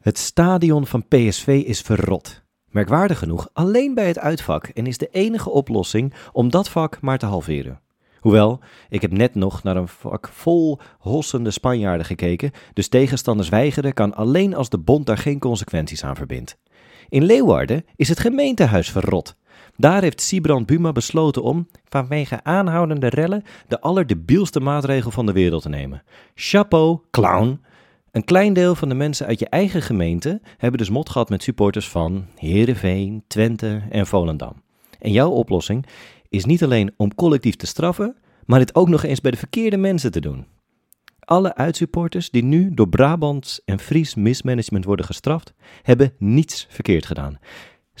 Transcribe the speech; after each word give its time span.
Het 0.00 0.18
stadion 0.18 0.86
van 0.86 1.08
PSV 1.08 1.62
is 1.66 1.80
verrot. 1.80 2.42
Merkwaardig 2.68 3.18
genoeg 3.18 3.48
alleen 3.52 3.94
bij 3.94 4.06
het 4.06 4.18
uitvak 4.18 4.66
en 4.66 4.86
is 4.86 4.98
de 4.98 5.08
enige 5.10 5.50
oplossing 5.50 6.14
om 6.32 6.50
dat 6.50 6.68
vak 6.68 7.00
maar 7.00 7.18
te 7.18 7.26
halveren. 7.26 7.80
Hoewel, 8.18 8.60
ik 8.88 9.00
heb 9.00 9.12
net 9.12 9.34
nog 9.34 9.62
naar 9.62 9.76
een 9.76 9.88
vak 9.88 10.28
vol 10.32 10.78
hossende 10.98 11.50
Spanjaarden 11.50 12.06
gekeken, 12.06 12.50
dus 12.72 12.88
tegenstanders 12.88 13.48
weigeren 13.48 13.94
kan 13.94 14.14
alleen 14.14 14.54
als 14.54 14.68
de 14.68 14.78
bond 14.78 15.06
daar 15.06 15.18
geen 15.18 15.38
consequenties 15.38 16.04
aan 16.04 16.16
verbindt. 16.16 16.58
In 17.08 17.24
Leeuwarden 17.24 17.84
is 17.96 18.08
het 18.08 18.20
gemeentehuis 18.20 18.90
verrot. 18.90 19.36
Daar 19.76 20.02
heeft 20.02 20.20
Sibrand 20.20 20.66
Buma 20.66 20.92
besloten 20.92 21.42
om, 21.42 21.68
vanwege 21.88 22.44
aanhoudende 22.44 23.08
rellen, 23.08 23.42
de 23.68 23.80
allerdebielste 23.80 24.60
maatregel 24.60 25.10
van 25.10 25.26
de 25.26 25.32
wereld 25.32 25.62
te 25.62 25.68
nemen. 25.68 26.02
Chapeau, 26.34 27.00
clown. 27.10 27.60
Een 28.12 28.24
klein 28.24 28.52
deel 28.52 28.74
van 28.74 28.88
de 28.88 28.94
mensen 28.94 29.26
uit 29.26 29.38
je 29.38 29.48
eigen 29.48 29.82
gemeente 29.82 30.40
hebben 30.56 30.78
dus 30.78 30.90
mot 30.90 31.10
gehad 31.10 31.28
met 31.28 31.42
supporters 31.42 31.88
van 31.88 32.26
Heerenveen, 32.34 33.24
Twente 33.26 33.82
en 33.90 34.06
Volendam. 34.06 34.62
En 34.98 35.12
jouw 35.12 35.30
oplossing 35.30 35.86
is 36.28 36.44
niet 36.44 36.64
alleen 36.64 36.94
om 36.96 37.14
collectief 37.14 37.56
te 37.56 37.66
straffen, 37.66 38.16
maar 38.44 38.58
dit 38.58 38.74
ook 38.74 38.88
nog 38.88 39.04
eens 39.04 39.20
bij 39.20 39.30
de 39.30 39.36
verkeerde 39.36 39.76
mensen 39.76 40.10
te 40.10 40.20
doen. 40.20 40.46
Alle 41.20 41.54
uitsupporters 41.54 42.30
die 42.30 42.44
nu 42.44 42.74
door 42.74 42.88
Brabants 42.88 43.60
en 43.64 43.78
Fries 43.78 44.14
mismanagement 44.14 44.84
worden 44.84 45.06
gestraft, 45.06 45.52
hebben 45.82 46.12
niets 46.18 46.66
verkeerd 46.70 47.06
gedaan. 47.06 47.38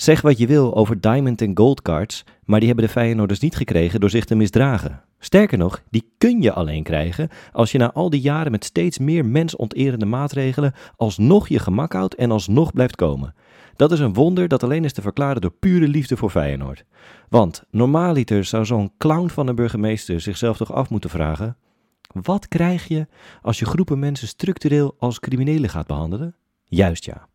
Zeg 0.00 0.20
wat 0.20 0.38
je 0.38 0.46
wil 0.46 0.74
over 0.74 1.00
Diamond 1.00 1.42
en 1.42 1.56
Gold 1.56 1.82
cards, 1.82 2.24
maar 2.44 2.58
die 2.58 2.68
hebben 2.68 2.86
de 2.86 2.92
Feyenoorders 2.92 3.40
niet 3.40 3.56
gekregen 3.56 4.00
door 4.00 4.10
zich 4.10 4.24
te 4.24 4.34
misdragen. 4.34 5.02
Sterker 5.18 5.58
nog, 5.58 5.82
die 5.90 6.12
kun 6.18 6.42
je 6.42 6.52
alleen 6.52 6.82
krijgen 6.82 7.28
als 7.52 7.72
je 7.72 7.78
na 7.78 7.92
al 7.92 8.10
die 8.10 8.20
jaren 8.20 8.50
met 8.50 8.64
steeds 8.64 8.98
meer 8.98 9.24
mensonterende 9.24 10.06
maatregelen 10.06 10.74
alsnog 10.96 11.48
je 11.48 11.58
gemak 11.58 11.92
houdt 11.92 12.14
en 12.14 12.30
alsnog 12.30 12.72
blijft 12.72 12.96
komen. 12.96 13.34
Dat 13.76 13.92
is 13.92 13.98
een 13.98 14.14
wonder 14.14 14.48
dat 14.48 14.62
alleen 14.62 14.84
is 14.84 14.92
te 14.92 15.02
verklaren 15.02 15.40
door 15.40 15.52
pure 15.60 15.88
liefde 15.88 16.16
voor 16.16 16.30
Feyenoord. 16.30 16.84
Want 17.28 17.62
normaaliter 17.70 18.44
zou 18.44 18.64
zo'n 18.64 18.92
clown 18.98 19.28
van 19.28 19.46
een 19.46 19.54
burgemeester 19.54 20.20
zichzelf 20.20 20.56
toch 20.56 20.72
af 20.72 20.90
moeten 20.90 21.10
vragen: 21.10 21.56
wat 22.12 22.48
krijg 22.48 22.88
je 22.88 23.06
als 23.42 23.58
je 23.58 23.64
groepen 23.64 23.98
mensen 23.98 24.28
structureel 24.28 24.94
als 24.98 25.20
criminelen 25.20 25.70
gaat 25.70 25.86
behandelen? 25.86 26.34
Juist 26.64 27.04
ja. 27.04 27.29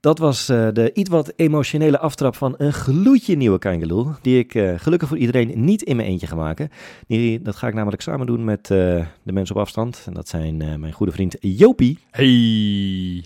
Dat 0.00 0.18
was 0.18 0.50
uh, 0.50 0.68
de 0.72 0.90
iets 0.92 1.10
wat 1.10 1.32
emotionele 1.36 1.98
aftrap 1.98 2.36
van 2.36 2.54
een 2.58 2.72
gloedje 2.72 3.36
nieuwe 3.36 3.58
Kangeloel. 3.58 4.10
Die 4.22 4.38
ik 4.38 4.54
uh, 4.54 4.74
gelukkig 4.76 5.08
voor 5.08 5.18
iedereen 5.18 5.64
niet 5.64 5.82
in 5.82 5.96
mijn 5.96 6.08
eentje 6.08 6.26
ga 6.26 6.36
maken. 6.36 6.70
Die, 7.06 7.42
dat 7.42 7.56
ga 7.56 7.68
ik 7.68 7.74
namelijk 7.74 8.02
samen 8.02 8.26
doen 8.26 8.44
met 8.44 8.70
uh, 8.70 9.06
de 9.22 9.32
mensen 9.32 9.54
op 9.54 9.60
afstand. 9.60 10.02
En 10.06 10.12
dat 10.12 10.28
zijn 10.28 10.56
mijn 10.56 10.92
goede 10.92 11.12
vriend 11.12 11.36
Jopie. 11.40 11.98
Hey. 12.10 13.24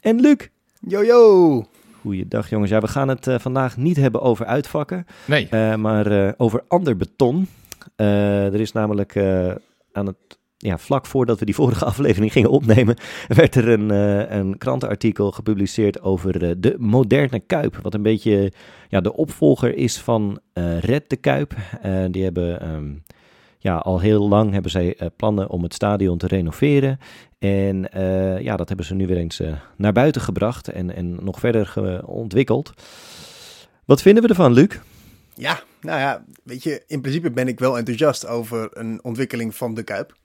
En 0.00 0.20
Luc. 0.20 0.48
Yo 0.80 1.04
yo. 1.04 1.64
Goeiedag 2.00 2.50
jongens. 2.50 2.70
Ja, 2.70 2.80
we 2.80 2.88
gaan 2.88 3.08
het 3.08 3.26
vandaag 3.38 3.76
niet 3.76 3.96
hebben 3.96 4.20
over 4.20 4.46
uitvakken. 4.46 5.06
Nee. 5.24 5.76
maar 5.76 6.34
over 6.36 6.64
ander 6.68 6.96
beton. 6.96 7.48
er 7.96 8.60
is 8.60 8.72
namelijk 8.72 9.16
aan 9.92 10.06
het 10.06 10.38
ja, 10.62 10.78
vlak 10.78 11.06
voordat 11.06 11.38
we 11.38 11.44
die 11.44 11.54
vorige 11.54 11.84
aflevering 11.92 12.32
gingen 12.32 12.50
opnemen, 12.50 12.96
werd 13.28 13.54
er 13.54 13.68
een, 13.68 13.92
uh, 13.92 14.30
een 14.30 14.58
krantenartikel 14.58 15.30
gepubliceerd 15.30 16.02
over 16.02 16.42
uh, 16.42 16.50
de 16.58 16.74
moderne 16.78 17.40
Kuip. 17.40 17.78
Wat 17.82 17.94
een 17.94 18.02
beetje 18.02 18.52
ja, 18.88 19.00
de 19.00 19.16
opvolger 19.16 19.76
is 19.76 19.98
van 19.98 20.40
uh, 20.54 20.78
Red 20.78 21.10
de 21.10 21.16
Kuip. 21.16 21.54
die 22.10 22.24
hebben 22.24 22.72
um, 22.72 23.02
ja, 23.58 23.76
al 23.76 24.00
heel 24.00 24.28
lang 24.28 24.52
hebben 24.52 24.70
zij 24.70 24.96
plannen 25.16 25.50
om 25.50 25.62
het 25.62 25.74
stadion 25.74 26.18
te 26.18 26.26
renoveren. 26.26 26.98
En 27.38 27.88
ja, 28.42 28.56
dat 28.56 28.68
hebben 28.68 28.86
ze 28.86 28.94
nu 28.94 29.06
weer 29.06 29.16
eens 29.16 29.42
naar 29.76 29.92
buiten 29.92 30.20
gebracht 30.20 30.68
en, 30.68 30.94
en 30.94 31.24
nog 31.24 31.40
verder 31.40 32.02
ontwikkeld. 32.06 32.72
Wat 33.84 34.02
vinden 34.02 34.22
we 34.22 34.28
ervan, 34.28 34.52
Luc? 34.52 34.78
Ja, 35.34 35.60
nou 35.80 35.98
ja, 35.98 36.24
weet 36.44 36.62
je, 36.62 36.82
in 36.86 37.00
principe 37.00 37.30
ben 37.30 37.48
ik 37.48 37.58
wel 37.58 37.78
enthousiast 37.78 38.26
over 38.26 38.68
een 38.72 39.04
ontwikkeling 39.04 39.54
van 39.54 39.74
de 39.74 39.82
Kuip. 39.82 40.18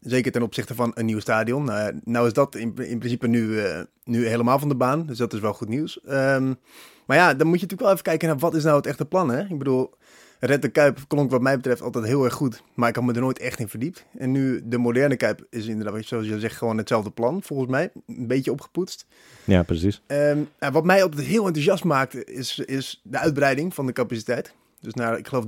Zeker 0.00 0.32
ten 0.32 0.42
opzichte 0.42 0.74
van 0.74 0.90
een 0.94 1.06
nieuw 1.06 1.20
stadion. 1.20 1.64
Nou, 1.64 2.00
nou 2.04 2.26
is 2.26 2.32
dat 2.32 2.54
in, 2.54 2.74
in 2.76 2.98
principe 2.98 3.26
nu, 3.26 3.42
uh, 3.42 3.80
nu 4.04 4.26
helemaal 4.26 4.58
van 4.58 4.68
de 4.68 4.74
baan. 4.74 5.06
Dus 5.06 5.18
dat 5.18 5.32
is 5.32 5.40
wel 5.40 5.52
goed 5.52 5.68
nieuws. 5.68 6.00
Um, 6.08 6.58
maar 7.06 7.16
ja, 7.16 7.34
dan 7.34 7.46
moet 7.46 7.60
je 7.60 7.66
natuurlijk 7.66 7.80
wel 7.80 7.90
even 7.90 8.02
kijken 8.02 8.28
naar 8.28 8.38
wat 8.38 8.54
is 8.54 8.64
nou 8.64 8.76
het 8.76 8.86
echte 8.86 9.04
plan. 9.04 9.30
Hè? 9.30 9.40
Ik 9.40 9.58
bedoel, 9.58 9.94
Red 10.40 10.62
de 10.62 10.68
Kuip 10.68 10.98
klonk 11.08 11.30
wat 11.30 11.40
mij 11.40 11.56
betreft 11.56 11.82
altijd 11.82 12.04
heel 12.04 12.24
erg 12.24 12.34
goed. 12.34 12.62
Maar 12.74 12.88
ik 12.88 12.94
had 12.94 13.04
me 13.04 13.12
er 13.12 13.20
nooit 13.20 13.38
echt 13.38 13.58
in 13.58 13.68
verdiept. 13.68 14.04
En 14.18 14.30
nu 14.30 14.62
de 14.64 14.78
moderne 14.78 15.16
Kuip 15.16 15.46
is 15.50 15.66
inderdaad, 15.66 16.04
zoals 16.04 16.26
je 16.26 16.40
zegt, 16.40 16.56
gewoon 16.56 16.78
hetzelfde 16.78 17.10
plan. 17.10 17.42
Volgens 17.42 17.70
mij. 17.70 17.90
Een 18.06 18.26
beetje 18.26 18.52
opgepoetst. 18.52 19.06
Ja, 19.44 19.62
precies. 19.62 20.02
Um, 20.06 20.48
en 20.58 20.72
wat 20.72 20.84
mij 20.84 21.02
altijd 21.02 21.26
heel 21.26 21.46
enthousiast 21.46 21.84
maakt, 21.84 22.28
is, 22.28 22.58
is 22.58 23.00
de 23.04 23.18
uitbreiding 23.18 23.74
van 23.74 23.86
de 23.86 23.92
capaciteit. 23.92 24.54
Dus 24.80 24.94
naar, 24.94 25.18
ik 25.18 25.28
geloof, 25.28 25.44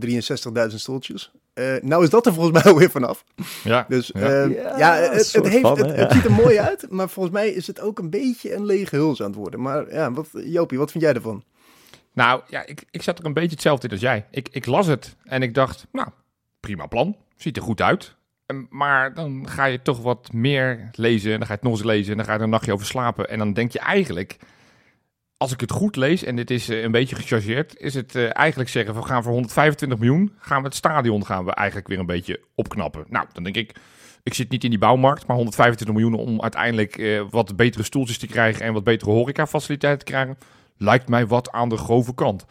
63.000 0.68 0.74
stoeltjes. 0.74 1.32
Uh, 1.54 1.74
nou 1.82 2.04
is 2.04 2.10
dat 2.10 2.26
er 2.26 2.32
volgens 2.32 2.54
mij 2.62 2.72
alweer 2.72 2.90
vanaf. 2.90 3.24
Ja. 3.64 3.84
Dus 3.88 4.10
ja, 4.14 4.44
uh, 4.44 4.56
ja, 4.56 4.78
ja 4.78 4.94
het, 4.94 5.32
het, 5.32 5.48
heeft, 5.48 5.60
van, 5.60 5.78
het, 5.78 5.96
het, 5.96 6.12
ziet 6.12 6.24
er 6.24 6.32
mooi 6.32 6.58
uit, 6.68 6.90
maar 6.90 7.08
volgens 7.08 7.34
mij 7.34 7.48
is 7.48 7.66
het 7.66 7.80
ook 7.80 7.98
een 7.98 8.10
beetje 8.10 8.54
een 8.54 8.64
lege 8.64 8.96
huls 8.96 9.20
aan 9.20 9.26
het 9.26 9.36
worden. 9.36 9.60
Maar 9.60 9.92
ja, 9.92 10.12
wat, 10.12 10.28
Jopie, 10.32 10.78
wat 10.78 10.90
vind 10.90 11.04
jij 11.04 11.14
ervan? 11.14 11.44
Nou, 12.12 12.40
ja, 12.48 12.66
ik, 12.66 12.84
ik 12.90 13.02
zat 13.02 13.18
er 13.18 13.24
een 13.24 13.32
beetje 13.32 13.50
hetzelfde 13.50 13.86
in 13.86 13.92
als 13.92 14.02
jij. 14.02 14.26
Ik, 14.30 14.48
ik 14.50 14.66
las 14.66 14.86
het 14.86 15.16
en 15.24 15.42
ik 15.42 15.54
dacht, 15.54 15.86
nou, 15.92 16.08
prima 16.60 16.86
plan. 16.86 17.16
Ziet 17.36 17.56
er 17.56 17.62
goed 17.62 17.80
uit. 17.80 18.14
Maar 18.68 19.14
dan 19.14 19.48
ga 19.48 19.64
je 19.64 19.82
toch 19.82 20.00
wat 20.02 20.32
meer 20.32 20.88
lezen 20.92 21.32
en 21.32 21.38
dan 21.38 21.46
ga 21.46 21.52
je 21.52 21.58
het 21.58 21.68
nog 21.68 21.78
eens 21.78 21.86
lezen 21.86 22.10
en 22.10 22.16
dan 22.16 22.26
ga 22.26 22.32
je 22.32 22.38
er 22.38 22.44
een 22.44 22.50
nachtje 22.50 22.72
over 22.72 22.86
slapen. 22.86 23.28
En 23.28 23.38
dan 23.38 23.52
denk 23.52 23.72
je 23.72 23.78
eigenlijk, 23.78 24.36
als 25.42 25.52
ik 25.52 25.60
het 25.60 25.70
goed 25.70 25.96
lees, 25.96 26.24
en 26.24 26.36
dit 26.36 26.50
is 26.50 26.70
uh, 26.70 26.82
een 26.82 26.90
beetje 26.90 27.16
gechargeerd, 27.16 27.78
is 27.78 27.94
het 27.94 28.14
uh, 28.14 28.36
eigenlijk 28.36 28.70
zeggen: 28.70 28.94
we 28.94 29.02
gaan 29.02 29.22
voor 29.22 29.32
125 29.32 29.98
miljoen, 29.98 30.32
gaan 30.38 30.58
we 30.58 30.66
het 30.66 30.76
stadion 30.76 31.26
gaan 31.26 31.44
we 31.44 31.54
eigenlijk 31.54 31.88
weer 31.88 31.98
een 31.98 32.06
beetje 32.06 32.40
opknappen. 32.54 33.04
Nou, 33.08 33.26
dan 33.32 33.42
denk 33.42 33.56
ik, 33.56 33.74
ik 34.22 34.34
zit 34.34 34.50
niet 34.50 34.64
in 34.64 34.70
die 34.70 34.78
bouwmarkt, 34.78 35.26
maar 35.26 35.36
125 35.36 35.96
miljoen 35.96 36.26
om 36.26 36.42
uiteindelijk 36.42 36.98
uh, 36.98 37.22
wat 37.30 37.56
betere 37.56 37.82
stoeltjes 37.82 38.18
te 38.18 38.26
krijgen 38.26 38.64
en 38.64 38.72
wat 38.72 38.84
betere 38.84 39.10
horecafaciliteiten 39.10 40.06
te 40.06 40.12
krijgen, 40.12 40.38
lijkt 40.76 41.08
mij 41.08 41.26
wat 41.26 41.50
aan 41.50 41.68
de 41.68 41.76
grove 41.76 42.14
kant. 42.14 42.44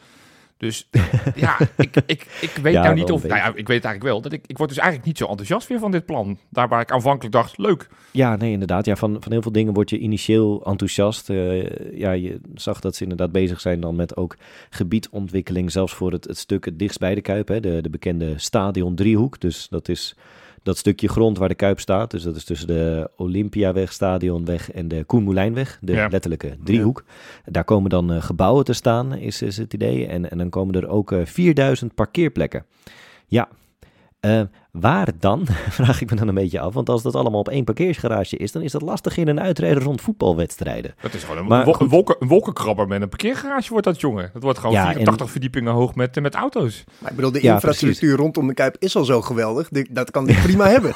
Dus 0.61 0.87
ja, 1.35 1.57
ik, 1.77 1.95
ik, 2.05 2.25
ik 2.41 2.51
weet 2.61 2.73
ja, 2.73 2.83
nou 2.83 2.95
niet 2.95 3.11
of... 3.11 3.23
Nou 3.23 3.35
ja, 3.35 3.45
ik 3.45 3.67
weet 3.67 3.83
eigenlijk 3.83 4.03
wel. 4.03 4.21
Dat 4.21 4.31
ik, 4.31 4.43
ik 4.47 4.57
word 4.57 4.69
dus 4.69 4.77
eigenlijk 4.77 5.07
niet 5.07 5.17
zo 5.17 5.25
enthousiast 5.25 5.67
weer 5.67 5.79
van 5.79 5.91
dit 5.91 6.05
plan. 6.05 6.37
Daar 6.49 6.67
waar 6.67 6.81
ik 6.81 6.91
aanvankelijk 6.91 7.33
dacht, 7.33 7.57
leuk. 7.57 7.89
Ja, 8.11 8.35
nee, 8.35 8.51
inderdaad. 8.51 8.85
Ja, 8.85 8.95
van, 8.95 9.17
van 9.19 9.31
heel 9.31 9.41
veel 9.41 9.51
dingen 9.51 9.73
word 9.73 9.89
je 9.89 9.97
initieel 9.97 10.65
enthousiast. 10.65 11.29
Uh, 11.29 11.99
ja, 11.99 12.11
je 12.11 12.39
zag 12.55 12.79
dat 12.79 12.95
ze 12.95 13.03
inderdaad 13.03 13.31
bezig 13.31 13.61
zijn 13.61 13.79
dan 13.79 13.95
met 13.95 14.17
ook 14.17 14.37
gebiedontwikkeling. 14.69 15.71
Zelfs 15.71 15.93
voor 15.93 16.11
het, 16.11 16.25
het 16.25 16.37
stuk 16.37 16.65
het 16.65 16.79
dichtst 16.79 16.99
bij 16.99 17.15
de 17.15 17.21
Kuip. 17.21 17.47
Hè, 17.47 17.59
de, 17.59 17.81
de 17.81 17.89
bekende 17.89 18.33
stadion 18.37 18.95
driehoek. 18.95 19.39
Dus 19.39 19.67
dat 19.69 19.89
is 19.89 20.15
dat 20.63 20.77
stukje 20.77 21.07
grond 21.07 21.37
waar 21.37 21.49
de 21.49 21.55
Kuip 21.55 21.79
staat. 21.79 22.11
Dus 22.11 22.23
dat 22.23 22.35
is 22.35 22.43
tussen 22.43 22.67
de 22.67 23.09
Olympiaweg, 23.15 23.93
Stadionweg 23.93 24.71
en 24.71 24.87
de 24.87 25.03
Koenmoelijnweg. 25.03 25.77
De 25.81 25.91
ja. 25.91 26.07
letterlijke 26.07 26.57
driehoek. 26.63 27.03
Ja. 27.45 27.51
Daar 27.51 27.63
komen 27.63 27.89
dan 27.89 28.13
uh, 28.13 28.21
gebouwen 28.21 28.65
te 28.65 28.73
staan, 28.73 29.13
is, 29.13 29.41
is 29.41 29.57
het 29.57 29.73
idee. 29.73 30.07
En, 30.07 30.31
en 30.31 30.37
dan 30.37 30.49
komen 30.49 30.75
er 30.75 30.87
ook 30.87 31.11
uh, 31.11 31.25
4000 31.25 31.95
parkeerplekken. 31.95 32.65
Ja, 33.27 33.49
uh, 34.25 34.41
waar 34.71 35.07
dan? 35.19 35.47
Vraag 35.79 36.01
ik 36.01 36.09
me 36.09 36.15
dan 36.15 36.27
een 36.27 36.33
beetje 36.33 36.59
af. 36.59 36.73
Want 36.73 36.89
als 36.89 37.01
dat 37.01 37.15
allemaal 37.15 37.39
op 37.39 37.49
één 37.49 37.63
parkeersgarage 37.63 38.37
is, 38.37 38.51
dan 38.51 38.61
is 38.61 38.71
dat 38.71 38.81
lastig 38.81 39.17
in 39.17 39.27
een 39.27 39.39
uitrijden 39.39 39.83
rond 39.83 40.01
voetbalwedstrijden. 40.01 40.95
Dat 41.01 41.13
is 41.13 41.23
gewoon 41.23 41.37
een, 41.37 41.45
maar, 41.45 41.67
een, 41.67 41.87
wolken, 41.87 42.15
een 42.19 42.27
wolkenkrabber 42.27 42.87
met 42.87 43.01
een 43.01 43.09
parkeergarage 43.09 43.69
wordt 43.69 43.85
dat, 43.85 44.01
jongen. 44.01 44.29
Dat 44.33 44.43
wordt 44.43 44.59
gewoon 44.59 44.75
ja, 44.75 44.85
84 44.85 45.25
en... 45.25 45.31
verdiepingen 45.31 45.73
hoog 45.73 45.95
met, 45.95 46.21
met 46.21 46.35
auto's. 46.35 46.83
Maar 46.99 47.09
ik 47.09 47.15
bedoel, 47.15 47.31
de 47.31 47.41
ja, 47.41 47.53
infrastructuur 47.53 47.99
precies. 47.99 48.19
rondom 48.19 48.47
de 48.47 48.53
Kuip 48.53 48.75
is 48.79 48.95
al 48.95 49.05
zo 49.05 49.21
geweldig. 49.21 49.69
Dat 49.69 50.11
kan 50.11 50.25
die 50.27 50.41
prima 50.41 50.67
hebben. 50.67 50.93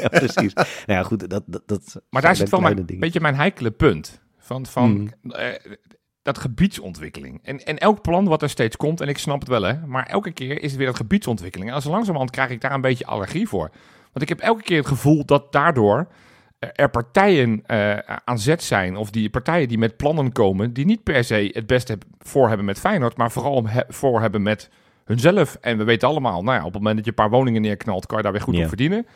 ja, 0.00 0.08
precies. 0.08 0.54
Nou 0.54 0.66
ja, 0.86 1.02
goed. 1.02 1.30
Dat, 1.30 1.42
dat, 1.46 1.62
dat 1.66 2.02
maar 2.10 2.22
daar 2.22 2.36
zit 2.36 2.50
wel 2.50 2.64
een 2.64 2.98
beetje 2.98 3.20
mijn 3.20 3.34
heikele 3.34 3.70
punt. 3.70 4.20
Van, 4.38 4.66
van 4.66 4.90
mm. 4.90 5.10
uh, 5.22 5.36
dat 6.28 6.38
gebiedsontwikkeling. 6.38 7.40
En, 7.42 7.64
en 7.64 7.78
elk 7.78 8.02
plan 8.02 8.24
wat 8.24 8.42
er 8.42 8.48
steeds 8.50 8.76
komt, 8.76 9.00
en 9.00 9.08
ik 9.08 9.18
snap 9.18 9.40
het 9.40 9.48
wel 9.48 9.62
hè, 9.62 9.86
maar 9.86 10.06
elke 10.06 10.32
keer 10.32 10.62
is 10.62 10.68
het 10.70 10.76
weer 10.76 10.86
dat 10.86 10.96
gebiedsontwikkeling. 10.96 11.70
En 11.70 11.74
als 11.76 11.84
langzamerhand 11.84 12.30
krijg 12.30 12.50
ik 12.50 12.60
daar 12.60 12.72
een 12.72 12.80
beetje 12.80 13.06
allergie 13.06 13.48
voor. 13.48 13.70
Want 14.12 14.22
ik 14.22 14.28
heb 14.28 14.40
elke 14.40 14.62
keer 14.62 14.78
het 14.78 14.86
gevoel 14.86 15.24
dat 15.24 15.52
daardoor 15.52 16.08
er 16.58 16.90
partijen 16.90 17.62
uh, 17.66 17.98
aan 18.24 18.38
zet 18.38 18.62
zijn, 18.62 18.96
of 18.96 19.10
die 19.10 19.30
partijen 19.30 19.68
die 19.68 19.78
met 19.78 19.96
plannen 19.96 20.32
komen, 20.32 20.72
die 20.72 20.84
niet 20.84 21.02
per 21.02 21.24
se 21.24 21.50
het 21.52 21.66
beste 21.66 21.98
voor 22.18 22.48
hebben 22.48 22.66
met 22.66 22.78
Feyenoord, 22.78 23.16
maar 23.16 23.30
vooral 23.30 23.66
he 23.66 23.82
voor 23.88 24.20
hebben 24.20 24.42
met 24.42 24.70
hunzelf. 25.04 25.56
En 25.60 25.78
we 25.78 25.84
weten 25.84 26.08
allemaal, 26.08 26.42
nou 26.42 26.58
ja, 26.58 26.64
op 26.64 26.72
het 26.72 26.82
moment 26.82 26.96
dat 26.96 27.04
je 27.04 27.10
een 27.10 27.16
paar 27.16 27.30
woningen 27.30 27.62
neerknalt, 27.62 28.06
kan 28.06 28.16
je 28.16 28.22
daar 28.22 28.32
weer 28.32 28.40
goed 28.40 28.54
Ja. 28.56 28.62
op 28.62 28.68
verdienen. 28.68 29.06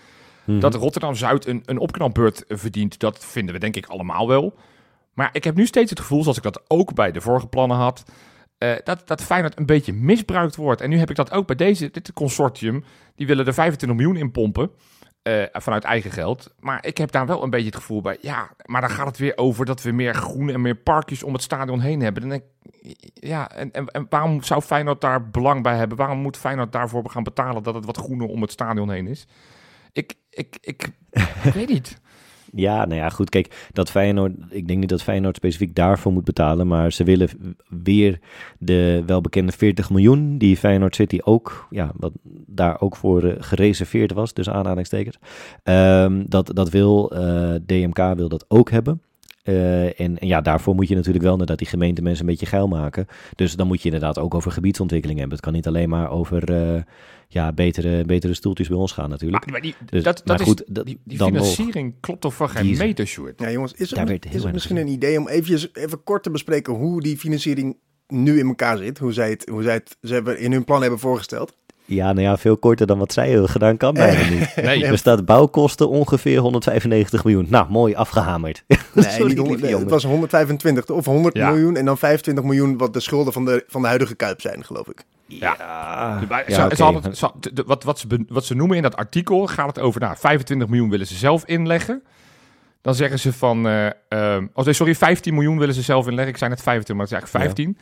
Mhm. 0.44 0.60
Dat 0.60 0.74
Rotterdam-Zuid 0.74 1.46
een, 1.46 1.62
een 1.64 1.78
opknapbeurt 1.78 2.44
verdient, 2.48 2.98
dat 2.98 3.24
vinden 3.24 3.54
we 3.54 3.60
denk 3.60 3.76
ik 3.76 3.86
allemaal 3.86 4.28
wel. 4.28 4.54
Maar 5.14 5.28
ik 5.32 5.44
heb 5.44 5.54
nu 5.54 5.66
steeds 5.66 5.90
het 5.90 6.00
gevoel, 6.00 6.22
zoals 6.22 6.36
ik 6.36 6.42
dat 6.42 6.62
ook 6.68 6.94
bij 6.94 7.12
de 7.12 7.20
vorige 7.20 7.46
plannen 7.46 7.76
had, 7.76 8.04
eh, 8.58 8.72
dat, 8.84 9.08
dat 9.08 9.22
Feyenoord 9.22 9.58
een 9.58 9.66
beetje 9.66 9.92
misbruikt 9.92 10.56
wordt. 10.56 10.80
En 10.80 10.90
nu 10.90 10.98
heb 10.98 11.10
ik 11.10 11.16
dat 11.16 11.32
ook 11.32 11.46
bij 11.46 11.56
deze, 11.56 11.90
dit 11.90 12.12
consortium. 12.12 12.84
Die 13.14 13.26
willen 13.26 13.46
er 13.46 13.54
25 13.54 13.98
miljoen 13.98 14.16
in 14.16 14.30
pompen. 14.30 14.70
eh, 15.22 15.42
vanuit 15.52 15.84
eigen 15.84 16.10
geld. 16.10 16.54
Maar 16.60 16.86
ik 16.86 16.98
heb 16.98 17.10
daar 17.10 17.26
wel 17.26 17.42
een 17.42 17.50
beetje 17.50 17.66
het 17.66 17.76
gevoel 17.76 18.00
bij. 18.00 18.18
Ja, 18.20 18.50
maar 18.64 18.80
dan 18.80 18.90
gaat 18.90 19.06
het 19.06 19.18
weer 19.18 19.36
over 19.36 19.64
dat 19.64 19.82
we 19.82 19.90
meer 19.92 20.14
groen 20.14 20.48
en 20.50 20.60
meer 20.60 20.74
parkjes 20.76 21.22
om 21.22 21.32
het 21.32 21.42
stadion 21.42 21.80
heen 21.80 22.00
hebben. 22.00 22.28
Dan 22.28 22.42
ja, 23.14 23.50
en, 23.50 23.70
en, 23.72 23.86
en 23.86 24.06
waarom 24.08 24.42
zou 24.42 24.62
Feyenoord 24.62 25.00
daar 25.00 25.30
belang 25.30 25.62
bij 25.62 25.76
hebben? 25.76 25.96
Waarom 25.96 26.18
moet 26.18 26.36
Feyenoord 26.36 26.72
daarvoor 26.72 27.10
gaan 27.10 27.22
betalen 27.22 27.62
dat 27.62 27.74
het 27.74 27.84
wat 27.84 27.96
groener 27.96 28.26
om 28.26 28.42
het 28.42 28.50
stadion 28.52 28.90
heen 28.90 29.06
is? 29.06 29.26
Ik, 29.92 30.14
ik, 30.30 30.56
ik, 30.60 30.88
ik 31.44 31.52
weet 31.54 31.68
niet. 31.68 32.00
Ja, 32.54 32.84
nou 32.84 33.00
ja, 33.00 33.08
goed. 33.08 33.28
Kijk, 33.28 33.68
dat 33.72 33.90
Feyenoord, 33.90 34.32
ik 34.50 34.66
denk 34.66 34.80
niet 34.80 34.88
dat 34.88 35.02
Feyenoord 35.02 35.36
specifiek 35.36 35.74
daarvoor 35.74 36.12
moet 36.12 36.24
betalen, 36.24 36.66
maar 36.66 36.92
ze 36.92 37.04
willen 37.04 37.28
weer 37.82 38.18
de 38.58 39.02
welbekende 39.06 39.52
40 39.52 39.90
miljoen 39.90 40.38
die 40.38 40.56
Feyenoord 40.56 40.94
City 40.94 41.18
ook, 41.24 41.66
ja, 41.70 41.92
wat 41.96 42.12
daar 42.46 42.80
ook 42.80 42.96
voor 42.96 43.22
eh, 43.22 43.34
gereserveerd 43.38 44.12
was, 44.12 44.34
dus 44.34 44.50
aanhalingstekens. 44.50 45.18
Ehm, 45.62 46.22
dat, 46.26 46.50
dat 46.54 46.70
wil 46.70 47.10
eh, 47.10 47.54
DMK 47.66 48.14
wil 48.16 48.28
dat 48.28 48.44
ook 48.48 48.70
hebben. 48.70 49.00
Eh, 49.42 50.00
en, 50.00 50.18
en 50.18 50.26
ja, 50.26 50.40
daarvoor 50.40 50.74
moet 50.74 50.88
je 50.88 50.94
natuurlijk 50.94 51.22
wel 51.24 51.32
inderdaad 51.32 51.58
die 51.58 51.66
gemeente 51.66 52.02
mensen 52.02 52.24
een 52.24 52.30
beetje 52.30 52.46
geil 52.46 52.68
maken. 52.68 53.06
Dus 53.36 53.56
dan 53.56 53.66
moet 53.66 53.78
je 53.78 53.84
inderdaad 53.84 54.18
ook 54.18 54.34
over 54.34 54.52
gebiedsontwikkeling 54.52 55.18
hebben. 55.18 55.36
Het 55.36 55.46
kan 55.46 55.54
niet 55.54 55.66
alleen 55.66 55.88
maar 55.88 56.10
over 56.10 56.52
eh, 56.74 56.82
ja, 57.28 57.52
betere, 57.52 58.04
betere 58.04 58.34
stoeltjes 58.34 58.68
bij 58.68 58.76
ons 58.76 58.92
gaan 58.92 59.10
natuurlijk. 59.10 59.42
Maar, 59.44 59.52
maar 59.52 59.60
die, 59.62 59.74
Dus- 59.90 60.02
dat, 60.02 60.16
dat 60.16 60.26
maar 60.26 60.40
is, 60.40 60.46
goed, 60.46 60.62
dat- 60.66 60.86
die, 60.86 61.00
die 61.04 61.18
dan 61.18 61.32
nog. 61.32 61.40
financiering 61.42 61.94
klopt 62.00 62.20
toch 62.20 62.34
voor 62.34 62.48
geen 62.48 62.76
meter, 62.76 63.06
Sjoerd? 63.06 63.40
Ja, 63.40 63.50
jongens, 63.50 63.72
is 63.72 63.90
heel 63.90 64.18
is 64.30 64.42
het 64.42 64.52
misschien 64.52 64.76
een 64.76 64.88
idee 64.88 65.18
om 65.18 65.28
eventjes, 65.28 65.68
even 65.72 66.02
kort 66.04 66.22
te 66.22 66.30
bespreken 66.30 66.72
hoe 66.74 67.00
die 67.00 67.18
financiering 67.18 67.76
nu 68.06 68.38
in 68.38 68.46
elkaar 68.46 68.78
zit? 68.78 68.98
Hoe 68.98 69.12
zij 69.12 69.30
het, 69.30 69.48
hoe 69.48 69.62
zij 69.62 69.74
het 69.74 69.96
ze 70.02 70.12
hebben 70.12 70.38
in 70.38 70.52
hun 70.52 70.64
plan 70.64 70.80
hebben 70.80 70.98
voorgesteld? 70.98 71.56
Ja, 71.94 72.12
nou 72.12 72.20
ja, 72.26 72.36
veel 72.38 72.56
korter 72.56 72.86
dan 72.86 72.98
wat 72.98 73.12
zij 73.12 73.30
hebben 73.30 73.48
gedaan 73.48 73.76
kan 73.76 73.94
bijna 73.94 74.28
niet. 74.30 74.52
Nee, 74.64 74.84
Er 74.84 74.98
staat 74.98 75.24
bouwkosten 75.24 75.88
ongeveer 75.88 76.38
195 76.38 77.24
miljoen. 77.24 77.46
Nou, 77.48 77.70
mooi 77.70 77.94
afgehamerd. 77.94 78.64
Nee, 78.94 79.04
Sorry, 79.04 79.10
niet 79.10 79.20
honderd- 79.20 79.36
lieve 79.46 79.60
nee, 79.60 79.70
jongen. 79.70 79.80
het 79.84 79.90
was 79.90 80.04
125 80.04 80.90
of 80.90 81.04
100 81.04 81.34
Ja. 81.36 81.50
miljoen 81.50 81.76
en 81.76 81.84
dan 81.84 81.98
25 81.98 82.44
miljoen 82.44 82.76
wat 82.78 82.92
de 82.92 83.00
schulden 83.00 83.32
van 83.32 83.44
de, 83.44 83.64
van 83.68 83.80
de 83.80 83.86
huidige 83.88 84.14
Kuip 84.14 84.40
zijn, 84.40 84.64
geloof 84.64 84.88
ik. 84.88 85.02
Ja. 85.26 85.56
Ze 86.48 86.60
het- 86.60 87.16
ze- 87.18 87.62
wat, 87.66 87.84
wat, 87.84 87.98
ze, 87.98 88.06
be- 88.06 88.24
wat 88.28 88.44
ze 88.44 88.54
noemen 88.54 88.76
in 88.76 88.82
dat 88.82 88.96
artikel 88.96 89.46
gaat 89.46 89.66
het 89.66 89.78
over, 89.78 90.00
nou, 90.00 90.16
25 90.18 90.68
miljoen 90.68 90.90
willen 90.90 91.06
ze 91.06 91.14
zelf 91.14 91.44
inleggen. 91.46 92.02
Dan 92.82 92.94
zeggen 92.94 93.18
ze 93.18 93.32
van, 93.32 93.66
eh, 93.66 93.86
ehm, 94.08 94.46
oh 94.54 94.64
nee, 94.64 94.74
sorry, 94.74 94.94
15 94.94 95.34
miljoen 95.34 95.58
willen 95.58 95.74
ze 95.74 95.82
zelf 95.82 96.06
inleggen. 96.06 96.32
Ik 96.32 96.38
zei 96.38 96.50
net 96.50 96.62
25, 96.62 96.96
maar 96.96 97.04
het 97.06 97.14
is 97.14 97.20
eigenlijk 97.40 97.54
15. 97.54 97.78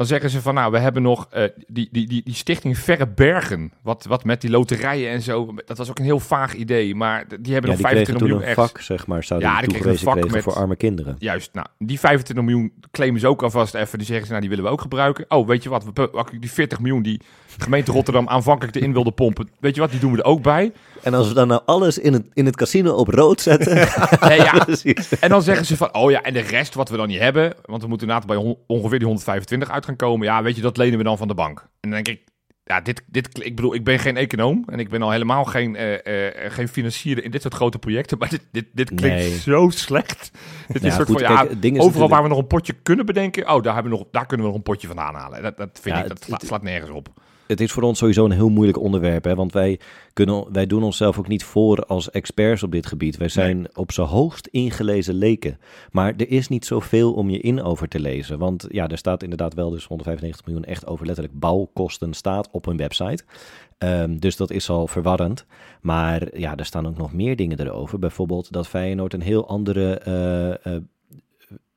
Dan 0.00 0.08
zeggen 0.08 0.30
ze 0.30 0.40
van, 0.42 0.54
nou, 0.54 0.72
we 0.72 0.78
hebben 0.78 1.02
nog 1.02 1.26
eh, 1.30 1.42
die, 1.66 1.88
die, 1.92 2.06
die, 2.06 2.22
die 2.24 2.34
stichting 2.34 2.78
Verre 2.78 3.06
Bergen. 3.08 3.72
Wat, 3.82 4.04
wat 4.08 4.24
met 4.24 4.40
die 4.40 4.50
loterijen 4.50 5.10
en 5.10 5.22
zo. 5.22 5.54
Dat 5.66 5.78
was 5.78 5.90
ook 5.90 5.98
een 5.98 6.04
heel 6.04 6.20
vaag 6.20 6.54
idee, 6.54 6.94
maar 6.94 7.24
die 7.40 7.52
hebben 7.52 7.70
Ja, 7.70 7.76
nog 7.76 7.76
die 7.76 7.86
kregen 7.86 8.06
25 8.06 8.16
toen 8.18 8.28
miljoen 8.28 8.48
een 8.48 8.54
vak, 8.54 8.80
zeg 8.80 9.06
maar, 9.06 9.24
zouden 9.24 9.48
Ja, 9.48 9.58
die 9.60 9.68
kregen 9.68 9.90
een 9.90 9.96
toegewezen 9.96 10.04
vak 10.12 10.14
kregen 10.30 10.36
met- 10.36 10.42
voor 10.54 10.62
arme 10.62 10.76
kinderen. 10.76 11.16
Juist, 11.18 11.50
nou, 11.52 11.66
die 11.78 12.00
25 12.00 12.44
miljoen 12.44 12.72
claimen 12.90 13.20
ze 13.20 13.26
ook 13.26 13.42
alvast 13.42 13.74
even. 13.74 13.98
Die 13.98 14.06
zeggen 14.06 14.24
ze, 14.26 14.30
nou, 14.30 14.40
die 14.40 14.50
willen 14.50 14.64
we 14.64 14.70
ook 14.70 14.80
gebruiken. 14.80 15.24
Oh, 15.28 15.46
weet 15.46 15.62
je 15.62 15.68
wat, 15.68 15.84
we, 15.84 16.10
die 16.40 16.50
40 16.52 16.78
miljoen 16.80 17.02
die 17.02 17.20
gemeente 17.58 17.92
Rotterdam 17.92 18.28
aanvankelijk 18.36 18.76
erin 18.76 18.92
wilde 18.92 19.12
pompen. 19.12 19.48
Weet 19.60 19.74
je 19.74 19.80
wat, 19.80 19.90
die 19.90 20.00
doen 20.00 20.12
we 20.12 20.18
er 20.18 20.24
ook 20.24 20.42
bij. 20.42 20.72
En 21.02 21.14
als 21.14 21.28
we 21.28 21.34
dan 21.34 21.48
nou 21.48 21.60
alles 21.64 21.98
in 21.98 22.12
het, 22.12 22.26
in 22.32 22.46
het 22.46 22.56
casino 22.56 22.92
op 22.94 23.08
rood 23.08 23.40
zetten... 23.40 23.74
Nee, 24.20 24.38
ja. 24.48 24.64
precies. 24.64 25.08
En 25.20 25.28
dan 25.28 25.42
zeggen 25.42 25.66
ze 25.66 25.76
van, 25.76 25.94
oh 25.94 26.10
ja, 26.10 26.22
en 26.22 26.32
de 26.32 26.40
rest 26.40 26.74
wat 26.74 26.88
we 26.88 26.96
dan 26.96 27.08
niet 27.08 27.18
hebben, 27.18 27.54
want 27.64 27.82
we 27.82 27.88
moeten 27.88 28.06
inderdaad 28.08 28.28
bij 28.28 28.36
on- 28.36 28.58
ongeveer 28.66 28.98
die 28.98 29.06
125 29.06 29.70
uit 29.70 29.84
gaan 29.96 30.08
komen. 30.08 30.26
Ja, 30.26 30.42
weet 30.42 30.56
je, 30.56 30.62
dat 30.62 30.76
lenen 30.76 30.98
we 30.98 31.04
dan 31.04 31.18
van 31.18 31.28
de 31.28 31.34
bank. 31.34 31.58
En 31.60 31.90
dan 31.90 32.02
denk 32.02 32.08
ik, 32.08 32.28
ja, 32.64 32.80
dit, 32.80 33.02
dit, 33.06 33.44
ik 33.44 33.56
bedoel, 33.56 33.74
ik 33.74 33.84
ben 33.84 33.98
geen 33.98 34.16
econoom 34.16 34.64
en 34.66 34.78
ik 34.78 34.88
ben 34.88 35.02
al 35.02 35.10
helemaal 35.10 35.44
geen, 35.44 35.76
eh, 35.76 36.26
eh, 36.26 36.52
geen 36.52 36.68
financier 36.68 37.24
in 37.24 37.30
dit 37.30 37.42
soort 37.42 37.54
grote 37.54 37.78
projecten, 37.78 38.18
maar 38.18 38.28
dit, 38.28 38.42
dit, 38.52 38.66
dit 38.72 38.86
klinkt 38.94 39.18
Nee. 39.18 39.38
zo 39.38 39.68
slecht. 39.68 40.30
Dit 40.68 40.82
Ja, 40.82 40.88
is 40.88 40.94
soort 40.94 41.08
goed, 41.08 41.20
van, 41.22 41.30
ja, 41.30 41.36
kijk, 41.36 41.50
overal 41.56 41.72
natuurlijk- 41.84 42.10
waar 42.12 42.22
we 42.22 42.28
nog 42.28 42.38
een 42.38 42.46
potje 42.46 42.72
kunnen 42.82 43.06
bedenken, 43.06 43.54
oh, 43.54 43.62
daar, 43.62 43.74
hebben 43.74 43.92
we 43.92 43.98
nog, 43.98 44.06
daar 44.10 44.26
kunnen 44.26 44.46
we 44.46 44.52
nog 44.52 44.60
een 44.60 44.72
potje 44.72 44.86
vandaan 44.86 45.14
halen. 45.14 45.42
Dat, 45.42 45.56
dat 45.56 45.78
vind 45.82 45.96
Ja, 45.96 46.02
ik, 46.02 46.08
dat 46.08 46.26
het- 46.26 46.46
slaat 46.46 46.62
nergens 46.62 46.90
op. 46.90 47.08
Het 47.50 47.60
is 47.60 47.72
voor 47.72 47.82
ons 47.82 47.98
sowieso 47.98 48.24
een 48.24 48.30
heel 48.30 48.48
moeilijk 48.48 48.78
onderwerp, 48.78 49.24
hè, 49.24 49.34
want 49.34 49.52
wij, 49.52 49.80
kunnen, 50.12 50.52
wij 50.52 50.66
doen 50.66 50.82
onszelf 50.82 51.18
ook 51.18 51.28
niet 51.28 51.44
voor 51.44 51.84
als 51.84 52.10
experts 52.10 52.62
op 52.62 52.72
dit 52.72 52.86
gebied. 52.86 53.16
Wij 53.16 53.28
zijn 53.28 53.76
op 53.76 53.92
z'n 53.92 54.00
hoogst 54.00 54.46
ingelezen 54.46 55.14
leken. 55.14 55.58
Maar 55.90 56.14
er 56.16 56.30
is 56.30 56.48
niet 56.48 56.64
zoveel 56.64 57.12
om 57.12 57.30
je 57.30 57.38
in 57.40 57.62
over 57.62 57.88
te 57.88 58.00
lezen, 58.00 58.38
want 58.38 58.66
ja, 58.68 58.88
er 58.88 58.98
staat 58.98 59.22
inderdaad 59.22 59.54
wel 59.54 59.70
dus 59.70 59.84
195 59.84 60.46
miljoen 60.46 60.64
echt 60.64 60.86
over 60.86 61.06
letterlijk 61.06 61.38
bouwkosten 61.38 62.14
staat 62.14 62.48
op 62.50 62.64
hun 62.64 62.76
website. 62.76 63.24
Ehm, 63.78 64.18
dus 64.18 64.36
dat 64.36 64.50
is 64.50 64.70
al 64.70 64.86
verwarrend. 64.86 65.46
Maar 65.80 66.38
ja, 66.38 66.56
er 66.56 66.64
staan 66.64 66.86
ook 66.86 66.96
nog 66.96 67.12
meer 67.12 67.36
dingen 67.36 67.60
erover. 67.60 67.98
Bijvoorbeeld 67.98 68.52
dat 68.52 68.68
Feyenoord 68.68 69.12
een 69.12 69.22
heel 69.22 69.48
andere 69.48 69.98
eh, 69.98 70.76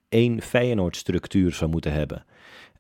één 0.10 0.42
Feyenoord-structuur 0.42 1.54
zou 1.54 1.72
moeten 1.72 1.92
hebben. 1.94 2.26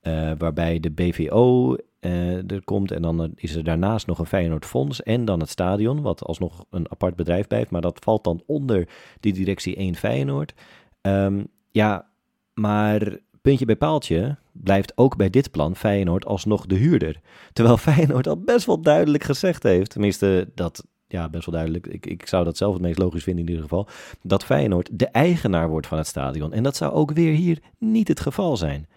Eh, 0.01 0.31
waarbij 0.37 0.79
de 0.79 0.91
BVO 0.91 1.75
eh, 2.03 2.51
er 2.51 2.63
komt 2.63 2.91
en 2.91 3.01
dan 3.01 3.23
eh, 3.23 3.29
is 3.35 3.55
er 3.55 3.63
daarnaast 3.63 4.07
nog 4.07 4.19
een 4.19 4.25
Feyenoord 4.25 4.65
Fonds 4.65 5.03
en 5.03 5.25
dan 5.25 5.39
het 5.39 5.49
stadion, 5.49 6.01
wat 6.01 6.23
alsnog 6.23 6.65
een 6.69 6.91
apart 6.91 7.15
bedrijf 7.15 7.47
blijft. 7.47 7.71
Maar 7.71 7.81
dat 7.81 7.99
valt 8.03 8.23
dan 8.23 8.43
onder 8.45 8.87
die 9.19 9.33
directie 9.33 9.75
1 9.75 9.95
Feyenoord. 9.95 10.53
Ehm, 11.01 11.43
ja, 11.71 12.07
maar 12.53 13.17
puntje 13.41 13.65
bij 13.65 13.75
paaltje 13.75 14.37
blijft 14.51 14.97
ook 14.97 15.15
bij 15.15 15.29
dit 15.29 15.51
plan 15.51 15.75
Feyenoord 15.75 16.25
alsnog 16.25 16.65
de 16.65 16.75
huurder. 16.75 17.19
Terwijl 17.53 17.77
Feyenoord 17.77 18.27
al 18.27 18.37
best 18.37 18.65
wel 18.65 18.81
duidelijk 18.81 19.23
gezegd 19.23 19.63
heeft, 19.63 19.89
tenminste 19.89 20.51
dat, 20.55 20.85
ja, 21.07 21.29
best 21.29 21.45
wel 21.45 21.55
duidelijk, 21.55 21.87
ik, 21.87 22.05
ik 22.05 22.27
zou 22.27 22.43
dat 22.43 22.57
zelf 22.57 22.73
het 22.73 22.81
meest 22.81 22.97
logisch 22.99 23.23
vinden 23.23 23.43
in 23.43 23.49
ieder 23.49 23.63
geval, 23.63 23.87
dat 24.21 24.43
Feyenoord 24.43 24.89
de 24.99 25.07
eigenaar 25.07 25.69
wordt 25.69 25.87
van 25.87 25.97
het 25.97 26.07
stadion. 26.07 26.53
En 26.53 26.63
dat 26.63 26.75
zou 26.75 26.93
ook 26.93 27.11
weer 27.11 27.33
hier 27.33 27.59
niet 27.77 28.07
het 28.07 28.19
geval 28.19 28.57
zijn. 28.57 28.87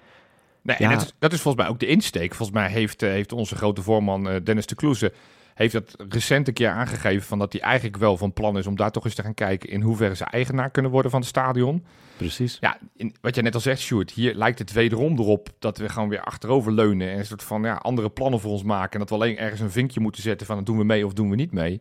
Nee, 0.67 0.77
Ja. 0.79 0.91
en 0.91 0.97
dat, 0.99 1.03
is, 1.07 1.13
dat 1.19 1.33
is 1.33 1.41
volgens 1.41 1.63
mij 1.65 1.73
ook 1.73 1.81
de 1.81 1.87
insteek. 1.87 2.35
Volgens 2.35 2.59
mij 2.59 2.71
heeft, 2.71 3.03
eh, 3.03 3.11
heeft 3.11 3.33
onze 3.33 3.57
grote 3.57 3.83
voorman 3.83 4.29
eh, 4.29 4.37
Dennis 4.45 4.67
de 4.67 4.75
Kloeze 4.75 5.13
heeft 5.55 5.73
dat 5.73 5.97
recent 6.09 6.49
een 6.49 6.55
keer 6.55 6.69
aangegeven 6.69 7.27
van 7.27 7.39
dat 7.39 7.53
hij 7.53 7.61
eigenlijk 7.61 7.97
wel 7.97 8.17
van 8.17 8.33
plan 8.33 8.59
is 8.59 8.67
om 8.67 8.77
daar 8.77 8.91
toch 8.91 9.05
eens 9.05 9.15
te 9.15 9.23
gaan 9.23 9.35
kijken 9.35 9.69
in 9.69 9.81
hoeverre 9.81 10.17
ze 10.17 10.25
eigenaar 10.25 10.71
kunnen 10.71 10.91
worden 10.91 11.11
van 11.11 11.21
het 11.21 11.29
stadion. 11.29 11.85
Precies. 12.17 12.57
Ja, 12.61 12.79
in, 12.97 13.15
wat 13.21 13.35
jij 13.35 13.45
net 13.45 13.55
al 13.55 13.61
zegt, 13.61 13.81
Sjoerd, 13.81 14.11
hier 14.11 14.35
lijkt 14.35 14.59
het 14.59 14.73
wederom 14.73 15.19
erop 15.19 15.49
dat 15.59 15.79
we 15.79 15.89
gewoon 15.89 16.09
weer 16.09 16.21
achterover 16.21 16.73
leunen 16.73 17.11
en 17.11 17.19
een 17.19 17.27
soort 17.27 17.43
van 17.43 17.63
ja, 17.63 17.75
andere 17.75 18.11
plannen 18.11 18.41
voor 18.41 18.51
ons 18.51 18.63
maken. 18.63 18.93
En 18.93 18.99
dat 18.99 19.09
we 19.09 19.15
alleen 19.15 19.39
ergens 19.39 19.61
een 19.61 19.71
vinkje 19.71 20.01
moeten 20.01 20.23
zetten 20.23 20.47
van 20.47 20.65
doen 20.65 20.79
we 20.79 20.85
mee 20.85 21.07
of 21.07 21.13
doen 21.13 21.31
we 21.31 21.37
niet 21.37 21.53
mee. 21.53 21.81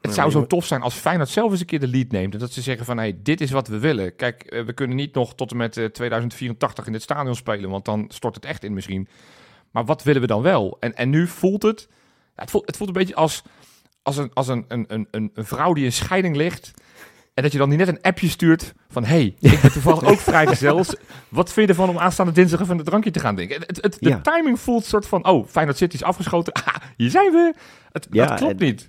Het 0.00 0.14
zou 0.14 0.30
zo 0.30 0.46
tof 0.46 0.66
zijn 0.66 0.82
als 0.82 0.94
Feyenoord 0.94 1.28
zelf 1.28 1.50
eens 1.50 1.60
een 1.60 1.66
keer 1.66 1.80
de 1.80 1.88
lead 1.88 2.10
neemt. 2.10 2.32
En 2.32 2.38
dat 2.38 2.52
ze 2.52 2.60
zeggen 2.62 2.86
van, 2.86 2.98
hey, 2.98 3.18
dit 3.22 3.40
is 3.40 3.50
wat 3.50 3.68
we 3.68 3.78
willen. 3.78 4.16
Kijk, 4.16 4.42
eh, 4.42 4.64
we 4.64 4.72
kunnen 4.72 4.96
niet 4.96 5.14
nog 5.14 5.34
tot 5.34 5.50
en 5.50 5.56
met 5.56 5.76
eh, 5.76 5.84
2084 5.84 6.86
in 6.86 6.92
dit 6.92 7.02
stadion 7.02 7.34
spelen, 7.34 7.70
want 7.70 7.84
dan 7.84 8.04
stort 8.08 8.34
het 8.34 8.44
echt 8.44 8.64
in 8.64 8.74
misschien. 8.74 9.08
Maar 9.70 9.84
wat 9.84 10.02
willen 10.02 10.20
we 10.20 10.26
dan 10.26 10.42
wel? 10.42 10.76
En, 10.80 10.94
en 10.96 11.10
nu 11.10 11.26
voelt 11.26 11.62
het, 11.62 11.88
het, 12.34 12.50
voelt, 12.50 12.66
het 12.66 12.76
voelt 12.76 12.88
een 12.88 12.94
beetje 12.94 13.14
als, 13.14 13.42
als, 14.02 14.16
een, 14.16 14.30
als 14.34 14.48
een, 14.48 14.64
een, 14.68 14.84
een, 14.88 15.30
een 15.34 15.44
vrouw 15.44 15.72
die 15.72 15.84
in 15.84 15.92
scheiding 15.92 16.36
ligt. 16.36 16.72
En 17.34 17.42
dat 17.42 17.52
je 17.52 17.58
dan 17.58 17.68
niet 17.68 17.78
net 17.78 17.88
een 17.88 18.02
appje 18.02 18.28
stuurt 18.28 18.74
van... 18.88 19.04
hey, 19.04 19.34
ik 19.40 19.60
ben 19.60 19.72
toevallig 19.72 20.04
ook 20.10 20.18
vrijgezel. 20.18 20.84
Wat 21.28 21.52
vind 21.52 21.66
je 21.66 21.72
ervan 21.72 21.88
om 21.88 21.98
aanstaande 21.98 22.32
dinsdag 22.32 22.60
even 22.60 22.78
een 22.78 22.84
drankje 22.84 23.10
te 23.10 23.20
gaan 23.20 23.34
drinken? 23.34 23.60
Het, 23.66 23.78
het, 23.82 23.96
de 24.00 24.08
Ja. 24.08 24.20
timing 24.20 24.60
voelt 24.60 24.84
soort 24.84 25.06
van... 25.06 25.26
oh, 25.26 25.46
Feyenoord 25.46 25.78
City 25.78 25.94
is 25.94 26.02
afgeschoten. 26.02 26.52
Ah, 26.64 26.74
hier 26.96 27.10
zijn 27.10 27.32
we. 27.32 27.54
Het, 27.92 28.06
Ja, 28.10 28.26
dat 28.26 28.38
klopt 28.38 28.60
niet. 28.60 28.88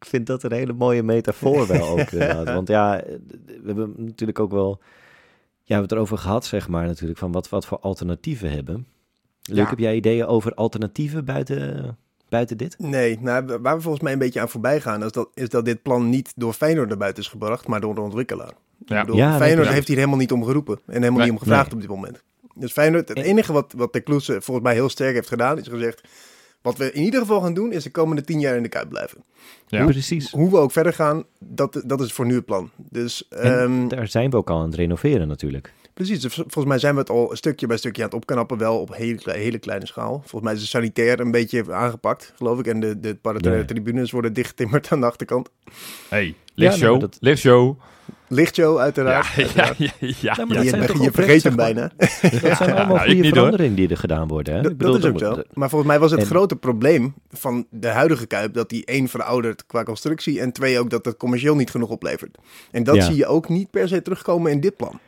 Ik 0.00 0.06
vind 0.06 0.26
dat 0.26 0.42
een 0.42 0.52
hele 0.52 0.72
mooie 0.72 1.02
metafoor 1.02 1.66
wel 1.66 1.88
ook 1.88 2.10
inderdaad. 2.12 2.46
Want 2.46 2.68
ja, 2.68 3.02
we 3.46 3.62
hebben 3.66 3.94
natuurlijk 3.96 4.38
ook 4.38 4.50
wel... 4.50 4.78
Ja, 4.80 5.76
we 5.76 5.82
hebben 5.82 5.82
het 5.82 5.92
erover 5.92 6.18
gehad, 6.18 6.44
zeg 6.44 6.68
maar, 6.68 6.86
natuurlijk, 6.86 7.18
van 7.18 7.32
wat, 7.32 7.48
wat 7.48 7.66
voor 7.66 7.78
alternatieven 7.78 8.50
hebben. 8.50 8.86
Leuk, 9.42 9.56
Ja. 9.58 9.68
heb 9.68 9.78
jij 9.78 9.96
ideeën 9.96 10.26
over 10.26 10.54
alternatieven 10.54 11.24
buiten, 11.24 11.96
buiten 12.28 12.56
dit? 12.56 12.78
Nee, 12.78 13.18
nou, 13.20 13.58
waar 13.60 13.76
we 13.76 13.82
volgens 13.82 14.02
mij 14.02 14.12
een 14.12 14.18
beetje 14.18 14.40
aan 14.40 14.48
voorbij 14.48 14.80
gaan, 14.80 15.04
is 15.04 15.12
dat, 15.12 15.28
is 15.34 15.48
dat 15.48 15.64
dit 15.64 15.82
plan 15.82 16.08
niet 16.08 16.32
door 16.36 16.52
Feyenoord 16.52 16.88
naar 16.88 16.96
buiten 16.96 17.22
is 17.22 17.28
gebracht, 17.28 17.66
maar 17.68 17.80
door 17.80 17.94
de 17.94 18.00
ontwikkelaar. 18.00 18.52
Ja. 18.84 19.00
Ik 19.00 19.06
bedoel, 19.06 19.20
Ja, 19.20 19.36
Feyenoord 19.36 19.68
heeft 19.68 19.86
hier 19.88 19.96
helemaal 19.96 20.18
niet 20.18 20.32
om 20.32 20.44
geroepen 20.44 20.74
en 20.86 20.92
helemaal 20.94 21.12
Nee, 21.12 21.22
niet 21.30 21.32
om 21.32 21.38
gevraagd 21.38 21.66
nee. 21.66 21.74
op 21.74 21.80
dit 21.80 21.90
moment. 21.90 22.22
Dus 22.54 22.72
Feyenoord, 22.72 23.08
het 23.08 23.16
En- 23.18 23.24
enige 23.24 23.52
wat, 23.52 23.72
wat 23.76 23.92
de 23.92 24.00
Kloes 24.00 24.28
eh, 24.28 24.36
volgens 24.40 24.66
mij 24.66 24.74
heel 24.74 24.88
sterk 24.88 25.14
heeft 25.14 25.28
gedaan, 25.28 25.58
is 25.58 25.68
gezegd, 25.68 26.08
wat 26.62 26.76
we 26.76 26.92
in 26.92 27.02
ieder 27.02 27.20
geval 27.20 27.40
gaan 27.40 27.54
doen, 27.54 27.72
is 27.72 27.82
de 27.82 27.90
komende 27.90 28.22
tien 28.22 28.40
jaar 28.40 28.56
in 28.56 28.62
de 28.62 28.68
Kuip 28.68 28.88
blijven. 28.88 29.24
Ja. 29.66 29.84
Precies. 29.84 30.30
Hoe 30.30 30.50
we 30.50 30.56
ook 30.56 30.72
verder 30.72 30.92
gaan, 30.92 31.24
dat, 31.38 31.82
dat 31.86 32.00
is 32.00 32.12
voor 32.12 32.26
nu 32.26 32.34
het 32.34 32.44
plan. 32.44 32.70
Dus 32.76 33.28
En 33.28 33.60
ehm, 33.60 33.88
daar 33.88 34.08
zijn 34.08 34.30
we 34.30 34.36
ook 34.36 34.50
al 34.50 34.58
aan 34.58 34.64
het 34.64 34.74
renoveren 34.74 35.28
natuurlijk. 35.28 35.72
Precies, 36.04 36.20
dus 36.20 36.34
volgens 36.34 36.64
mij 36.64 36.78
zijn 36.78 36.94
we 36.94 37.00
het 37.00 37.10
al 37.10 37.30
stukje 37.32 37.66
bij 37.66 37.76
stukje 37.76 38.02
aan 38.02 38.08
het 38.08 38.16
opknappen, 38.16 38.58
wel 38.58 38.80
op 38.80 38.94
hele, 38.94 39.18
hele 39.24 39.58
kleine 39.58 39.86
schaal. 39.86 40.12
Volgens 40.20 40.42
mij 40.42 40.52
is 40.54 40.60
de 40.60 40.66
sanitair 40.66 41.20
een 41.20 41.30
beetje 41.30 41.72
aangepakt, 41.72 42.32
geloof 42.36 42.58
ik. 42.58 42.66
En 42.66 42.80
de, 42.80 43.00
de 43.00 43.18
tribunes 43.66 44.10
worden 44.10 44.32
dichtgetimmerd 44.32 44.88
aan 44.92 45.00
de 45.00 45.06
achterkant. 45.06 45.50
Hey, 46.08 46.34
lichtshow, 46.54 47.00
dat- 47.00 47.16
lichtshow. 47.20 47.78
Lichtshow 48.28 48.78
uiteraard. 48.78 49.26
ja, 49.26 49.32
uiteraard. 49.42 49.78
ja, 49.78 49.90
ja, 49.98 50.12
Ja, 50.20 50.44
maar 50.44 50.64
ja. 50.64 50.76
dat 50.76 50.92
je 50.96 51.02
je 51.02 51.10
vergeet 51.12 51.42
hem 51.42 51.56
bijna. 51.56 51.90
Dat 51.96 52.10
zijn 52.56 52.72
allemaal 52.76 52.98
goede 52.98 53.28
veranderingen 53.28 53.76
die 53.76 53.88
er 53.88 53.96
gedaan 53.96 54.28
worden. 54.28 54.54
Hè? 54.54 54.62
Dat, 54.62 54.70
Ik 54.70 54.76
bedoel, 54.78 54.92
dat 54.92 55.04
is 55.04 55.10
ook 55.10 55.18
zo. 55.18 55.30
moet- 55.30 55.44
Maar 55.56 55.68
volgens 55.68 55.90
mij 55.90 56.00
was 56.00 56.10
het 56.10 56.20
en- 56.20 56.26
grote 56.26 56.56
probleem 56.56 57.14
van 57.30 57.66
de 57.70 57.88
huidige 57.88 58.26
Kuip... 58.26 58.54
dat 58.54 58.68
die 58.68 58.84
één 58.84 59.08
veroudert 59.08 59.66
qua 59.66 59.82
constructie... 59.82 60.40
en 60.40 60.52
twee 60.52 60.78
ook 60.78 60.90
dat 60.90 61.04
het 61.04 61.16
commercieel 61.16 61.54
niet 61.56 61.70
genoeg 61.70 61.88
oplevert. 61.88 62.38
En 62.70 62.84
dat 62.84 62.94
Ja. 62.94 63.02
zie 63.02 63.16
je 63.16 63.26
ook 63.26 63.48
niet 63.48 63.70
per 63.70 63.88
se 63.88 64.02
terugkomen 64.02 64.50
in 64.52 64.60
dit 64.60 64.76
plan. 64.76 64.98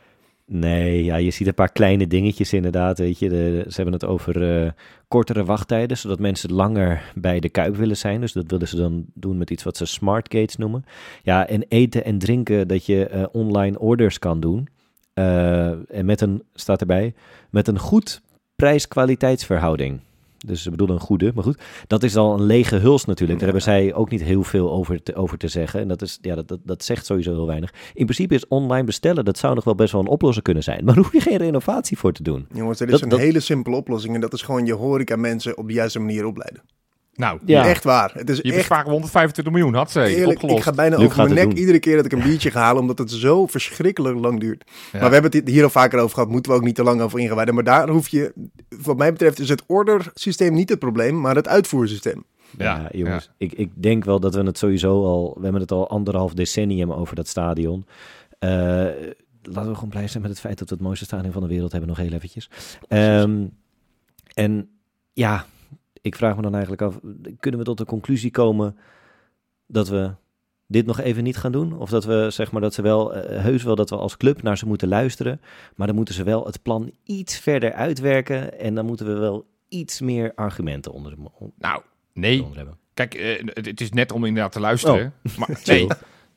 Nee, 0.55 1.03
ja, 1.03 1.15
je 1.15 1.31
ziet 1.31 1.47
een 1.47 1.53
paar 1.53 1.71
kleine 1.71 2.07
dingetjes 2.07 2.53
inderdaad. 2.53 2.97
Weet 2.97 3.19
je. 3.19 3.29
Ze 3.67 3.75
hebben 3.75 3.93
het 3.93 4.05
over 4.05 4.63
eh, 4.63 4.71
kortere 5.07 5.45
wachttijden, 5.45 5.97
zodat 5.97 6.19
mensen 6.19 6.53
langer 6.53 7.11
bij 7.15 7.39
de 7.39 7.49
kuip 7.49 7.75
willen 7.75 7.97
zijn. 7.97 8.21
Dus 8.21 8.31
dat 8.31 8.51
willen 8.51 8.67
ze 8.67 8.75
dan 8.75 9.05
doen 9.13 9.37
met 9.37 9.49
iets 9.49 9.63
wat 9.63 9.77
ze 9.77 9.85
smart 9.85 10.33
gates 10.33 10.55
noemen. 10.55 10.85
Ja, 11.23 11.47
en 11.47 11.65
eten 11.67 12.05
en 12.05 12.17
drinken, 12.17 12.67
dat 12.67 12.85
je 12.85 13.07
eh, 13.07 13.23
online 13.31 13.79
orders 13.79 14.19
kan 14.19 14.39
doen. 14.39 14.67
Eh, 15.13 15.97
en 15.97 16.05
met 16.05 16.21
een, 16.21 16.43
staat 16.53 16.81
erbij, 16.81 17.13
met 17.49 17.67
een 17.67 17.79
goed 17.79 18.21
prijs-kwaliteitsverhouding. 18.55 19.99
Dus 20.45 20.61
ze 20.63 20.69
bedoelen 20.69 20.95
een 20.95 21.01
goede, 21.01 21.31
maar 21.35 21.43
goed. 21.43 21.61
Dat 21.87 22.03
is 22.03 22.15
al 22.15 22.33
een 22.33 22.43
lege 22.45 22.75
huls 22.75 23.05
natuurlijk. 23.05 23.39
Daar 23.39 23.49
Ja. 23.49 23.53
hebben 23.55 23.73
zij 23.73 23.93
ook 23.93 24.09
niet 24.09 24.23
heel 24.23 24.43
veel 24.43 24.71
over 24.71 25.03
te, 25.03 25.15
over 25.15 25.37
te 25.37 25.47
zeggen. 25.47 25.79
En 25.79 25.87
dat, 25.87 26.01
is, 26.01 26.17
ja, 26.21 26.35
dat, 26.35 26.47
dat, 26.47 26.59
dat 26.63 26.83
zegt 26.83 27.05
sowieso 27.05 27.31
heel 27.31 27.47
weinig. 27.47 27.73
In 27.93 28.05
principe 28.05 28.35
is 28.35 28.47
online 28.47 28.83
bestellen, 28.83 29.25
dat 29.25 29.37
zou 29.37 29.55
nog 29.55 29.63
wel 29.63 29.75
best 29.75 29.91
wel 29.91 30.01
een 30.01 30.07
oplossing 30.07 30.43
kunnen 30.45 30.63
zijn. 30.63 30.85
Maar 30.85 30.93
daar 30.95 31.03
hoef 31.03 31.13
je 31.13 31.19
geen 31.21 31.37
renovatie 31.37 31.97
voor 31.97 32.11
te 32.13 32.23
doen. 32.23 32.47
Jongens, 32.53 32.79
er 32.79 32.85
is 32.85 32.91
Dat- 32.91 33.01
een 33.01 33.09
dat- 33.09 33.19
hele 33.19 33.39
simpele 33.39 33.75
oplossing... 33.75 34.15
en 34.15 34.21
dat 34.21 34.33
is 34.33 34.41
gewoon 34.41 34.65
je 34.65 34.73
horeca 34.73 35.15
mensen 35.15 35.57
op 35.57 35.67
de 35.67 35.73
juiste 35.73 35.99
manier 35.99 36.25
opleiden. 36.25 36.61
Nou, 37.15 37.39
Ja. 37.45 37.67
Echt 37.67 37.83
waar. 37.83 38.11
Het 38.13 38.29
is 38.29 38.37
je 38.37 38.43
echt 38.43 38.55
besparen 38.55 38.91
125 38.91 39.53
miljoen, 39.53 39.73
had 39.73 39.91
ze. 39.91 40.05
Eerlijk, 40.05 40.31
opgelost. 40.31 40.57
ik 40.57 40.63
ga 40.63 40.71
bijna 40.71 40.95
over 40.95 41.17
mijn 41.17 41.33
nek 41.33 41.43
doen. 41.43 41.57
iedere 41.57 41.79
keer 41.79 41.95
dat 41.95 42.05
ik 42.05 42.11
een 42.11 42.21
biertje 42.29 42.51
ga 42.51 42.61
halen, 42.61 42.81
omdat 42.81 42.97
het 42.97 43.11
zo 43.11 43.47
verschrikkelijk 43.47 44.19
lang 44.19 44.39
duurt. 44.39 44.63
Ja. 44.91 44.99
Maar 44.99 45.07
we 45.07 45.13
hebben 45.13 45.31
het 45.31 45.49
hier 45.49 45.63
al 45.63 45.69
vaker 45.69 45.99
over 45.99 46.13
gehad, 46.13 46.29
moeten 46.29 46.51
we 46.51 46.57
ook 46.57 46.63
niet 46.63 46.75
te 46.75 46.83
lang 46.83 47.01
over 47.01 47.19
ingewijden. 47.19 47.53
Maar 47.53 47.63
daar 47.63 47.89
hoef 47.89 48.07
je, 48.07 48.33
wat 48.81 48.97
mij 48.97 49.11
betreft, 49.11 49.39
is 49.39 49.49
het 49.49 49.63
ordersysteem 49.67 50.53
niet 50.53 50.69
het 50.69 50.79
probleem, 50.79 51.21
maar 51.21 51.35
het 51.35 51.47
uitvoersysteem. 51.47 52.23
Ja, 52.57 52.77
Ja, 52.77 52.89
jongens. 52.91 53.29
Ik, 53.37 53.53
ik 53.53 53.69
denk 53.73 54.03
wel 54.05 54.19
dat 54.19 54.35
we 54.35 54.43
het 54.43 54.57
sowieso 54.57 55.03
al... 55.05 55.33
We 55.37 55.43
hebben 55.43 55.61
het 55.61 55.71
al 55.71 55.89
anderhalf 55.89 56.33
decennium 56.33 56.91
over 56.93 57.15
dat 57.15 57.27
stadion. 57.27 57.85
Eh, 58.39 58.49
laten 59.41 59.69
we 59.69 59.73
gewoon 59.75 59.89
blij 59.89 60.07
zijn 60.07 60.21
met 60.21 60.31
het 60.31 60.39
feit 60.39 60.57
dat 60.59 60.69
we 60.69 60.75
het 60.75 60.83
mooiste 60.83 61.05
stadion 61.05 61.31
van 61.31 61.41
de 61.41 61.47
wereld 61.47 61.71
hebben. 61.71 61.89
Nog 61.89 61.97
heel 61.97 62.11
eventjes. 62.11 62.49
Ehm, 62.87 63.45
en 64.33 64.69
ja, 65.13 65.45
ik 66.03 66.15
vraag 66.15 66.35
me 66.35 66.41
dan 66.41 66.53
eigenlijk 66.53 66.81
af... 66.81 66.99
Kunnen 67.39 67.59
we 67.59 67.65
tot 67.65 67.77
de 67.77 67.85
conclusie 67.85 68.31
komen 68.31 68.77
dat 69.67 69.87
we 69.87 70.11
dit 70.67 70.85
nog 70.85 70.99
even 70.99 71.23
niet 71.23 71.37
gaan 71.37 71.51
doen? 71.51 71.77
Of 71.77 71.89
dat 71.89 72.05
we, 72.05 72.27
zeg 72.29 72.51
maar, 72.51 72.61
dat 72.61 72.73
ze 72.73 72.81
wel... 72.81 73.13
eh, 73.15 73.41
heus 73.41 73.63
wel 73.63 73.75
dat 73.75 73.89
we 73.89 73.95
als 73.95 74.17
club 74.17 74.41
naar 74.41 74.57
ze 74.57 74.65
moeten 74.65 74.87
luisteren. 74.87 75.41
Maar 75.75 75.87
dan 75.87 75.95
moeten 75.95 76.13
ze 76.15 76.23
wel 76.23 76.45
het 76.45 76.61
plan 76.61 76.91
iets 77.03 77.37
verder 77.37 77.73
uitwerken. 77.73 78.59
En 78.59 78.75
dan 78.75 78.85
moeten 78.85 79.05
we 79.05 79.13
wel 79.13 79.45
iets 79.67 80.01
meer 80.01 80.31
argumenten 80.35 80.91
onder, 80.91 81.13
Nou, 81.57 81.81
nee. 82.13 82.47
Kijk, 82.93 83.13
eh, 83.13 83.43
het, 83.53 83.81
is 83.81 83.91
net 83.91 84.11
om 84.11 84.25
inderdaad 84.25 84.51
te 84.51 84.59
luisteren. 84.59 85.13
Maar, 85.37 85.49
Oh. 85.49 85.55
Chill. 85.55 85.75
nee. 85.77 85.87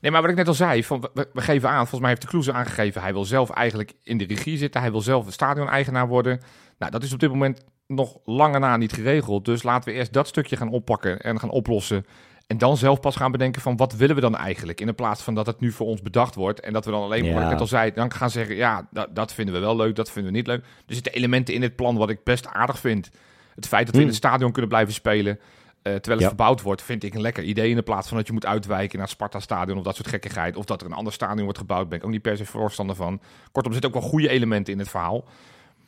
nee, 0.00 0.10
maar 0.10 0.20
wat 0.20 0.30
ik 0.30 0.36
net 0.36 0.48
al 0.48 0.54
zei, 0.54 0.84
van, 0.84 1.08
we, 1.14 1.28
we 1.32 1.40
geven 1.40 1.68
aan, 1.68 1.76
volgens 1.78 2.00
mij 2.00 2.08
heeft 2.08 2.22
de 2.22 2.28
Kloeze 2.28 2.52
aangegeven, 2.52 3.00
hij 3.02 3.12
wil 3.12 3.24
zelf 3.24 3.50
eigenlijk 3.50 3.92
in 4.02 4.18
de 4.18 4.24
regie 4.26 4.56
zitten, 4.56 4.80
hij 4.80 4.90
wil 4.90 5.00
zelf 5.00 5.26
een 5.26 5.32
stadion-eigenaar 5.32 6.08
worden. 6.08 6.40
Nou, 6.78 6.90
dat 6.92 7.02
is 7.02 7.12
op 7.12 7.20
dit 7.20 7.30
moment 7.30 7.64
nog 7.86 8.16
lange 8.24 8.58
na 8.58 8.76
niet 8.76 8.92
geregeld. 8.92 9.44
Dus 9.44 9.62
laten 9.62 9.92
we 9.92 9.98
eerst 9.98 10.12
dat 10.12 10.28
stukje 10.28 10.56
gaan 10.56 10.70
oppakken 10.70 11.20
en 11.20 11.40
gaan 11.40 11.50
oplossen. 11.50 12.06
En 12.46 12.58
dan 12.58 12.76
zelf 12.76 13.00
pas 13.00 13.16
gaan 13.16 13.32
bedenken 13.32 13.62
van 13.62 13.76
wat 13.76 13.92
willen 13.96 14.14
we 14.14 14.20
dan 14.20 14.36
eigenlijk? 14.36 14.80
In 14.80 14.86
de 14.86 14.92
plaats 14.92 15.22
van 15.22 15.34
dat 15.34 15.46
het 15.46 15.60
nu 15.60 15.72
voor 15.72 15.86
ons 15.86 16.02
bedacht 16.02 16.34
wordt. 16.34 16.60
En 16.60 16.72
dat 16.72 16.84
we 16.84 16.90
dan 16.90 17.02
alleen 17.02 17.22
maar, 17.24 17.32
wat 17.32 17.40
ik 17.42 17.46
Ja. 17.46 17.52
net 17.52 17.60
al 17.60 17.66
zei, 17.66 17.92
dan 17.94 18.12
gaan 18.12 18.30
zeggen, 18.30 18.56
ja, 18.56 18.86
dat, 18.90 19.14
dat 19.14 19.32
vinden 19.32 19.54
we 19.54 19.60
wel 19.60 19.76
leuk, 19.76 19.96
dat 19.96 20.10
vinden 20.10 20.32
we 20.32 20.38
niet 20.38 20.46
leuk. 20.46 20.62
Er 20.86 20.94
zitten 20.94 21.12
elementen 21.12 21.54
in 21.54 21.60
dit 21.60 21.76
plan 21.76 21.96
wat 21.96 22.10
ik 22.10 22.24
best 22.24 22.46
aardig 22.46 22.78
vind. 22.78 23.10
Het 23.54 23.66
feit 23.68 23.86
dat 23.86 23.94
we 23.94 24.00
in 24.00 24.06
Hmm. 24.06 24.16
het 24.16 24.24
stadion 24.24 24.52
kunnen 24.52 24.70
blijven 24.70 24.94
spelen. 24.94 25.38
eh, 25.82 25.92
terwijl 25.92 26.14
het 26.16 26.30
Ja. 26.30 26.34
verbouwd 26.36 26.62
wordt, 26.62 26.82
vind 26.82 27.02
ik 27.04 27.14
een 27.14 27.20
lekker 27.20 27.42
idee. 27.44 27.70
In 27.70 27.76
de 27.76 27.82
plaats 27.82 28.08
van 28.08 28.16
dat 28.16 28.26
je 28.26 28.32
moet 28.32 28.46
uitwijken 28.46 28.98
naar 28.98 29.06
het 29.06 29.14
Sparta-stadion 29.16 29.78
of 29.78 29.84
dat 29.84 29.96
soort 29.96 30.08
gekkigheid. 30.08 30.56
Of 30.56 30.64
dat 30.64 30.80
er 30.80 30.86
een 30.86 30.92
ander 30.92 31.12
stadion 31.12 31.42
wordt 31.44 31.58
gebouwd, 31.58 31.88
ben 31.88 31.98
ik 31.98 32.04
ook 32.04 32.10
niet 32.10 32.22
per 32.22 32.36
se 32.36 32.44
voorstander 32.46 32.96
van. 32.96 33.20
Kortom, 33.52 33.72
er 33.72 33.78
zitten 33.80 33.94
ook 33.94 34.00
wel 34.00 34.10
goede 34.10 34.28
elementen 34.28 34.72
in 34.72 34.78
het 34.78 34.88
verhaal. 34.88 35.24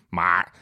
Maar 0.08 0.52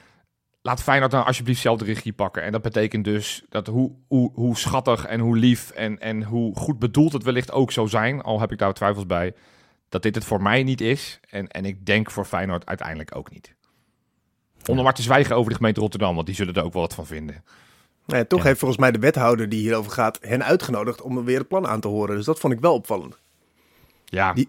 laat 0.66 0.82
Feyenoord 0.82 1.10
dan 1.10 1.24
alsjeblieft 1.24 1.60
zelf 1.60 1.78
de 1.78 1.84
regie 1.84 2.12
pakken. 2.12 2.42
En 2.42 2.52
dat 2.52 2.62
betekent 2.62 3.04
dus 3.04 3.44
dat 3.48 3.66
hoe, 3.66 3.92
hoe, 4.08 4.30
hoe 4.34 4.56
schattig 4.56 5.06
en 5.06 5.20
hoe 5.20 5.36
lief 5.36 5.70
en, 5.70 6.00
en 6.00 6.22
hoe 6.22 6.56
goed 6.56 6.78
bedoeld 6.78 7.12
het 7.12 7.22
wellicht 7.22 7.52
ook 7.52 7.72
zou 7.72 7.88
zijn, 7.88 8.22
al 8.22 8.40
heb 8.40 8.52
ik 8.52 8.58
daar 8.58 8.72
twijfels 8.74 9.06
bij, 9.06 9.34
dat 9.88 10.02
dit 10.02 10.14
het 10.14 10.24
voor 10.24 10.42
mij 10.42 10.62
niet 10.62 10.80
is. 10.80 11.20
En, 11.30 11.48
en 11.48 11.64
ik 11.64 11.86
denk 11.86 12.10
voor 12.10 12.24
Feyenoord 12.24 12.66
uiteindelijk 12.66 13.16
ook 13.16 13.30
niet. 13.30 13.54
Om 14.68 14.74
dan 14.74 14.84
maar 14.84 14.94
te 14.94 15.02
zwijgen 15.02 15.36
over 15.36 15.50
de 15.50 15.56
gemeente 15.56 15.80
Rotterdam, 15.80 16.14
want 16.14 16.26
die 16.26 16.34
zullen 16.34 16.54
er 16.54 16.64
ook 16.64 16.72
wel 16.72 16.82
wat 16.82 16.94
van 16.94 17.06
vinden. 17.06 17.44
Nou 18.06 18.18
ja, 18.18 18.24
toch 18.26 18.40
Ja. 18.40 18.46
heeft 18.46 18.58
volgens 18.58 18.80
mij 18.80 18.92
de 18.92 18.98
wethouder 18.98 19.48
die 19.48 19.60
hierover 19.60 19.92
gaat 19.92 20.18
hen 20.20 20.44
uitgenodigd 20.44 21.02
om 21.02 21.24
weer 21.24 21.38
het 21.38 21.48
plan 21.48 21.66
aan 21.66 21.80
te 21.80 21.88
horen. 21.88 22.16
Dus 22.16 22.24
dat 22.24 22.38
vond 22.40 22.52
ik 22.52 22.60
wel 22.60 22.74
opvallend. 22.74 23.18
Ja, 24.04 24.32
Die- 24.32 24.48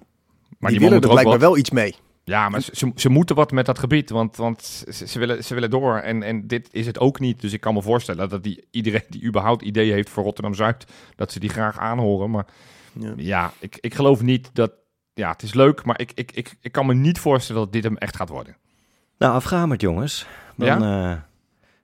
maar 0.59 0.69
die, 0.71 0.79
die, 0.79 0.89
willen 0.89 1.03
er 1.03 1.09
blijkbaar 1.09 1.39
wel 1.39 1.57
iets 1.57 1.69
mee. 1.69 1.95
Ja, 2.27 2.49
maar 2.49 2.61
ze, 2.61 2.91
ze, 2.95 3.09
moeten 3.09 3.35
wat 3.35 3.51
met 3.51 3.65
dat 3.65 3.79
gebied, 3.79 4.09
want, 4.09 4.35
want 4.35 4.63
ze, 4.87 5.07
ze 5.07 5.19
willen, 5.19 5.43
ze 5.43 5.53
willen 5.53 5.69
door. 5.69 5.97
En, 5.97 6.23
en 6.23 6.47
dit 6.47 6.69
is 6.71 6.85
het 6.85 6.99
ook 6.99 7.19
niet. 7.19 7.41
Dus 7.41 7.53
ik 7.53 7.61
kan 7.61 7.73
me 7.73 7.81
voorstellen 7.81 8.29
dat 8.29 8.43
die, 8.43 8.67
iedereen 8.71 9.03
die 9.09 9.23
überhaupt 9.23 9.61
ideeën 9.61 9.93
heeft 9.93 10.09
voor 10.09 10.23
Rotterdam-Zuid, 10.23 10.85
dat 11.15 11.31
ze 11.31 11.39
die 11.39 11.49
graag 11.49 11.79
aanhoren. 11.79 12.31
Maar 12.31 12.45
Ja. 12.93 13.13
ja, 13.15 13.51
ik, 13.59 13.77
ik 13.79 13.93
geloof 13.95 14.21
niet 14.21 14.49
dat... 14.53 14.71
Ja, 15.13 15.31
het 15.31 15.43
is 15.43 15.53
leuk, 15.53 15.85
maar 15.85 15.99
ik, 15.99 16.11
ik, 16.15 16.31
ik, 16.31 16.55
ik 16.61 16.71
kan 16.71 16.85
me 16.85 16.93
niet 16.93 17.19
voorstellen 17.19 17.61
dat 17.61 17.73
dit 17.73 17.83
hem 17.83 17.97
echt 17.97 18.15
gaat 18.15 18.29
worden. 18.29 18.55
Nou, 19.17 19.33
afgamerd 19.33 19.81
jongens. 19.81 20.25
Dan, 20.55 20.67
ja? 20.67 21.27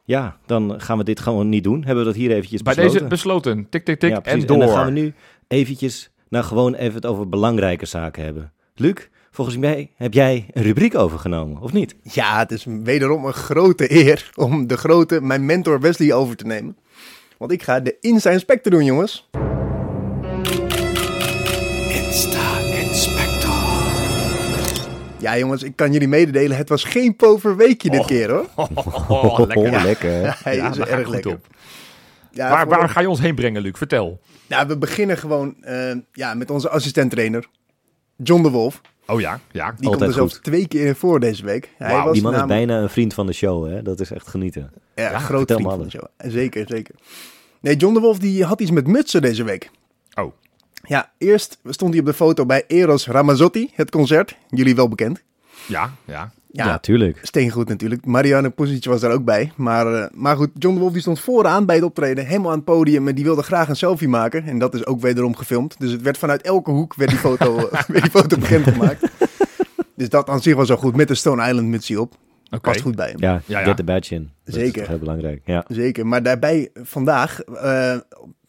ja, 0.06 0.38
dan 0.46 0.82
gaan 0.82 0.98
we 0.98 1.04
dit 1.04 1.20
gewoon 1.20 1.50
niet 1.50 1.64
doen. 1.64 1.84
Hebben 1.84 2.04
we 2.06 2.10
dat 2.12 2.20
hier 2.20 2.32
eventjes 2.32 2.62
Bij 2.62 2.74
besloten. 2.74 2.98
deze 2.98 3.10
besloten, 3.10 3.70
tik, 3.70 3.86
tik, 3.86 4.00
tik, 4.00 4.10
Ja, 4.10 4.22
en 4.22 4.46
door. 4.46 4.58
dan 4.60 4.70
gaan 4.70 4.86
we 4.86 4.92
nu 4.92 5.14
eventjes, 5.48 6.12
nou 6.30 6.46
gewoon 6.46 6.74
even 6.74 6.96
het 6.96 7.06
over 7.06 7.30
belangrijke 7.30 7.86
zaken 7.86 8.24
hebben. 8.24 8.54
Luc, 8.76 9.08
volgens 9.34 9.58
mij 9.58 9.92
heb 9.96 10.14
jij 10.14 10.46
een 10.54 10.64
rubriek 10.64 10.96
overgenomen, 10.96 11.62
of 11.62 11.74
niet? 11.74 11.96
Ja, 12.04 12.38
het 12.40 12.52
is 12.52 12.66
wederom 12.84 13.26
een 13.26 13.34
grote 13.34 13.92
eer 14.06 14.32
om 14.36 14.68
de 14.68 14.78
grote, 14.78 15.22
mijn 15.22 15.46
mentor 15.46 15.80
Wesley 15.80 16.14
over 16.14 16.36
te 16.36 16.46
nemen. 16.46 16.78
Want 17.38 17.52
ik 17.52 17.64
ga 17.64 17.80
de 17.80 17.98
Insta 18.02 18.30
Inspector 18.30 18.72
doen, 18.72 18.86
jongens. 18.86 19.30
Insta 21.90 22.60
Inspector. 22.60 23.52
Ja, 25.20 25.38
jongens, 25.38 25.64
ik 25.64 25.76
kan 25.76 25.92
jullie 25.92 26.08
mededelen, 26.08 26.58
het 26.58 26.70
was 26.70 26.84
geen 26.84 27.16
poverweekje 27.16 27.90
dit 27.90 28.00
Oh. 28.00 28.06
keer, 28.06 28.30
hoor. 28.32 28.46
Oh, 29.08 29.40
lekker. 29.40 29.58
Oh, 29.58 29.84
lekker. 29.84 30.40
Hij 30.44 30.56
Ja, 30.56 30.70
is 30.70 30.78
ik 30.78 30.86
erg 30.86 31.04
goed 31.06 31.14
lekker. 31.14 31.32
op. 31.32 31.48
Ja, 32.32 32.50
waar, 32.50 32.68
voor- 32.68 32.78
waar 32.78 32.90
ga 32.90 33.02
je 33.02 33.10
ons 33.10 33.20
heen 33.20 33.36
brengen, 33.36 33.62
Luc? 33.62 33.78
Vertel. 33.78 34.20
Nou, 34.48 34.68
we 34.68 34.78
beginnen 34.78 35.18
gewoon 35.18 35.56
eh, 35.62 35.96
ja, 36.12 36.34
met 36.34 36.50
onze 36.52 36.70
assistent-trainer, 36.70 37.46
John 38.16 38.44
de 38.44 38.50
Wolf. 38.50 38.82
Oh 39.08 39.20
ja, 39.20 39.40
ja. 39.52 39.66
Die 39.66 39.76
komt 39.76 39.86
Altijd 39.92 40.10
er 40.10 40.16
zelfs 40.16 40.40
twee 40.42 40.68
keer 40.68 40.86
in 40.86 40.96
voor 40.96 41.20
deze 41.20 41.46
week. 41.46 41.70
Hij 41.78 42.02
was 42.04 42.14
Die 42.14 42.22
man 42.22 42.32
is 42.34 42.40
namelijk- 42.40 42.48
bijna 42.68 42.82
een 42.82 42.90
vriend 42.90 43.14
van 43.14 43.26
de 43.26 43.34
show, 43.34 43.68
hè? 43.70 43.82
Dat 43.82 44.00
is 44.00 44.12
echt 44.12 44.28
genieten. 44.28 44.72
Ja, 44.96 45.10
Ja, 45.12 45.20
groot 45.20 45.52
vriend 45.52 45.70
van 45.70 45.84
de 45.84 45.90
show. 45.90 46.04
Zeker, 46.18 46.66
zeker. 46.68 46.96
Nee, 47.60 47.76
John 47.76 47.94
de 47.94 48.00
Wolf 48.00 48.20
die 48.20 48.44
had 48.46 48.62
iets 48.62 48.72
met 48.72 48.88
mutsen 48.88 49.22
deze 49.22 49.44
week. 49.44 49.70
Oh, 50.14 50.34
Ja, 50.88 51.12
eerst 51.18 51.60
stond 51.66 51.92
hij 51.92 52.00
op 52.00 52.06
de 52.06 52.14
foto 52.14 52.46
bij 52.46 52.64
Eros 52.68 53.08
Ramazzotti, 53.08 53.70
het 53.74 53.92
concert. 53.92 54.38
Jullie 54.50 54.76
wel 54.76 54.88
bekend. 54.90 55.22
ja, 55.66 55.94
ja. 56.06 56.32
Ja, 56.56 56.66
Ja, 56.66 56.80
tuurlijk. 56.80 57.20
steengoed 57.22 57.68
natuurlijk. 57.70 58.06
Marianne 58.06 58.50
Posic 58.50 58.86
was 58.86 59.02
daar 59.02 59.12
ook 59.12 59.24
bij. 59.26 59.52
Maar, 59.56 59.94
eh, 59.94 60.06
maar 60.14 60.36
goed, 60.36 60.50
John 60.54 60.74
de 60.76 60.80
Wolf 60.82 60.92
die 60.92 61.02
stond 61.02 61.20
vooraan 61.20 61.66
bij 61.66 61.76
het 61.76 61.84
optreden, 61.86 62.26
helemaal 62.26 62.50
aan 62.52 62.56
het 62.58 62.66
podium. 62.66 63.08
En 63.08 63.16
die 63.16 63.24
wilde 63.24 63.44
graag 63.44 63.70
een 63.70 63.76
selfie 63.76 64.08
maken. 64.08 64.44
En 64.44 64.60
dat 64.60 64.74
is 64.74 64.86
ook 64.86 65.02
wederom 65.02 65.36
gefilmd. 65.36 65.76
Dus 65.80 65.92
het 65.92 66.02
werd 66.02 66.18
vanuit 66.18 66.42
elke 66.42 66.72
hoek 66.72 66.96
werd 66.96 67.10
die 67.10 67.20
foto, 67.20 67.56
werd 67.88 68.02
die 68.02 68.10
foto 68.12 68.38
bekendgemaakt. 68.38 69.10
Dus 69.96 70.10
dat 70.10 70.30
aan 70.30 70.42
zich 70.42 70.56
was 70.56 70.72
al 70.72 70.78
goed, 70.78 70.96
met 70.96 71.08
de 71.08 71.16
Stone 71.16 71.48
Island 71.48 71.68
mutsie 71.68 72.02
op. 72.02 72.14
Past 72.62 72.82
goed 72.82 72.96
bij 72.96 73.10
hem. 73.10 73.20
Ja, 73.20 73.42
Ja, 73.46 73.60
ja. 73.60 73.66
get 73.66 73.76
the 73.78 73.84
badge 73.84 74.16
in. 74.16 74.32
Dat 74.44 74.56
Zeker. 74.56 74.88
heel 74.88 74.98
belangrijk. 75.00 75.42
Ja. 75.46 75.66
Zeker, 75.68 76.08
maar 76.08 76.24
daarbij 76.24 76.70
vandaag, 76.74 77.40
eh, 77.42 77.96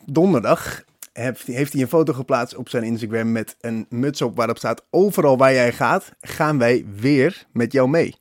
donderdag, 0.07 0.83
heeft, 1.15 1.47
heeft 1.47 1.73
hij 1.73 1.83
een 1.83 1.89
foto 1.89 2.13
geplaatst 2.13 2.57
op 2.57 2.69
zijn 2.69 2.83
Instagram 2.85 3.33
met 3.33 3.57
een 3.61 3.87
muts 3.89 4.23
op 4.23 4.37
waarop 4.37 4.59
staat: 4.59 4.83
Overal 4.91 5.37
waar 5.37 5.53
jij 5.53 5.73
gaat, 5.73 6.13
gaan 6.21 6.59
wij 6.59 6.85
weer 6.97 7.47
met 7.53 7.73
jou 7.73 7.89
mee. 7.89 8.15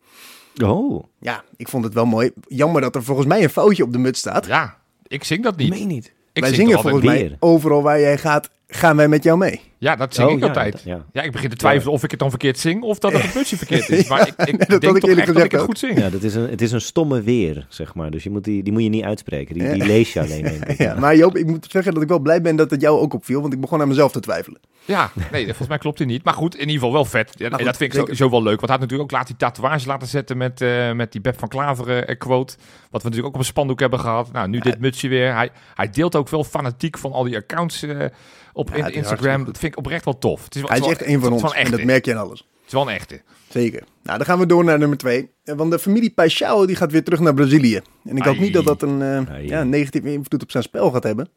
Oh, 0.63 1.03
Ja, 1.19 1.43
ik 1.57 1.67
vond 1.67 1.83
het 1.83 1.93
wel 1.93 2.05
mooi. 2.05 2.31
Jammer 2.47 2.81
dat 2.81 2.95
er 2.95 3.03
volgens 3.03 3.27
mij 3.27 3.43
een 3.43 3.49
foutje 3.49 3.83
op 3.83 3.91
de 3.91 3.97
muts 3.97 4.19
staat. 4.19 4.45
Ja, 4.45 4.77
ik 5.07 5.23
zing 5.23 5.43
dat 5.43 5.55
niet. 5.55 5.69
meen 5.69 5.87
niet. 5.87 6.13
Ik 6.33 6.41
wij 6.41 6.53
zing 6.53 6.67
zingen 6.67 6.81
volgens 6.81 7.05
mij: 7.05 7.19
weer. 7.19 7.37
Overal 7.39 7.81
waar 7.81 7.99
jij 7.99 8.17
gaat, 8.17 8.49
gaan 8.75 8.95
wij 8.95 9.07
met 9.07 9.23
jou 9.23 9.37
mee. 9.37 9.61
Ja, 9.77 9.95
dat 9.95 10.13
zing 10.15 10.27
Oh, 10.27 10.33
ik 10.33 10.39
ja, 10.39 10.47
altijd. 10.47 10.71
dat- 10.73 10.81
ja. 10.83 11.05
Ja, 11.13 11.21
ik 11.21 11.31
begin 11.31 11.49
te 11.49 11.55
twijfelen 11.55 11.93
of 11.93 12.03
ik 12.03 12.11
het 12.11 12.19
dan 12.19 12.29
verkeerd 12.29 12.59
zing 12.59 12.83
of 12.83 12.99
dat 12.99 13.11
het 13.13 13.23
een 13.23 13.29
mutsje 13.35 13.57
verkeerd 13.57 13.89
is. 13.89 14.07
Maar 14.09 14.27
ik, 14.27 14.33
ik 14.47 14.67
dat 14.69 14.81
denk 14.81 14.95
ik 14.95 15.01
toch 15.01 15.09
eerlijk 15.09 15.27
echt 15.27 15.33
dat 15.35 15.43
ik 15.45 15.51
het 15.51 15.59
ook. 15.61 15.65
goed 15.67 15.79
zing. 15.79 15.97
Ja, 15.99 16.09
dat 16.09 16.23
is 16.23 16.35
een, 16.35 16.49
het 16.49 16.61
is 16.61 16.71
een 16.71 16.81
stomme 16.81 17.21
weer, 17.21 17.65
zeg 17.69 17.93
maar. 17.95 18.11
Dus 18.11 18.23
je 18.23 18.29
moet 18.29 18.43
die, 18.43 18.63
die 18.63 18.73
moet 18.73 18.83
je 18.83 18.89
niet 18.89 19.03
uitspreken. 19.03 19.53
Die, 19.53 19.71
die 19.73 19.85
lees 19.85 20.13
je 20.13 20.19
alleen. 20.19 20.43
Denk 20.43 20.63
ik. 20.69 20.77
Ja, 20.77 20.95
maar 20.99 21.15
Joop, 21.15 21.37
ik 21.37 21.45
moet 21.45 21.67
zeggen 21.69 21.93
dat 21.93 22.03
ik 22.03 22.09
wel 22.09 22.19
blij 22.19 22.41
ben 22.41 22.55
dat 22.55 22.69
het 22.71 22.81
jou 22.81 22.99
ook 22.99 23.13
opviel, 23.13 23.41
want 23.41 23.53
ik 23.53 23.61
begon 23.61 23.81
aan 23.81 23.87
mezelf 23.87 24.11
te 24.11 24.19
twijfelen. 24.19 24.59
Ja, 24.85 25.11
nee, 25.31 25.45
volgens 25.45 25.67
mij 25.67 25.77
klopt 25.77 25.97
hij 25.97 26.07
niet. 26.07 26.23
Maar 26.23 26.33
goed, 26.33 26.53
in 26.53 26.59
ieder 26.59 26.73
geval 26.75 26.91
wel 26.91 27.05
vet. 27.05 27.33
Ja, 27.37 27.45
en 27.49 27.53
goed, 27.55 27.65
dat 27.65 27.77
vind 27.77 27.93
ik 27.93 27.99
sowieso 27.99 28.29
wel 28.29 28.43
leuk. 28.43 28.59
Want 28.59 28.69
hij 28.71 28.71
had 28.71 28.79
natuurlijk 28.79 29.11
ook 29.11 29.17
laat 29.17 29.27
die 29.27 29.35
tatoeage 29.35 29.87
laten 29.87 30.07
zetten 30.07 30.37
met, 30.37 30.61
eh, 30.61 30.91
met 30.91 31.11
die 31.11 31.21
Beb 31.21 31.39
van 31.39 31.47
Klaveren 31.47 32.07
eh, 32.07 32.17
quote. 32.17 32.55
Wat 32.91 33.01
we 33.01 33.07
natuurlijk 33.09 33.25
ook 33.27 33.33
op 33.33 33.39
een 33.39 33.45
spandoek 33.45 33.79
hebben 33.79 33.99
gehad. 33.99 34.31
Nou, 34.31 34.47
nu 34.47 34.59
dit 34.59 34.79
mutsje 34.79 35.07
weer. 35.07 35.33
Hij, 35.35 35.49
hij 35.73 35.89
deelt 35.89 36.15
ook 36.15 36.29
wel 36.29 36.43
fanatiek 36.43 36.97
van 36.97 37.11
al 37.11 37.23
die 37.23 37.35
accounts 37.37 37.83
eh, 37.83 38.05
op 38.53 38.62
Ja, 38.75 38.85
in- 38.87 38.93
Instagram. 38.93 39.45
Dat 39.45 39.57
vind 39.57 39.71
ik 39.71 39.77
oprecht 39.77 40.05
wel 40.05 40.17
tof. 40.17 40.43
Het 40.43 40.55
is, 40.55 40.61
wel- 40.61 40.69
Hij 40.69 40.79
is 40.79 40.85
echt 40.87 41.05
een 41.05 41.19
van 41.21 41.31
ons 41.31 41.53
en 41.53 41.71
dat 41.71 41.83
merk 41.83 42.05
je 42.05 42.11
aan 42.15 42.23
alles. 42.25 42.39
Het 42.39 42.65
is 42.67 42.73
wel 42.73 42.81
een 42.81 42.93
echte. 42.95 43.21
Zeker. 43.49 43.83
Nou, 44.03 44.17
dan 44.17 44.27
gaan 44.27 44.39
we 44.39 44.45
door 44.45 44.63
naar 44.63 44.77
nummer 44.79 44.97
twee. 44.97 45.29
Eh, 45.43 45.55
Want 45.55 45.71
de 45.71 45.79
familie 45.79 46.09
Paixão 46.21 46.65
die 46.65 46.75
gaat 46.75 46.91
weer 46.91 47.03
terug 47.03 47.19
naar 47.19 47.33
Brazilië. 47.33 47.81
En 48.05 48.17
ik 48.17 48.23
hoop 48.23 48.37
niet 48.37 48.53
dat 48.53 48.65
dat 48.65 48.81
een 48.81 49.01
eh, 49.01 49.33
Ai. 49.33 49.47
ja, 49.47 49.63
negatieve 49.63 50.11
invloed 50.13 50.43
op 50.43 50.51
zijn 50.51 50.63
spel 50.63 50.91
gaat 50.91 51.03
hebben. 51.03 51.29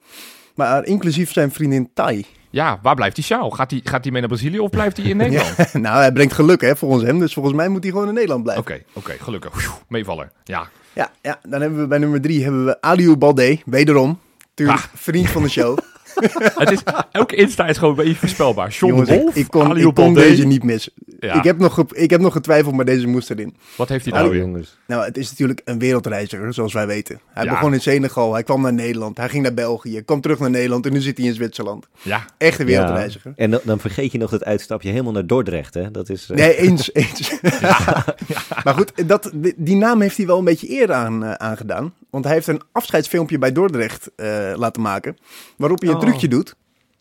Maar 0.55 0.85
inclusief 0.85 1.33
zijn 1.33 1.53
vriendin 1.53 1.91
Tai. 1.95 2.25
Ja, 2.51 2.79
waar 2.83 2.95
blijft 2.95 3.15
die 3.15 3.25
Sjaal? 3.25 3.51
Gaat 3.51 3.71
hij 3.71 3.81
gaat 3.85 4.03
die 4.03 4.13
mee 4.13 4.21
naar 4.21 4.31
Brazilië 4.31 4.59
of 4.59 4.71
blijft 4.71 4.97
hij 4.97 5.07
in 5.07 5.17
Nederland? 5.27 5.57
Ja, 5.57 5.79
nou, 5.79 5.97
hij 5.99 6.13
brengt 6.13 6.33
geluk 6.33 6.61
hè, 6.61 6.77
volgens 6.77 7.03
hem. 7.05 7.19
Dus 7.19 7.33
volgens 7.33 7.55
mij 7.55 7.69
moet 7.69 7.83
hij 7.83 7.93
gewoon 7.93 8.09
in 8.09 8.15
Nederland 8.15 8.43
blijven. 8.43 8.65
Oké, 8.65 8.83
oké, 8.93 9.13
gelukkig. 9.21 9.81
Meevaller. 9.89 10.33
Ja. 10.45 10.69
Ja, 10.93 11.11
ja, 11.23 11.39
dan 11.49 11.61
hebben 11.61 11.79
we 11.81 11.87
bij 11.87 11.99
nummer 11.99 12.21
drie 12.21 12.43
hebben 12.43 12.65
we 12.65 12.81
Aliou 12.81 13.17
Balde. 13.17 13.59
Wederom. 13.65 14.19
Tuurlijk, 14.55 14.79
Ah. 14.79 14.85
vriend 14.95 15.29
van 15.31 15.43
de 15.43 15.49
show. 15.49 15.79
Het 16.59 16.71
is, 16.71 16.83
elke 17.13 17.37
Insta 17.37 17.67
is 17.67 17.79
gewoon 17.79 17.99
een 17.99 18.05
beetje 18.05 18.19
voorspelbaar. 18.19 18.69
John 18.71 18.93
Jongens, 18.93 19.09
de 19.09 19.31
ik, 19.41 19.47
kon, 19.49 19.77
ik 19.77 20.15
deze 20.15 20.47
niet 20.47 20.63
missen. 20.63 20.93
Ja. 21.21 21.35
Ik, 21.35 21.45
heb 21.45 21.59
nog, 21.59 21.85
ik 21.93 22.11
heb 22.11 22.21
nog 22.21 22.33
getwijfeld, 22.33 22.75
maar 22.75 22.85
deze 22.85 23.07
moest 23.07 23.31
erin. 23.31 23.57
Wat 23.77 23.89
heeft 23.89 24.05
hij 24.05 24.15
nou 24.15 24.39
jongens. 24.39 24.77
Nou, 24.87 25.05
het 25.05 25.17
is 25.17 25.31
natuurlijk 25.31 25.61
een 25.65 25.79
wereldreiziger, 25.79 26.55
zoals 26.55 26.73
wij 26.73 26.87
weten. 26.87 27.21
Hij 27.33 27.45
Ja. 27.45 27.51
begon 27.51 27.73
in 27.73 27.81
Senegal, 27.81 28.33
hij 28.33 28.43
kwam 28.43 28.63
naar 28.63 28.73
Nederland, 28.73 29.17
hij 29.17 29.29
ging 29.29 29.43
naar 29.43 29.55
België, 29.55 30.01
kwam 30.03 30.21
terug 30.21 30.39
naar 30.39 30.51
Nederland 30.51 30.87
en 30.87 30.93
nu 30.93 31.01
zit 31.01 31.19
hij 31.19 31.27
in 31.27 31.35
Zwitserland. 31.35 31.87
Ja, 32.03 32.25
Echt 32.39 32.59
een 32.59 32.67
Ja. 32.67 32.73
wereldreiziger. 32.73 33.33
En 33.37 33.51
dan, 33.51 33.61
dan 33.65 33.79
vergeet 33.81 34.13
je 34.13 34.19
nog 34.19 34.31
het 34.31 34.45
uitstapje 34.45 34.91
helemaal 34.91 35.13
naar 35.13 35.27
Dordrecht, 35.27 35.75
hè? 35.75 35.91
Dat 35.91 36.09
is... 36.09 36.31
eh, 36.31 36.37
Nee, 36.37 36.57
eens, 36.67 36.95
eens. 36.95 37.39
Maar 38.65 38.75
goed, 38.75 39.09
dat, 39.09 39.31
die, 39.35 39.55
die 39.57 39.77
naam 39.77 40.01
heeft 40.01 40.17
hij 40.17 40.27
wel 40.27 40.39
een 40.39 40.45
beetje 40.45 40.67
eerder 40.67 40.97
aan, 40.97 41.25
eh, 41.25 41.33
aangedaan. 41.33 41.93
Want 42.11 42.25
hij 42.25 42.35
heeft 42.35 42.47
een 42.47 42.61
afscheidsfilmpje 42.73 43.39
bij 43.39 43.53
Dordrecht 43.53 44.11
eh, 44.17 44.27
laten 44.55 44.83
maken, 44.83 45.17
waarop 45.57 45.81
hij 45.81 45.91
Oh. 45.91 45.95
Trucje 46.07 46.29
doet. 46.29 46.55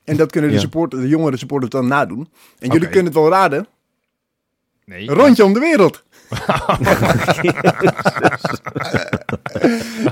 En 0.04 0.18
dat 0.18 0.32
kunnen 0.32 0.50
de, 0.50 0.56
Ja. 0.56 0.62
support, 0.62 0.92
de 0.92 1.08
jongere 1.08 1.38
supporters 1.38 1.72
dan 1.72 1.88
nadoen. 1.88 2.30
En 2.60 2.70
jullie 2.70 2.88
kunnen 2.88 3.06
het 3.06 3.14
wel 3.14 3.30
raden, 3.30 3.68
nee. 4.86 5.10
een 5.10 5.16
rondje 5.16 5.46
om 5.46 5.54
de 5.54 5.60
wereld. 5.60 6.04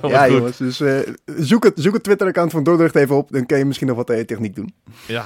Ja, 0.08 0.28
jongens. 0.30 0.58
Dus 0.58 0.82
eh, 0.82 1.00
zoek, 1.26 1.64
het, 1.64 1.74
zoek 1.76 1.94
het 1.94 2.04
Twitter-account 2.04 2.52
van 2.52 2.64
Dordrecht 2.64 2.96
even 2.96 3.16
op. 3.16 3.32
Dan 3.32 3.46
kun 3.46 3.58
je 3.58 3.66
misschien 3.66 3.88
nog 3.88 3.98
wat 3.98 4.10
eh, 4.10 4.26
techniek 4.26 4.56
doen. 4.56 4.74
Ja. 5.08 5.24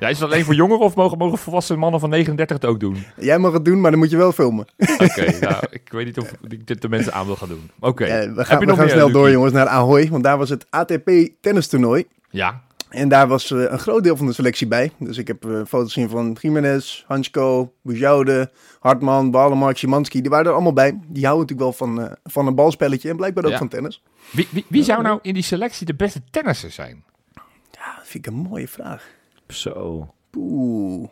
ja. 0.00 0.08
Is 0.08 0.18
het 0.18 0.28
alleen 0.28 0.44
voor 0.44 0.54
jongeren 0.54 0.84
of 0.84 0.94
mogen, 0.94 1.18
mogen 1.18 1.38
volwassen 1.38 1.78
mannen 1.78 2.00
van 2.00 2.10
39 2.10 2.56
het 2.56 2.64
ook 2.64 2.80
doen? 2.80 2.96
Jij 3.16 3.38
mag 3.38 3.52
het 3.52 3.64
doen, 3.64 3.80
maar 3.80 3.90
dan 3.90 4.00
moet 4.00 4.10
je 4.10 4.16
wel 4.16 4.32
filmen. 4.32 4.66
Oké, 4.98 5.38
nou, 5.40 5.64
ik 5.70 5.82
weet 5.90 6.04
niet 6.04 6.18
of 6.18 6.32
ik 6.48 6.66
dit 6.66 6.82
de 6.82 6.88
mensen 6.88 7.12
aan 7.12 7.26
wil 7.26 7.36
gaan 7.36 7.48
doen. 7.48 7.70
Oké. 7.80 8.06
Ja, 8.06 8.12
we 8.12 8.16
Heb 8.16 8.36
gaan, 8.46 8.58
je 8.58 8.58
we 8.58 8.64
nog 8.64 8.76
gaan 8.76 8.84
meer, 8.84 8.94
snel 8.94 9.10
door, 9.10 9.30
jongens, 9.30 9.52
naar 9.52 9.66
Ahoy. 9.66 10.08
Want 10.10 10.24
daar 10.24 10.38
was 10.38 10.48
het 10.48 10.66
ATP 10.70 11.10
tennistoernooi. 11.40 12.04
Ja. 12.30 12.62
En 12.90 13.08
daar 13.08 13.28
was 13.28 13.50
eh, 13.50 13.58
een 13.70 13.78
groot 13.78 14.02
deel 14.02 14.16
van 14.16 14.26
de 14.26 14.32
selectie 14.32 14.66
bij. 14.66 14.92
Dus 14.98 15.18
ik 15.18 15.26
heb 15.26 15.44
eh, 15.44 15.60
foto's 15.66 15.92
zien 15.92 16.08
van 16.08 16.36
Jiménez, 16.40 17.04
Hansko, 17.06 17.72
Bujoude, 17.82 18.50
Hartman, 18.80 19.30
Balemark, 19.30 19.76
Szymanski. 19.76 20.20
Die 20.20 20.30
waren 20.30 20.46
er 20.46 20.52
allemaal 20.52 20.72
bij. 20.72 20.98
Die 21.06 21.26
houden 21.26 21.46
natuurlijk 21.46 21.78
wel 21.78 21.88
van, 21.88 22.00
eh, 22.08 22.12
van 22.24 22.46
een 22.46 22.54
balspelletje 22.54 23.08
en 23.10 23.16
blijkbaar 23.16 23.44
ook 23.44 23.50
Ja. 23.50 23.58
van 23.58 23.68
tennis. 23.68 24.02
Wie, 24.30 24.48
wie, 24.50 24.64
wie 24.68 24.82
zou 24.82 25.02
nou 25.02 25.18
in 25.22 25.34
die 25.34 25.42
selectie 25.42 25.86
de 25.86 25.94
beste 25.94 26.20
tennisser 26.30 26.70
zijn? 26.70 27.04
Ja, 27.72 27.94
dat 27.96 28.06
vind 28.06 28.26
ik 28.26 28.32
een 28.32 28.38
mooie 28.38 28.68
vraag. 28.68 29.08
Zo. 29.48 30.08
Oeh. 30.36 31.08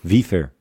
Wiever. 0.00 0.52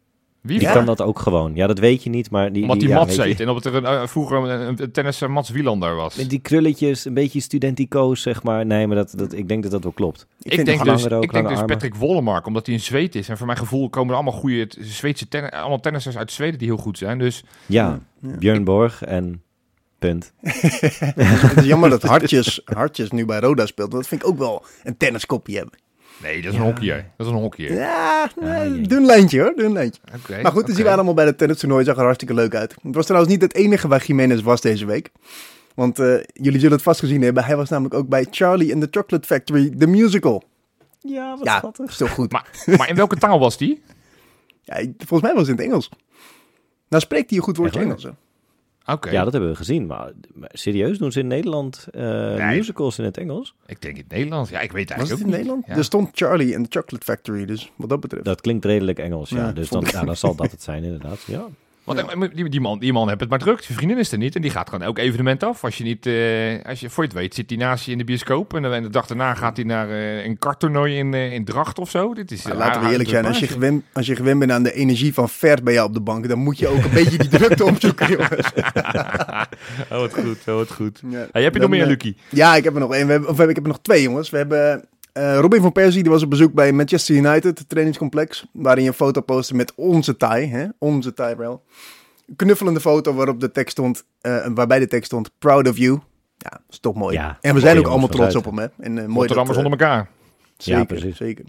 Wie 0.45 0.60
Die 0.60 0.67
Ja. 0.67 0.73
kan 0.73 0.86
dat 0.86 1.01
ook 1.01 1.19
gewoon. 1.19 1.55
Ja, 1.55 1.67
dat 1.67 1.79
weet 1.79 2.03
je 2.03 2.10
niet, 2.10 2.29
maar 2.29 2.51
die... 2.51 2.62
Omdat 2.62 2.79
die, 2.79 2.88
die 2.88 2.97
ja, 2.97 3.03
Mats 3.03 3.17
heet 3.17 3.39
en 3.39 3.47
omdat 3.49 3.65
er 3.65 3.75
een, 3.75 3.86
eh, 3.86 4.08
vroeger 4.08 4.38
een, 4.38 4.81
een 4.81 4.91
tennisser 4.91 5.31
Mats 5.31 5.49
Wielander 5.49 5.95
was. 5.95 6.15
Met 6.15 6.29
die 6.29 6.39
krulletjes, 6.39 7.05
een 7.05 7.13
beetje 7.13 7.39
studentico's, 7.39 8.21
zeg 8.21 8.43
maar. 8.43 8.65
Nee, 8.65 8.88
maar 8.88 8.95
dat, 8.95 9.13
dat, 9.15 9.34
ik 9.34 9.47
denk 9.47 9.63
dat 9.63 9.71
dat 9.71 9.84
wel 9.84 9.91
klopt. 9.91 10.27
Ik 10.41 10.53
vind 10.53 10.65
denk, 10.65 10.84
dus, 10.84 10.88
langer 10.88 11.13
ook, 11.17 11.23
ik 11.23 11.31
denk 11.31 11.47
dus. 11.47 11.62
Patrick 11.65 11.95
Wollemark, 11.95 12.45
omdat 12.45 12.65
hij 12.65 12.75
een 12.75 12.81
Zweed 12.81 13.15
is. 13.15 13.29
En 13.29 13.38
voor 13.38 13.45
mijn 13.45 13.58
gevoel 13.58 13.89
komen 13.89 14.10
er 14.10 14.15
allemaal 14.15 14.39
goede 14.39 14.67
Zweedse 14.79 15.27
tennis, 15.27 15.51
allemaal 15.51 15.79
tennissers 15.79 16.17
uit 16.17 16.31
Zweden 16.31 16.60
die 16.60 16.67
heel 16.67 16.77
goed 16.77 16.97
zijn. 16.97 17.19
Dus 17.19 17.43
Ja, 17.65 17.99
Ja. 18.21 18.38
Björn 18.38 18.63
Borg 18.63 19.03
en 19.03 19.41
punt. 19.99 20.34
Het 20.41 21.58
is 21.58 21.65
jammer 21.65 21.89
dat 21.89 22.01
Hartjes, 22.01 22.62
Hartjes 22.65 23.12
nu 23.12 23.25
bij 23.25 23.39
Roda 23.39 23.65
speelt. 23.65 23.91
Want 23.91 24.01
dat 24.01 24.08
vind 24.08 24.21
ik 24.21 24.27
ook 24.27 24.38
wel 24.38 24.63
een 24.84 24.97
tenniskopje 24.97 25.58
hebben. 25.58 25.79
Nee, 26.21 26.41
dat 26.41 26.51
is 26.54 26.58
een 26.60 26.65
hockeyer. 26.65 27.12
Dat 27.17 27.28
is 27.28 27.34
een 27.34 27.39
hockeyer. 27.39 27.73
Ja, 27.73 28.30
jee. 28.41 28.82
dun 28.82 29.06
lijntje 29.06 29.41
hoor, 29.41 29.54
dun 29.56 29.71
lijntje. 29.73 30.01
Oké, 30.15 30.41
Maar 30.41 30.51
goed, 30.51 30.54
dus 30.54 30.63
oké. 30.63 30.73
die 30.73 30.84
waren 30.84 30.95
allemaal 30.95 31.13
bij 31.13 31.25
het 31.25 31.38
tennistoernooi. 31.38 31.84
Zag 31.86 31.95
er 31.97 32.04
hartstikke 32.04 32.34
leuk 32.34 32.56
uit. 32.56 32.75
Het 32.84 32.95
was 32.95 33.06
trouwens 33.06 33.32
niet 33.34 33.41
het 33.41 33.54
enige 33.56 33.88
waar 33.88 34.06
Jiménez 34.06 34.41
was 34.41 34.62
deze 34.62 34.86
week. 34.86 35.12
Want 35.75 35.99
eh, 35.99 36.13
jullie 36.34 36.60
zullen 36.60 36.75
het 36.75 36.82
vast 36.82 36.99
gezien 36.99 37.21
hebben. 37.21 37.43
Hij 37.43 37.56
was 37.56 37.69
namelijk 37.69 37.93
ook 37.95 38.08
bij 38.08 38.28
Charlie 38.32 38.73
and 38.73 38.82
the 38.82 38.88
Chocolate 38.99 39.28
Factory, 39.28 39.69
the 39.78 39.88
musical. 39.88 40.43
Ja, 40.99 41.36
wat 41.38 41.45
ja, 41.45 41.58
schattig. 41.58 41.95
toch 41.95 42.10
goed. 42.12 42.32
Maar, 42.32 42.49
maar 42.78 42.89
in 42.89 42.95
welke 42.95 43.15
taal 43.17 43.39
was 43.39 43.58
die? 43.58 43.82
Ja, 44.62 44.75
volgens 44.97 45.21
mij 45.21 45.34
was 45.34 45.41
het 45.41 45.49
in 45.49 45.56
het 45.56 45.65
Engels. 45.65 45.89
Nou 46.89 47.01
spreekt 47.04 47.30
hij 47.30 47.38
een 47.38 47.43
goed 47.45 47.58
woordje 47.58 47.80
Engels. 47.80 48.04
Hè? 48.04 48.10
Oké, 48.85 49.09
Ja, 49.09 49.23
dat 49.23 49.31
hebben 49.33 49.49
we 49.51 49.55
gezien. 49.55 49.85
Maar, 49.85 50.11
maar 50.33 50.49
serieus, 50.53 50.97
doen 50.97 51.11
ze 51.11 51.19
in 51.19 51.27
Nederland 51.27 51.87
eh, 51.91 52.01
Nee. 52.35 52.57
musicals 52.57 52.99
in 52.99 53.05
het 53.05 53.17
Engels? 53.17 53.55
ik 53.65 53.81
denk 53.81 53.95
in 53.95 54.03
het 54.03 54.11
Nederlands. 54.11 54.49
Ja, 54.49 54.59
ik 54.59 54.71
weet 54.71 54.89
Was 54.89 54.97
eigenlijk 54.97 55.09
het 55.09 55.19
in 55.19 55.33
ook 55.33 55.39
Nederland? 55.39 55.67
niet. 55.67 55.77
Er 55.77 55.83
stond 55.83 56.09
Charlie 56.13 56.55
and 56.57 56.71
the 56.71 56.77
Chocolate 56.79 57.05
Factory, 57.05 57.45
dus 57.45 57.71
wat 57.75 57.89
dat 57.89 57.99
betreft. 57.99 58.25
Dat 58.25 58.41
klinkt 58.41 58.65
redelijk 58.65 58.99
Engels, 58.99 59.29
ja. 59.29 59.37
Ja, 59.37 59.51
dus 59.51 59.69
dan, 59.69 59.83
ja, 59.91 60.03
dan 60.03 60.15
zal 60.15 60.35
dat 60.35 60.51
het 60.51 60.61
zijn, 60.63 60.83
inderdaad. 60.83 61.21
Ja. 61.27 61.45
Want 61.85 61.99
eh, 61.99 62.21
die, 62.33 62.49
die, 62.49 62.61
man, 62.61 62.79
die 62.79 62.93
man 62.93 63.07
heeft 63.07 63.19
het 63.19 63.29
maar 63.29 63.39
druk. 63.39 63.61
Zijn 63.63 63.77
vriendin 63.77 63.97
is 63.97 64.11
er 64.11 64.17
niet. 64.17 64.35
En 64.35 64.41
die 64.41 64.51
gaat 64.51 64.69
gewoon 64.69 64.85
elk 64.85 64.97
evenement 64.97 65.43
af. 65.43 65.63
Als 65.63 65.77
je 65.77 65.83
niet, 65.83 66.05
eh, 66.05 66.69
als 66.69 66.79
je 66.79 66.89
voor 66.89 67.03
je 67.03 67.09
het 67.09 67.19
weet, 67.19 67.35
zit 67.35 67.49
hij 67.49 67.59
naast 67.59 67.85
je 67.85 67.91
in 67.91 67.97
de 67.97 68.03
bioscoop. 68.03 68.53
En, 68.53 68.83
de 68.83 68.89
dag 68.89 69.05
daarna 69.05 69.33
gaat 69.33 69.55
hij 69.55 69.65
naar 69.65 69.89
eh, 69.89 70.25
een 70.25 70.37
karttoernooi 70.37 70.97
in, 70.97 71.13
in 71.13 71.45
Dracht 71.45 71.79
of 71.79 71.89
zo. 71.89 72.13
Dit 72.13 72.31
is, 72.31 72.43
Maar 72.43 72.55
laten 72.55 72.81
we 72.81 72.91
eerlijk 72.91 73.09
zijn, 73.09 73.25
als 73.25 73.39
je, 73.39 73.47
gewend, 73.47 73.83
als 73.93 74.05
je 74.05 74.15
gewend 74.15 74.39
bent 74.39 74.51
aan 74.51 74.63
de 74.63 74.73
energie 74.73 75.13
van 75.13 75.29
Vert 75.29 75.63
bij 75.63 75.73
jou 75.73 75.87
op 75.87 75.93
de 75.93 76.01
bank, 76.01 76.27
dan 76.27 76.39
moet 76.39 76.57
je 76.59 76.67
ook 76.67 76.83
een 76.83 76.93
beetje 76.93 77.17
die 77.17 77.29
drukte 77.29 77.65
opzoeken, 77.71 78.09
jongens. 78.09 78.51
oh, 79.91 79.99
wat 79.99 80.13
goed, 80.13 80.37
oh, 80.47 80.55
wat 80.55 80.71
goed. 80.71 81.01
Ja, 81.09 81.27
Hey, 81.31 81.43
heb 81.43 81.53
je 81.53 81.59
dan, 81.59 81.69
nog 81.69 81.79
meer, 81.79 81.87
Lucky? 81.87 82.15
Ja, 82.29 82.55
ik 82.55 82.63
heb 82.63 82.73
er 82.73 82.79
nog 82.79 82.93
één. 82.93 83.05
We 83.05 83.11
hebben, 83.11 83.29
of 83.29 83.39
ik 83.39 83.55
heb 83.55 83.63
er 83.63 83.67
nog 83.67 83.81
twee, 83.81 84.01
jongens. 84.01 84.29
We 84.29 84.37
hebben 84.37 84.85
eh, 85.15 85.38
Robin 85.39 85.62
van 85.62 85.71
Persie, 85.71 86.04
die 86.04 86.12
was 86.12 86.23
op 86.23 86.30
bezoek 86.30 86.54
bij 86.54 86.71
Manchester 86.71 87.15
United, 87.15 87.58
het 87.58 87.69
trainingscomplex. 87.69 88.45
Waarin 88.54 88.84
je 88.84 88.89
een 88.89 88.95
foto 88.95 89.21
postte 89.21 89.56
met 89.56 89.73
onze 89.75 90.17
Thai, 90.17 90.47
hè? 90.47 90.65
Onze 90.78 91.13
Thai, 91.13 91.36
bro. 91.36 91.62
Een 92.28 92.36
knuffelende 92.36 92.80
foto 92.80 93.13
waarop 93.13 93.39
de 93.39 93.51
tekst 93.51 93.71
stond, 93.71 94.04
eh, 94.21 94.47
waarbij 94.54 94.80
de 94.80 94.88
tekst 94.88 95.06
stond, 95.06 95.32
proud 95.39 95.67
of 95.67 95.78
you. 95.78 95.99
Ja, 96.38 96.49
dat 96.49 96.62
is 96.69 96.80
toch 96.80 96.95
mooi. 96.95 97.15
Ja, 97.15 97.38
en 97.41 97.54
we 97.54 97.60
zijn 97.60 97.78
ook 97.78 97.88
allemaal 97.88 98.08
trots 98.08 98.36
op 98.36 98.45
hem, 98.45 98.58
hè. 98.58 98.67
En, 98.80 98.97
eh, 98.97 99.06
mooi 99.06 99.28
dat, 99.28 99.38
onder 99.38 99.71
elkaar. 99.71 100.10
Zeker, 100.58 100.80
Ja, 100.80 100.86
precies. 100.86 101.17
zeker. 101.17 101.45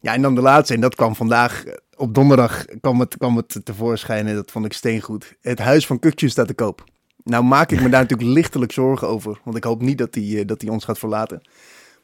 Ja, 0.00 0.14
en 0.14 0.22
dan 0.22 0.34
de 0.34 0.40
laatste, 0.40 0.74
en 0.74 0.80
dat 0.80 0.94
kwam 0.94 1.14
vandaag, 1.14 1.64
op 1.96 2.14
donderdag 2.14 2.64
kwam 2.80 3.00
het, 3.00 3.16
kwam 3.16 3.36
het 3.36 3.60
tevoorschijn 3.64 4.26
en 4.26 4.34
dat 4.34 4.50
vond 4.50 4.64
ik 4.64 4.72
steengoed. 4.72 5.34
Het 5.40 5.58
huis 5.58 5.86
van 5.86 5.98
Kukju 5.98 6.28
staat 6.28 6.46
te 6.46 6.54
koop. 6.54 6.84
Nou 7.24 7.44
maak 7.44 7.70
ik 7.70 7.80
me 7.82 7.88
daar 7.88 8.00
natuurlijk 8.08 8.30
lichtelijk 8.30 8.72
zorgen 8.72 9.08
over, 9.08 9.40
want 9.44 9.56
ik 9.56 9.64
hoop 9.64 9.80
niet 9.82 9.98
dat 9.98 10.14
hij 10.14 10.44
dat 10.44 10.60
hij 10.60 10.70
ons 10.70 10.84
gaat 10.84 10.98
verlaten. 10.98 11.42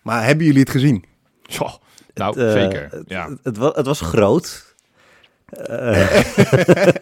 Maar 0.02 0.24
hebben 0.26 0.46
jullie 0.46 0.60
het 0.60 0.70
gezien? 0.70 1.04
Zo, 1.42 1.66
nou, 2.14 2.40
Eh, 2.40 2.52
zeker. 2.52 2.88
Het, 2.90 3.02
Ja. 3.06 3.28
het, 3.28 3.38
het 3.42 3.56
was, 3.56 3.74
het 3.74 3.86
was 3.86 4.00
groot. 4.00 4.74
Eh, 5.46 6.26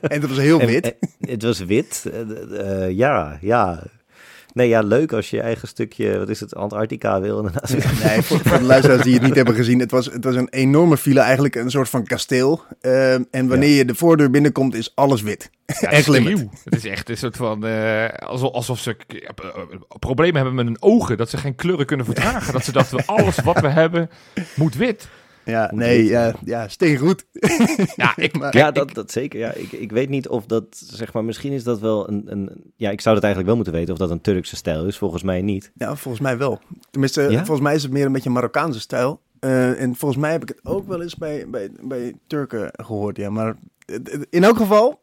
En 0.13 0.21
dat 0.21 0.29
was 0.31 0.39
heel 0.39 0.59
wit. 0.59 0.85
en- 1.21 1.31
het 1.31 1.43
was 1.43 1.59
wit. 1.59 2.05
Eh, 2.13 2.85
eh, 2.85 2.97
ja, 2.97 3.39
ja. 3.41 3.83
Nee, 4.53 4.69
ja, 4.69 4.81
leuk 4.81 5.13
als 5.13 5.31
je 5.31 5.37
je 5.37 5.43
eigen 5.43 5.69
stukje, 5.69 6.19
wat 6.19 6.29
is 6.29 6.41
het, 6.41 6.55
Antarctica 6.55 7.21
wil 7.21 7.37
inderdaad. 7.47 7.71
Nee, 8.05 8.23
voor, 8.23 8.39
voor 8.39 8.59
de 8.59 8.65
luisteraars 8.65 9.03
die 9.03 9.15
het 9.15 9.23
niet 9.23 9.35
hebben 9.35 9.55
gezien, 9.55 9.79
het 9.79 9.91
was, 9.91 10.07
het 10.07 10.25
was 10.25 10.35
een 10.35 10.49
enorme 10.49 10.97
villa, 10.97 11.23
eigenlijk 11.23 11.55
een 11.55 11.71
soort 11.71 11.89
van 11.89 12.05
kasteel. 12.05 12.63
Eh, 12.81 13.15
en 13.15 13.49
wanneer 13.49 13.77
je 13.77 13.85
de 13.85 13.95
voordeur 13.95 14.31
binnenkomt, 14.31 14.75
is 14.75 14.93
alles 14.95 15.23
wit. 15.23 15.51
Ja, 15.81 15.91
en 15.97 16.03
glimmend. 16.03 16.51
Het 16.65 16.75
is 16.75 16.85
echt 16.85 17.09
een 17.09 17.17
soort 17.17 17.37
van, 17.37 17.67
eh, 17.67 18.09
alsof, 18.09 18.53
alsof 18.53 18.79
ze 18.79 18.97
eh, 19.07 19.29
problemen 19.99 20.35
hebben 20.35 20.55
met 20.55 20.65
hun 20.65 20.83
ogen. 20.83 21.17
Dat 21.17 21.31
ze 21.31 21.37
geen 21.37 21.55
kleuren 21.55 21.87
kunnen 21.87 22.07
verdragen. 22.07 22.53
dat 22.53 22.65
ze 22.65 22.73
dachten, 22.73 23.07
alles 23.17 23.39
wat 23.41 23.61
we 23.61 23.69
hebben 23.69 24.11
moet 24.55 24.75
wit. 24.75 25.09
Ja, 25.45 25.69
Moet 25.71 25.81
nee, 25.81 26.05
ja, 26.05 26.35
ja 26.45 26.69
steengoed. 26.69 27.27
Ja, 27.97 28.17
ik, 28.17 28.37
Maar- 28.39 28.57
Ja, 28.57 28.71
dat, 28.71 28.95
dat 28.95 29.11
zeker. 29.11 29.39
Ja, 29.41 29.53
ik, 29.53 29.73
ik 29.73 29.93
weet 29.93 30.09
niet 30.09 30.29
of 30.29 30.47
dat, 30.47 30.65
zeg 30.71 31.13
maar, 31.13 31.25
misschien 31.25 31.53
is 31.53 31.65
dat 31.65 31.81
wel 31.81 32.09
een, 32.09 32.23
een... 32.27 32.73
Ja, 32.77 32.91
ik 32.91 33.01
zou 33.01 33.15
dat 33.15 33.25
eigenlijk 33.25 33.47
wel 33.55 33.57
moeten 33.57 33.73
weten 33.81 33.93
of 33.93 33.99
dat 34.01 34.11
een 34.11 34.21
Turkse 34.21 34.57
stijl 34.57 34.87
is. 34.87 34.99
Volgens 34.99 35.23
mij 35.23 35.43
niet. 35.43 35.73
Ja, 35.75 35.97
volgens 35.97 36.23
mij 36.23 36.39
wel. 36.39 36.61
Tenminste, 36.91 37.23
Ja? 37.23 37.37
volgens 37.37 37.61
mij 37.61 37.75
is 37.75 37.83
het 37.83 37.93
meer 37.93 38.07
een 38.07 38.13
beetje 38.13 38.29
een 38.29 38.35
Marokkaanse 38.35 38.81
stijl. 38.81 39.21
Eh, 39.41 39.81
en 39.83 39.97
volgens 39.97 40.21
mij 40.21 40.33
heb 40.33 40.43
ik 40.43 40.49
het 40.49 40.61
ook 40.63 40.87
wel 40.89 41.03
eens 41.03 41.17
bij, 41.17 41.49
bij, 41.49 41.71
bij 41.81 42.15
Turken 42.27 42.71
gehoord, 42.73 43.17
ja. 43.17 43.31
Maar 43.31 43.57
in 44.31 44.45
elk 44.45 44.57
geval, 44.57 45.01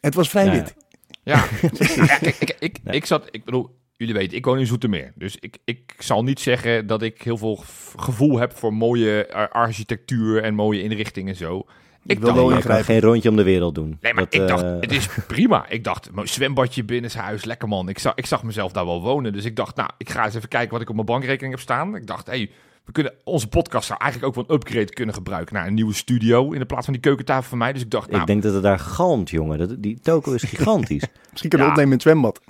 het 0.00 0.14
was 0.14 0.28
vrij 0.28 0.44
Ja, 0.44 0.52
ja. 0.52 0.58
wit. 0.58 0.74
Ja, 1.22 1.44
ja 2.06 2.16
kijk, 2.18 2.36
ik, 2.40 2.56
ik, 2.58 2.78
Nee. 2.84 2.94
ik 2.96 3.06
zat, 3.06 3.28
ik 3.30 3.44
bedoel, 3.44 3.70
jullie 4.06 4.20
weten, 4.20 4.36
ik 4.36 4.44
woon 4.44 4.58
in 4.58 4.66
Zoetermeer. 4.66 5.12
Dus 5.14 5.36
ik, 5.40 5.56
ik 5.64 5.94
zal 5.98 6.22
niet 6.22 6.40
zeggen 6.40 6.86
dat 6.86 7.02
ik 7.02 7.22
heel 7.22 7.36
veel 7.36 7.64
gevoel 7.96 8.38
heb 8.38 8.56
voor 8.56 8.74
mooie 8.74 9.32
architectuur 9.52 10.42
en 10.42 10.54
mooie 10.54 10.82
inrichtingen 10.82 11.32
en 11.32 11.38
zo. 11.38 11.66
Ik 12.06 12.18
wil 12.18 12.26
dacht, 12.34 12.40
wel 12.40 12.50
ingrijpen. 12.50 12.84
geen 12.84 13.00
rondje 13.00 13.28
om 13.28 13.36
de 13.36 13.42
wereld 13.42 13.74
doen. 13.74 13.98
nee, 14.00 14.14
maar 14.14 14.24
Dat, 14.24 14.34
ik 14.34 14.48
dacht, 14.48 14.62
eh, 14.62 14.76
het 14.80 14.92
is 14.92 15.08
prima. 15.26 15.68
Ik 15.68 15.84
dacht, 15.84 16.10
mooi 16.12 16.26
zwembadje 16.28 16.84
binnen 16.84 17.10
zijn 17.10 17.24
huis, 17.24 17.44
lekker 17.44 17.68
man. 17.68 17.88
Ik 17.88 17.98
zag, 17.98 18.12
ik 18.14 18.26
zag 18.26 18.42
mezelf 18.42 18.72
daar 18.72 18.86
wel 18.86 19.02
wonen. 19.02 19.32
Dus 19.32 19.44
ik 19.44 19.56
dacht, 19.56 19.76
nou, 19.76 19.90
ik 19.98 20.10
ga 20.10 20.24
eens 20.24 20.34
even 20.34 20.48
kijken 20.48 20.70
wat 20.72 20.80
ik 20.80 20.88
op 20.88 20.94
mijn 20.94 21.06
bankrekening 21.06 21.52
heb 21.52 21.62
staan. 21.62 21.96
Ik 21.96 22.06
dacht, 22.06 22.26
hé, 22.26 22.32
hey, 22.36 22.50
we 22.84 22.92
kunnen 22.92 23.12
onze 23.24 23.48
podcast 23.48 23.86
zou 23.86 23.98
eigenlijk 24.00 24.30
ook 24.30 24.34
wel 24.36 24.44
een 24.48 24.54
upgrade 24.62 24.92
kunnen 24.92 25.14
gebruiken 25.14 25.54
naar 25.54 25.66
een 25.66 25.74
nieuwe 25.74 25.94
studio 25.94 26.52
in 26.52 26.58
de 26.58 26.64
plaats 26.66 26.84
van 26.84 26.92
die 26.92 27.02
keukentafel 27.02 27.48
van 27.48 27.58
mij. 27.58 27.72
Dus 27.72 27.82
ik 27.82 27.90
dacht, 27.90 28.08
nou, 28.08 28.20
ik 28.20 28.26
denk 28.26 28.42
dat 28.42 28.52
het 28.54 28.62
daar 28.62 28.78
galmt, 28.78 29.30
jongen. 29.30 29.58
Dat, 29.58 29.82
die 29.82 30.00
toko 30.00 30.32
is 30.32 30.42
gigantisch. 30.42 31.04
Misschien 31.30 31.50
kunnen 31.50 31.58
we 31.68 31.72
Ja. 31.74 31.80
opnemen 31.82 31.84
in 31.86 31.92
het 31.92 32.02
zwembad. 32.02 32.40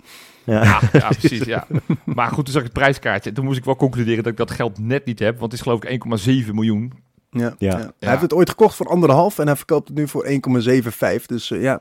Ja. 0.44 0.62
Ja, 0.64 0.80
ja, 0.92 1.08
precies. 1.18 1.44
Ja. 1.44 1.66
Maar 2.04 2.28
goed, 2.28 2.44
toen 2.44 2.52
zag 2.54 2.62
ik 2.62 2.68
het 2.68 2.78
prijskaartje. 2.78 3.28
En 3.28 3.34
toen 3.36 3.44
moest 3.44 3.58
ik 3.58 3.64
wel 3.64 3.76
concluderen 3.76 4.22
dat 4.22 4.32
ik 4.32 4.38
dat 4.38 4.50
geld 4.50 4.78
net 4.78 5.04
niet 5.04 5.18
heb. 5.18 5.38
Want 5.38 5.52
het 5.52 5.60
is 5.60 5.66
geloof 5.66 5.84
ik 5.84 6.04
1,7 6.46 6.54
miljoen. 6.54 6.92
Ja, 7.30 7.54
Ja. 7.58 7.78
ja. 7.78 7.92
Hij 7.98 8.08
heeft 8.08 8.22
het 8.22 8.32
ooit 8.34 8.48
gekocht 8.50 8.74
voor 8.74 8.86
anderhalf 8.88 9.38
en 9.38 9.46
hij 9.46 9.56
verkoopt 9.56 9.88
het 9.88 9.96
nu 9.96 10.08
voor 10.08 10.24
1,75. 10.26 11.26
Dus 11.26 11.50
eh, 11.50 11.62
ja, 11.62 11.80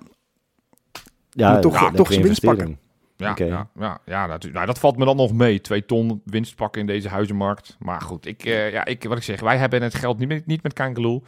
Ja, 1.30 1.52
Moet 1.54 1.62
toch- 1.62 1.92
toch 1.96 2.08
zijn 2.12 2.22
winst 2.22 2.44
investering. 2.44 2.78
Ja, 3.18 3.34
ja, 3.38 3.68
ja, 3.80 4.00
ja 4.06 4.26
natuurlijk. 4.26 4.54
Nou, 4.54 4.66
dat 4.66 4.80
valt 4.80 4.98
me 4.98 5.06
dan 5.06 5.16
nog 5.16 5.34
mee. 5.34 5.62
Twee 5.62 5.86
ton 5.86 6.22
winst 6.26 6.56
pakken 6.56 6.82
in 6.82 6.88
deze 6.88 7.10
huizenmarkt. 7.10 7.76
Maar 7.80 8.02
goed, 8.02 8.26
ik, 8.26 8.44
eh, 8.46 8.72
ja, 8.72 8.86
ik, 8.86 9.04
wat 9.04 9.18
ik 9.18 9.24
zeg, 9.24 9.40
wij 9.40 9.58
hebben 9.58 9.82
het 9.82 9.96
geld 9.96 10.18
niet 10.20 10.28
met, 10.28 10.46
niet 10.46 10.64
met 10.64 10.74
Kangaloo. 10.74 11.24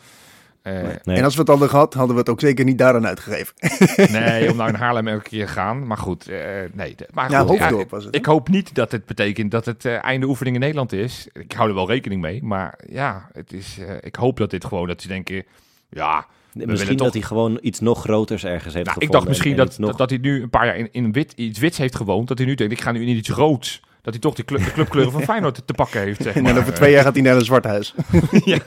Eh, 0.63 0.73
Nee. 1.03 1.17
En 1.17 1.23
als 1.23 1.33
we 1.33 1.39
het 1.39 1.49
hadden 1.49 1.69
gehad, 1.69 1.93
hadden 1.93 2.13
we 2.15 2.21
het 2.21 2.29
ook 2.29 2.39
zeker 2.39 2.65
niet 2.65 2.77
daaraan 2.77 3.07
uitgegeven. 3.07 3.53
nee, 4.21 4.51
om 4.51 4.57
nou 4.57 4.69
in 4.69 4.75
Haarlem 4.75 5.07
elke 5.07 5.29
keer 5.29 5.45
te 5.45 5.51
gaan. 5.51 5.87
Maar 5.87 5.97
goed, 5.97 6.27
eh, 6.27 6.39
nee. 6.73 6.95
Maar 7.13 7.31
Ja, 7.31 7.39
goed, 7.39 7.59
Hoofddorp 7.59 7.89
was 7.89 8.03
het, 8.03 8.13
hè? 8.13 8.19
Ik 8.19 8.25
hoop 8.25 8.49
niet 8.49 8.75
dat 8.75 8.91
het 8.91 9.05
betekent 9.05 9.51
dat 9.51 9.65
het 9.65 9.85
eh, 9.85 10.03
einde 10.03 10.25
oefening 10.25 10.55
in 10.55 10.61
Nederland 10.61 10.91
is. 10.91 11.27
Ik 11.33 11.51
hou 11.51 11.69
er 11.69 11.75
wel 11.75 11.87
rekening 11.87 12.21
mee. 12.21 12.43
Maar 12.43 12.79
ja, 12.89 13.29
het 13.33 13.53
is, 13.53 13.77
eh, 13.79 13.95
ik 14.01 14.15
hoop 14.15 14.37
dat 14.37 14.49
dit 14.49 14.65
gewoon, 14.65 14.87
dat 14.87 15.01
ze 15.01 15.07
denken... 15.07 15.45
Ja, 15.89 16.25
Misschien 16.53 16.95
toch- 16.97 17.05
dat 17.05 17.13
hij 17.13 17.23
gewoon 17.23 17.57
iets 17.61 17.79
nog 17.79 18.01
groters 18.01 18.43
ergens 18.45 18.73
heeft 18.73 18.85
Nou, 18.85 18.97
ik 18.99 19.11
dacht 19.11 19.27
misschien 19.27 19.51
en- 19.53 19.59
en 19.59 19.65
dat, 19.65 19.77
nog... 19.79 19.95
dat, 19.95 20.09
hij 20.09 20.19
nu 20.19 20.41
een 20.41 20.49
paar 20.49 20.65
jaar 20.65 20.75
in, 20.75 20.89
in 20.91 21.11
wit, 21.11 21.33
iets 21.35 21.59
wits 21.59 21.77
heeft 21.77 21.95
gewoond. 21.95 22.27
Dat 22.27 22.37
hij 22.37 22.47
nu 22.47 22.55
denkt, 22.55 22.73
ik 22.73 22.81
ga 22.81 22.91
nu 22.91 23.01
in 23.01 23.07
iets 23.15 23.29
roods. 23.29 23.81
Dat 24.01 24.13
hij 24.13 24.21
toch 24.21 24.35
die 24.35 24.45
club, 24.45 24.63
de 24.63 24.71
clubkleuren 24.71 25.11
van 25.11 25.21
Feyenoord 25.31 25.61
te 25.67 25.73
pakken 25.73 26.01
heeft. 26.01 26.21
Zeg 26.23 26.35
En 26.35 26.43
maar. 26.43 26.53
dan 26.53 26.61
over 26.61 26.73
twee 26.73 26.91
jaar 26.91 27.03
gaat 27.03 27.13
hij 27.13 27.23
naar 27.23 27.35
een 27.35 27.45
zwart 27.45 27.63
huis. 27.65 27.95
ja. 28.45 28.57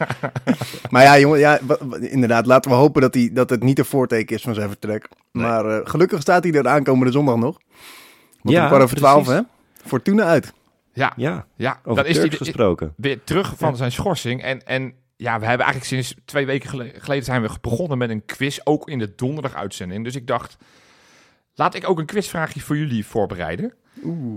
Maar 0.91 1.03
ja, 1.03 1.19
jongen, 1.19 1.39
ja, 1.39 1.59
inderdaad, 2.01 2.47
laten 2.47 2.71
we 2.71 2.77
hopen 2.77 3.01
dat, 3.03 3.15
hij, 3.15 3.31
dat 3.33 3.51
het 3.51 3.63
niet 3.63 3.79
een 3.79 3.85
voorteken 3.85 4.37
is 4.37 4.43
van 4.43 4.55
zijn 4.55 4.69
vertrek. 4.69 5.09
Nee. 5.33 5.45
Maar 5.45 5.65
eh, 5.67 5.81
gelukkig 5.85 6.21
staat 6.21 6.45
hij 6.45 6.53
er 6.53 6.69
aankomende 6.69 7.13
zondag 7.13 7.37
nog. 7.37 7.59
Want 8.43 8.57
Ja, 8.57 8.63
om 8.63 8.69
kwart 8.69 8.83
over 8.83 8.97
twaalf, 8.97 9.27
hè? 9.27 9.41
Fortuna 9.85 10.25
uit. 10.25 10.53
Ja, 10.93 11.13
Ja, 11.17 11.47
ja. 11.57 11.81
over 11.85 12.03
dan 12.03 12.11
is 12.13 12.19
hij 12.19 12.31
gesproken. 12.31 12.93
weer 12.97 13.25
terug 13.25 13.55
van 13.57 13.77
zijn 13.77 13.93
schorsing. 13.93 14.43
En, 14.43 14.67
en 14.67 14.93
ja, 15.17 15.39
we 15.39 15.47
hebben 15.47 15.67
eigenlijk 15.67 15.85
sinds 15.85 16.15
twee 16.25 16.47
weken 16.47 16.69
gele- 16.69 16.93
geleden 16.99 17.25
zijn 17.25 17.43
we 17.43 17.51
begonnen 17.61 17.99
met 17.99 18.11
een 18.11 18.25
quiz. 18.25 18.59
Ook 18.65 18.89
in 18.89 18.99
de 18.99 19.15
donderdag 19.15 19.55
uitzending. 19.55 20.05
Dus 20.05 20.15
ik 20.15 20.27
dacht, 20.27 20.57
laat 21.55 21.75
ik 21.75 21.89
ook 21.89 21.99
een 21.99 22.07
quizvraagje 22.07 22.61
voor 22.61 22.77
jullie 22.77 23.07
voorbereiden. 23.07 23.75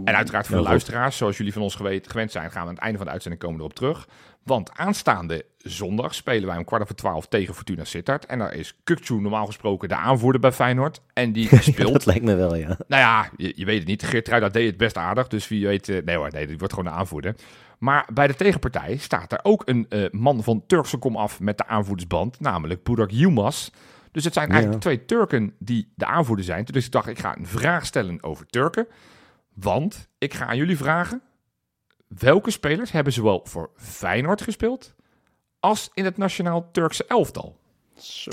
En 0.06 0.16
uiteraard 0.16 0.46
voor 0.48 0.56
Ja, 0.56 0.62
de 0.62 0.68
luisteraars, 0.68 1.18
zoals 1.18 1.38
jullie 1.38 1.54
van 1.54 1.62
ons 1.62 1.76
gewend 1.76 2.32
zijn, 2.32 2.52
gaan 2.52 2.62
we 2.64 2.68
aan 2.68 2.74
het 2.76 2.84
einde 2.84 2.98
van 2.98 3.06
de 3.06 3.12
uitzending 3.12 3.42
komen 3.44 3.60
erop 3.60 3.74
terug. 3.74 4.08
Want 4.44 4.72
aanstaande 4.72 5.46
zondag 5.58 6.16
spelen 6.16 6.48
wij 6.48 6.58
om 6.58 6.66
kwart 6.66 6.82
over 6.82 6.96
twaalf 6.96 7.28
tegen 7.28 7.56
Fortuna 7.56 7.84
Sittard. 7.84 8.26
En 8.26 8.40
daar 8.40 8.54
is 8.54 8.76
Kukcu 8.84 9.14
normaal 9.14 9.46
gesproken 9.46 9.90
de 9.90 9.96
aanvoerder 9.96 10.42
bij 10.42 10.52
Feyenoord. 10.52 11.02
En 11.14 11.32
die 11.32 11.62
speelt 11.62 11.94
Dat 11.94 12.06
lijkt 12.12 12.24
me 12.24 12.36
wel, 12.36 12.56
ja. 12.56 12.68
nou 12.68 13.02
ja, 13.02 13.30
je, 13.38 13.54
je 13.56 13.66
weet 13.66 13.80
het 13.80 13.88
niet. 13.88 14.04
Geertruida 14.04 14.50
deed 14.50 14.68
het 14.68 14.78
best 14.78 14.98
aardig. 14.98 15.28
Dus 15.28 15.48
wie 15.48 15.68
weet... 15.68 15.90
eh, 15.90 16.04
nee 16.06 16.16
hoor, 16.16 16.32
nee, 16.32 16.48
die 16.48 16.58
wordt 16.58 16.74
gewoon 16.74 16.92
de 16.92 16.98
aanvoerder. 16.98 17.36
Maar 17.78 18.08
bij 18.14 18.28
de 18.28 18.36
tegenpartij 18.36 18.98
staat 18.98 19.32
er 19.32 19.40
ook 19.44 19.62
een 19.66 19.86
eh, 19.90 20.10
man 20.12 20.44
van 20.44 20.64
Turkse 20.68 20.98
kom 20.98 21.16
af 21.16 21.40
met 21.40 21.58
de 21.58 21.68
aanvoerdersband. 21.68 22.40
Namelijk 22.40 22.84
Burak 22.84 23.12
Yilmaz. 23.12 23.70
Dus 24.12 24.24
het 24.24 24.34
zijn 24.34 24.50
eigenlijk 24.50 24.82
twee 24.82 25.06
Turken 25.06 25.54
die 25.60 25.92
de 25.96 26.06
aanvoerder 26.06 26.46
zijn. 26.46 26.66
Dus 26.66 26.86
ik 26.86 26.92
dacht, 26.92 27.08
ik 27.08 27.20
ga 27.20 27.38
een 27.38 27.48
vraag 27.48 27.86
stellen 27.86 28.24
over 28.24 28.46
Turken. 28.46 28.88
Want 29.54 30.08
ik 30.18 30.34
ga 30.34 30.46
aan 30.46 30.58
jullie 30.58 30.78
vragen... 30.78 31.22
Welke 32.18 32.52
spelers 32.52 32.92
hebben 32.92 33.14
zowel 33.14 33.42
voor 33.44 33.70
Feyenoord 33.76 34.42
gespeeld... 34.42 34.94
als 35.60 35.90
in 35.94 36.06
het 36.06 36.18
nationaal 36.18 36.70
Turkse 36.72 37.06
elftal? 37.08 37.58
Zo. 37.98 38.32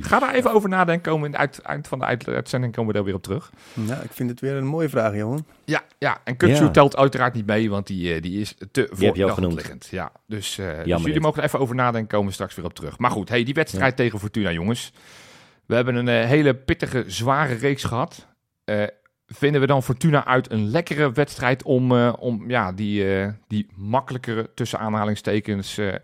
Ga 0.00 0.18
daar 0.18 0.34
even 0.34 0.52
over 0.52 0.68
nadenken. 0.68 1.12
Komen 1.12 1.26
in 1.26 1.30
het 1.32 1.40
uit, 1.40 1.58
eind 1.60 1.88
van 1.88 1.98
de 1.98 2.04
uit- 2.04 2.28
uitzending 2.28 2.72
komen 2.72 2.90
we 2.90 2.96
daar 2.96 3.06
weer 3.06 3.14
op 3.14 3.22
terug. 3.22 3.52
Ja, 3.86 4.00
ik 4.00 4.12
vind 4.12 4.30
het 4.30 4.40
weer 4.40 4.54
een 4.54 4.66
mooie 4.66 4.88
vraag, 4.88 5.14
jongen. 5.14 5.46
Ja, 5.64 5.82
ja. 5.98 6.20
en 6.24 6.34
Ja. 6.38 6.70
telt 6.70 6.96
uiteraard 6.96 7.34
niet 7.34 7.46
mee, 7.46 7.70
want 7.70 7.86
die, 7.86 8.14
eh, 8.14 8.22
die 8.22 8.40
is 8.40 8.54
te 8.70 8.88
voor 8.90 8.98
heb 8.98 8.98
je 9.00 9.08
al 9.08 9.14
de 9.14 9.22
hand 9.22 9.34
genoemd. 9.34 9.54
liggend. 9.54 9.86
Ja, 9.90 10.12
dus, 10.26 10.58
eh, 10.58 10.84
dus 10.84 11.02
jullie 11.02 11.20
mogen 11.20 11.38
er 11.38 11.44
even 11.46 11.58
over 11.58 11.74
nadenken, 11.74 12.08
komen 12.08 12.26
we 12.26 12.32
straks 12.32 12.54
weer 12.54 12.64
op 12.64 12.74
terug. 12.74 12.98
Maar 12.98 13.10
goed, 13.10 13.28
hey, 13.28 13.44
die 13.44 13.54
wedstrijd 13.54 13.96
tegen 13.96 14.18
Fortuna, 14.18 14.52
jongens. 14.52 14.92
We 15.66 15.74
hebben 15.74 15.94
een 15.94 16.08
eh, 16.08 16.24
hele 16.28 16.54
pittige, 16.54 17.04
zware 17.06 17.54
reeks 17.54 17.84
gehad. 17.84 18.26
Eh, 18.64 18.82
vinden 19.26 19.60
we 19.60 19.66
dan 19.66 19.82
Fortuna 19.82 20.24
uit 20.24 20.50
een 20.50 20.70
lekkere 20.70 21.12
wedstrijd 21.12 21.62
om, 21.62 21.92
eh, 21.92 22.12
om 22.18 22.50
ja, 22.50 22.72
die, 22.72 23.14
eh, 23.14 23.28
die 23.48 23.66
makkelijkere, 23.76 24.50
tussen 24.54 24.78
aanhalingstekens, 24.78 25.78
eh, 25.78 25.94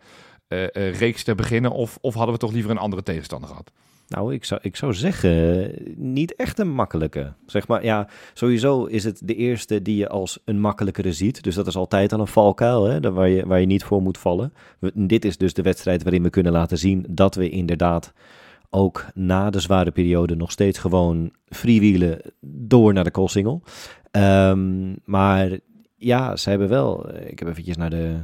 reeks 0.92 1.24
te 1.24 1.34
beginnen? 1.34 1.70
Of, 1.70 1.98
of 2.00 2.14
hadden 2.14 2.34
we 2.34 2.40
toch 2.40 2.52
liever 2.52 2.70
een 2.70 2.78
andere 2.78 3.02
tegenstander 3.02 3.48
gehad? 3.48 3.70
Nou, 4.08 4.34
ik 4.34 4.44
zou, 4.44 4.60
ik 4.62 4.76
zou 4.76 4.94
zeggen, 4.94 5.72
niet 5.96 6.36
echt 6.36 6.58
een 6.58 6.70
makkelijke. 6.70 7.32
Zeg 7.46 7.68
maar, 7.68 7.84
ja, 7.84 8.08
sowieso 8.34 8.84
is 8.84 9.04
het 9.04 9.20
de 9.24 9.34
eerste 9.34 9.82
die 9.82 9.96
je 9.96 10.08
als 10.08 10.38
een 10.44 10.60
makkelijkere 10.60 11.12
ziet. 11.12 11.42
Dus 11.42 11.54
dat 11.54 11.66
is 11.66 11.76
altijd 11.76 12.12
al 12.12 12.20
een 12.20 12.26
valkuil, 12.26 12.84
hè, 12.84 13.12
waar, 13.12 13.28
je, 13.28 13.46
waar 13.46 13.60
je 13.60 13.66
niet 13.66 13.84
voor 13.84 14.02
moet 14.02 14.18
vallen. 14.18 14.52
Dit 14.94 15.24
is 15.24 15.36
dus 15.36 15.54
de 15.54 15.62
wedstrijd 15.62 16.02
waarin 16.02 16.22
we 16.22 16.30
kunnen 16.30 16.52
laten 16.52 16.78
zien 16.78 17.06
dat 17.08 17.34
we 17.34 17.48
inderdaad 17.48 18.12
ook 18.74 19.06
na 19.14 19.50
de 19.50 19.60
zware 19.60 19.90
periode 19.90 20.36
nog 20.36 20.50
steeds 20.50 20.78
gewoon 20.78 21.32
freewheelen 21.48 22.20
door 22.40 22.92
naar 22.92 23.04
de 23.04 23.10
Koolsingel. 23.10 23.62
Ehm, 24.10 24.94
maar 25.04 25.58
ja, 25.96 26.36
ze 26.36 26.50
hebben 26.50 26.68
wel, 26.68 27.08
eh, 27.08 27.30
ik 27.30 27.38
heb 27.38 27.48
eventjes 27.48 27.76
naar, 27.76 27.90
de, 27.90 28.16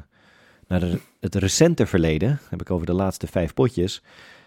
naar 0.67 0.81
de, 0.81 0.99
het 1.21 1.35
recente 1.35 1.87
verleden, 1.87 2.39
heb 2.49 2.61
ik 2.61 2.71
over 2.71 2.87
de 2.87 2.93
laatste 2.93 3.27
vijf 3.27 3.55
potjes. 3.55 4.03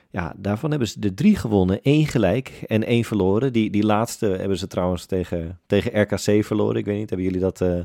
Ja, 0.09 0.33
daarvan 0.37 0.69
hebben 0.69 0.87
ze 0.87 0.99
er 0.99 1.13
drie 1.13 1.35
gewonnen, 1.35 1.81
één 1.81 2.05
gelijk 2.05 2.63
en 2.67 2.83
één 2.83 3.03
verloren. 3.03 3.53
Die, 3.53 3.69
die 3.69 3.85
laatste 3.85 4.25
hebben 4.25 4.57
ze 4.57 4.67
trouwens 4.67 5.05
tegen, 5.05 5.59
tegen 5.65 6.01
RKC 6.01 6.45
verloren. 6.45 6.75
Ik 6.75 6.85
weet 6.85 6.97
niet, 6.97 7.09
hebben 7.09 7.27
jullie 7.27 7.41
dat 7.41 7.61
eh 7.61 7.79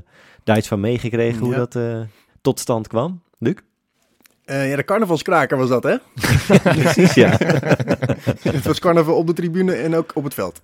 daar 0.45 0.57
iets 0.57 0.69
van 0.69 0.81
meegekregen, 0.81 1.41
hoe 1.41 1.55
dat 1.55 1.77
eh, 1.77 2.01
tot 2.41 2.61
stand 2.61 2.89
kwam? 2.89 3.23
Luc? 3.39 3.55
Eh, 4.47 4.71
ja, 4.71 4.77
de 4.77 4.85
carnavalskraker 4.85 5.57
was 5.57 5.69
dat, 5.69 5.83
hè? 5.83 5.97
Precies, 6.83 7.15
ja. 7.15 7.29
het 8.43 8.65
was 8.65 8.79
carnaval 8.79 9.17
op 9.17 9.27
de 9.27 9.33
tribune 9.33 9.73
en 9.73 9.95
ook 9.95 10.11
op 10.15 10.25
het 10.25 10.35
veld. 10.35 10.61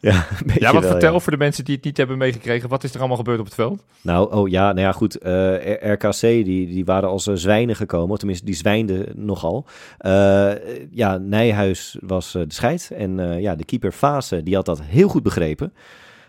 ja, 0.00 0.26
Ja, 0.54 0.72
wat 0.72 0.82
wel, 0.82 0.90
vertel 0.90 1.20
voor 1.20 1.32
de 1.32 1.38
mensen 1.38 1.64
die 1.64 1.74
het 1.74 1.84
niet 1.84 1.96
hebben 1.96 2.18
meegekregen. 2.18 2.68
Wat 2.68 2.84
is 2.84 2.92
er 2.92 2.98
allemaal 2.98 3.16
gebeurd 3.16 3.38
op 3.38 3.44
het 3.44 3.54
veld? 3.54 3.84
Nou, 4.00 4.32
oh 4.34 4.48
ja, 4.48 4.66
nou 4.72 4.80
ja, 4.80 4.92
goed. 4.92 5.18
eh, 5.18 5.92
RKC, 5.92 6.20
die, 6.20 6.66
die 6.66 6.84
waren 6.84 7.08
als 7.08 7.26
eh, 7.26 7.34
zwijnen 7.34 7.76
gekomen. 7.76 8.10
Of 8.10 8.18
tenminste, 8.18 8.44
die 8.44 8.54
zwijnden 8.54 9.06
nogal. 9.14 9.66
Eh, 9.98 10.50
ja, 10.90 11.16
Nijhuis 11.18 11.96
was 12.00 12.34
eh, 12.34 12.42
de 12.42 12.54
scheid. 12.54 12.90
En 12.96 13.20
eh, 13.20 13.40
ja, 13.40 13.54
de 13.54 13.64
keeper 13.64 13.92
Fase, 13.92 14.42
die 14.42 14.54
had 14.54 14.66
dat 14.66 14.82
heel 14.82 15.08
goed 15.08 15.22
begrepen. 15.22 15.72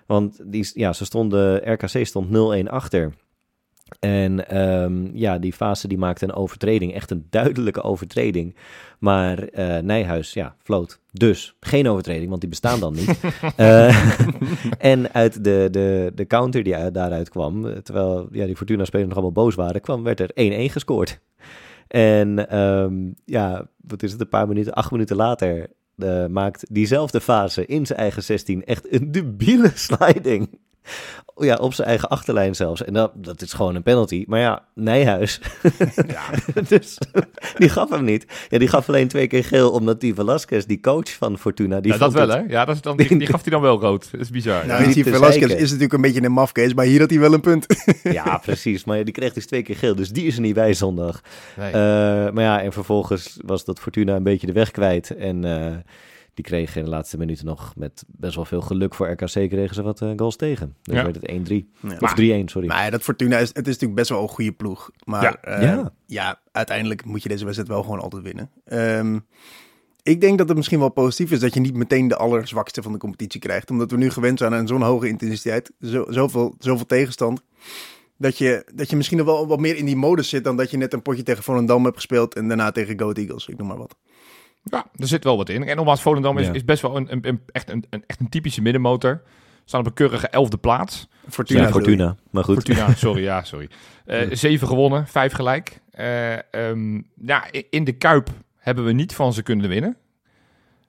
Want 0.06 0.40
die, 0.46 0.72
ja, 0.74 0.94
ze 0.94 1.06
stonden, 1.06 1.74
RKC 1.74 2.06
stond 2.06 2.28
0-1 2.64 2.70
achter. 2.70 3.14
En 4.00 4.48
ehm, 4.50 5.18
ja, 5.18 5.40
die 5.40 5.54
fase 5.54 5.88
die 5.88 5.98
maakte 5.98 6.26
een 6.26 6.34
overtreding, 6.34 6.94
echt 6.94 7.12
een 7.12 7.28
duidelijke 7.30 7.82
overtreding. 7.82 8.56
Maar 9.00 9.38
eh, 9.40 9.78
Nijhuis, 9.78 10.34
ja, 10.34 10.56
floot. 10.64 11.00
Dus 11.12 11.56
geen 11.60 11.88
overtreding, 11.88 12.30
want 12.30 12.42
die 12.42 12.50
bestaan 12.50 12.80
dan 12.80 12.94
niet. 12.94 13.20
Eh, 13.56 14.14
en 14.94 15.14
uit 15.14 15.44
de, 15.44 15.68
de, 15.72 16.12
de 16.16 16.28
counter 16.28 16.64
die 16.64 16.76
uit, 16.76 16.94
daaruit 16.94 17.30
kwam, 17.30 17.68
eh, 17.68 17.78
terwijl 17.78 18.28
ja, 18.32 18.46
die 18.46 18.56
Fortuna-spelers 18.56 19.08
nog 19.08 19.18
allemaal 19.18 19.44
boos 19.44 19.56
waren, 19.56 19.82
kwam, 19.82 20.04
werd 20.04 20.20
er 20.20 20.32
1-1 20.70 20.72
gescoord. 20.72 21.20
En 21.88 22.50
ehm, 22.50 23.12
ja, 23.26 23.68
wat 23.88 24.04
is 24.04 24.12
het, 24.12 24.22
een 24.22 24.30
paar 24.30 24.48
minuten, 24.48 24.74
acht 24.74 24.92
minuten 24.92 25.16
later 25.16 25.68
maakt 26.30 26.66
diezelfde 26.70 27.22
fase 27.22 27.66
in 27.66 27.86
zijn 27.86 28.00
eigen 28.00 28.24
16 28.24 28.66
echt 28.66 28.94
een 28.94 29.12
debiele 29.12 29.72
sliding. 29.74 30.50
Ja, 31.36 31.56
op 31.56 31.74
zijn 31.74 31.88
eigen 31.88 32.10
achterlijn 32.10 32.56
zelfs. 32.56 32.84
En 32.84 32.94
dat, 32.94 33.12
dat 33.16 33.42
is 33.42 33.54
gewoon 33.54 33.76
een 33.76 33.84
penalty. 33.84 34.24
Maar 34.28 34.40
ja, 34.40 34.66
Nijhuis. 34.74 35.42
Ja, 36.08 36.24
dus 36.68 36.98
die 37.58 37.70
gaf 37.70 37.90
hem 37.90 38.04
niet. 38.04 38.26
Ja, 38.50 38.58
die 38.58 38.68
gaf 38.68 38.88
alleen 38.88 39.08
twee 39.08 39.28
keer 39.28 39.44
geel, 39.44 39.72
omdat 39.72 40.02
die 40.02 40.14
Velasquez, 40.14 40.66
die 40.66 40.80
coach 40.80 41.14
van 41.14 41.38
Fortuna, 41.38 41.80
die 41.80 41.92
ja 41.92 41.98
dat 41.98 42.14
wel, 42.14 42.30
hè? 42.30 42.42
Ja, 42.48 42.66
dat 42.66 42.76
is 42.76 42.82
dan, 42.82 42.98
die, 42.98 43.18
die 43.18 43.28
gaf 43.28 43.42
hij 43.42 43.52
dan 43.52 43.62
wel 43.62 43.80
rood. 43.80 44.12
Dat 44.12 44.22
is 44.22 44.30
bizar. 44.30 44.66
Nou, 44.66 44.94
die 44.94 45.04
Velasquez 45.04 45.38
zeiken. 45.38 45.58
is 45.58 45.64
natuurlijk 45.64 45.94
een 45.94 46.02
beetje 46.02 46.24
een 46.24 46.32
mafkees, 46.32 46.74
maar 46.74 46.86
hier 46.86 47.00
had 47.00 47.10
hij 47.10 47.20
wel 47.20 47.34
een 47.34 47.42
punt. 47.42 47.66
Ja, 48.04 48.38
precies. 48.38 48.84
Maar 48.84 49.04
die 49.04 49.14
kreeg 49.14 49.34
dus 49.34 49.46
twee 49.46 49.62
keer 49.62 49.76
geel, 49.76 49.96
dus 49.96 50.10
die 50.10 50.26
is 50.26 50.36
er 50.36 50.42
niet 50.42 50.54
bij 50.54 50.74
zondag. 50.74 51.22
Nee. 51.58 51.68
Eh, 51.68 51.74
maar 52.32 52.44
ja, 52.44 52.62
en 52.62 52.74
vervolgens 52.74 53.40
was 53.46 53.66
dat 53.66 53.80
Fortuna 53.80 54.16
een 54.16 54.24
beetje 54.24 54.48
de 54.48 54.54
weg 54.54 54.72
kwijt. 54.72 55.16
En 55.16 55.46
eh, 55.46 55.76
die 56.34 56.44
kregen 56.46 56.78
in 56.80 56.84
de 56.84 56.90
laatste 56.90 57.18
minuten 57.18 57.46
nog 57.46 57.74
met 57.76 58.04
best 58.08 58.36
wel 58.36 58.46
veel 58.46 58.62
geluk 58.62 58.94
voor 58.96 59.10
RKC 59.12 59.50
kregen 59.50 59.76
ze 59.76 59.82
wat 59.82 60.02
eh, 60.02 60.12
goals 60.16 60.36
tegen. 60.36 60.76
Dus 60.84 60.96
Ja. 60.96 61.04
werd 61.04 61.16
het 61.16 61.26
1-3. 61.30 61.70
Ja. 61.80 61.98
Of 62.00 62.14
3-1, 62.14 62.48
sorry. 62.50 62.68
Maar 62.68 62.84
ja, 62.84 62.90
dat 62.90 63.02
Fortuna 63.02 63.38
is, 63.38 63.48
het 63.48 63.58
is 63.68 63.74
natuurlijk 63.74 63.96
best 63.96 64.10
wel 64.10 64.22
een 64.22 64.28
goede 64.28 64.52
ploeg. 64.52 64.90
Maar 65.04 65.24
Ja. 65.24 65.60
ja, 65.62 65.62
Ja. 65.72 65.94
ja. 66.06 66.40
uiteindelijk 66.52 67.06
moet 67.06 67.24
je 67.24 67.30
deze 67.30 67.44
wedstrijd 67.44 67.70
wel 67.72 67.84
gewoon 67.84 68.00
altijd 68.00 68.24
winnen. 68.24 68.50
Ehm, 68.66 69.20
ik 70.04 70.22
denk 70.22 70.38
dat 70.38 70.48
het 70.48 70.58
misschien 70.58 70.80
wel 70.80 70.90
positief 70.90 71.32
is 71.32 71.40
dat 71.40 71.54
je 71.54 71.60
niet 71.60 71.76
meteen 71.76 72.08
de 72.08 72.18
allerzwakste 72.18 72.82
van 72.82 72.92
de 72.92 72.98
competitie 72.98 73.40
krijgt. 73.40 73.70
Omdat 73.72 73.92
we 73.92 73.98
nu 73.98 74.10
gewend 74.10 74.40
zijn 74.40 74.54
aan 74.54 74.68
zo'n 74.68 74.82
hoge 74.82 75.08
intensiteit, 75.08 75.72
zo, 75.82 76.06
zoveel, 76.10 76.56
zoveel 76.60 76.86
tegenstand. 76.86 77.42
Dat 78.18 78.38
je, 78.38 78.66
dat 78.76 78.90
je 78.90 78.96
misschien 78.96 79.18
nog 79.18 79.26
wel 79.26 79.48
wat 79.48 79.60
meer 79.60 79.76
in 79.76 79.86
die 79.86 79.96
modus 79.96 80.30
zit 80.30 80.44
dan 80.44 80.58
dat 80.58 80.72
je 80.72 80.78
net 80.78 80.94
een 80.94 81.02
potje 81.02 81.24
tegen 81.24 81.44
Volendam 81.44 81.84
hebt 81.84 81.96
gespeeld 81.96 82.36
en 82.36 82.48
daarna 82.48 82.72
tegen 82.72 83.00
Goat 83.00 83.18
Eagles, 83.18 83.48
ik 83.48 83.58
noem 83.58 83.68
maar 83.68 83.78
wat. 83.78 83.96
Ja, 84.64 84.86
er 84.96 85.08
zit 85.08 85.24
wel 85.24 85.38
wat 85.38 85.50
in. 85.50 85.64
En 85.68 85.76
nogmaals, 85.76 86.02
Volendam 86.02 86.38
is, 86.38 86.48
Ja. 86.48 86.54
is 86.54 86.66
best 86.66 86.82
wel 86.82 86.96
een, 86.96 87.12
een, 87.12 87.28
een- 87.28 87.42
echt, 87.52 87.70
een, 87.70 87.86
een, 87.90 88.04
echt 88.08 88.20
een 88.20 88.30
typische 88.30 88.62
middenmotor. 88.62 89.22
Staan 89.66 89.80
op 89.80 89.86
een 89.86 89.94
keurige 89.94 90.28
elfde 90.28 90.58
plaats. 90.58 91.08
Fortuna. 91.30 91.62
ja. 91.62 91.70
Fortuna. 91.70 92.16
Maar 92.32 92.44
goed. 92.44 92.54
Fortuna, 92.56 92.94
sorry, 92.94 93.24
ja, 93.24 93.44
sorry. 93.44 93.68
Eh, 94.06 94.28
Zeven 94.32 94.68
gewonnen, 94.68 95.08
vijf 95.08 95.34
gelijk. 95.34 95.80
Eh, 95.92 96.54
ehm, 96.54 97.02
ja, 97.16 97.44
in 97.70 97.84
de 97.84 97.92
Kuip 97.92 98.30
hebben 98.58 98.86
we 98.86 98.92
niet 98.92 99.16
van 99.16 99.34
ze 99.34 99.44
kunnen 99.44 99.70
winnen. 99.70 99.98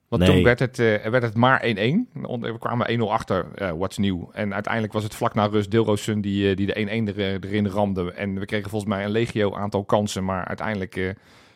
Want 0.07 0.21
Nee. 0.23 0.31
toen 0.31 0.43
werd 0.43 0.59
het, 0.59 0.79
eh, 0.79 1.05
werd 1.05 1.23
het 1.23 1.35
maar 1.35 1.61
1-1. 1.63 2.09
Want 2.13 2.41
We 2.43 2.59
kwamen 2.59 2.91
1-0 2.91 3.11
achter, 3.11 3.45
eh 3.55 3.71
what's 3.71 3.97
nieuw. 3.97 4.29
En 4.33 4.53
uiteindelijk 4.53 4.93
was 4.93 5.03
het 5.03 5.15
vlak 5.15 5.33
na 5.33 5.45
rust 5.45 5.71
Deelroosun 5.71 6.21
die, 6.21 6.55
die 6.55 6.65
de 6.65 6.79
1-1 6.79 7.07
er, 7.07 7.19
erin 7.45 7.67
ramde. 7.67 8.11
En 8.11 8.39
we 8.39 8.45
kregen 8.45 8.69
volgens 8.69 8.91
mij 8.91 9.03
een 9.03 9.11
legio 9.11 9.55
aantal 9.55 9.83
kansen. 9.83 10.25
Maar 10.25 10.45
uiteindelijk 10.45 10.95
eh, 10.95 11.09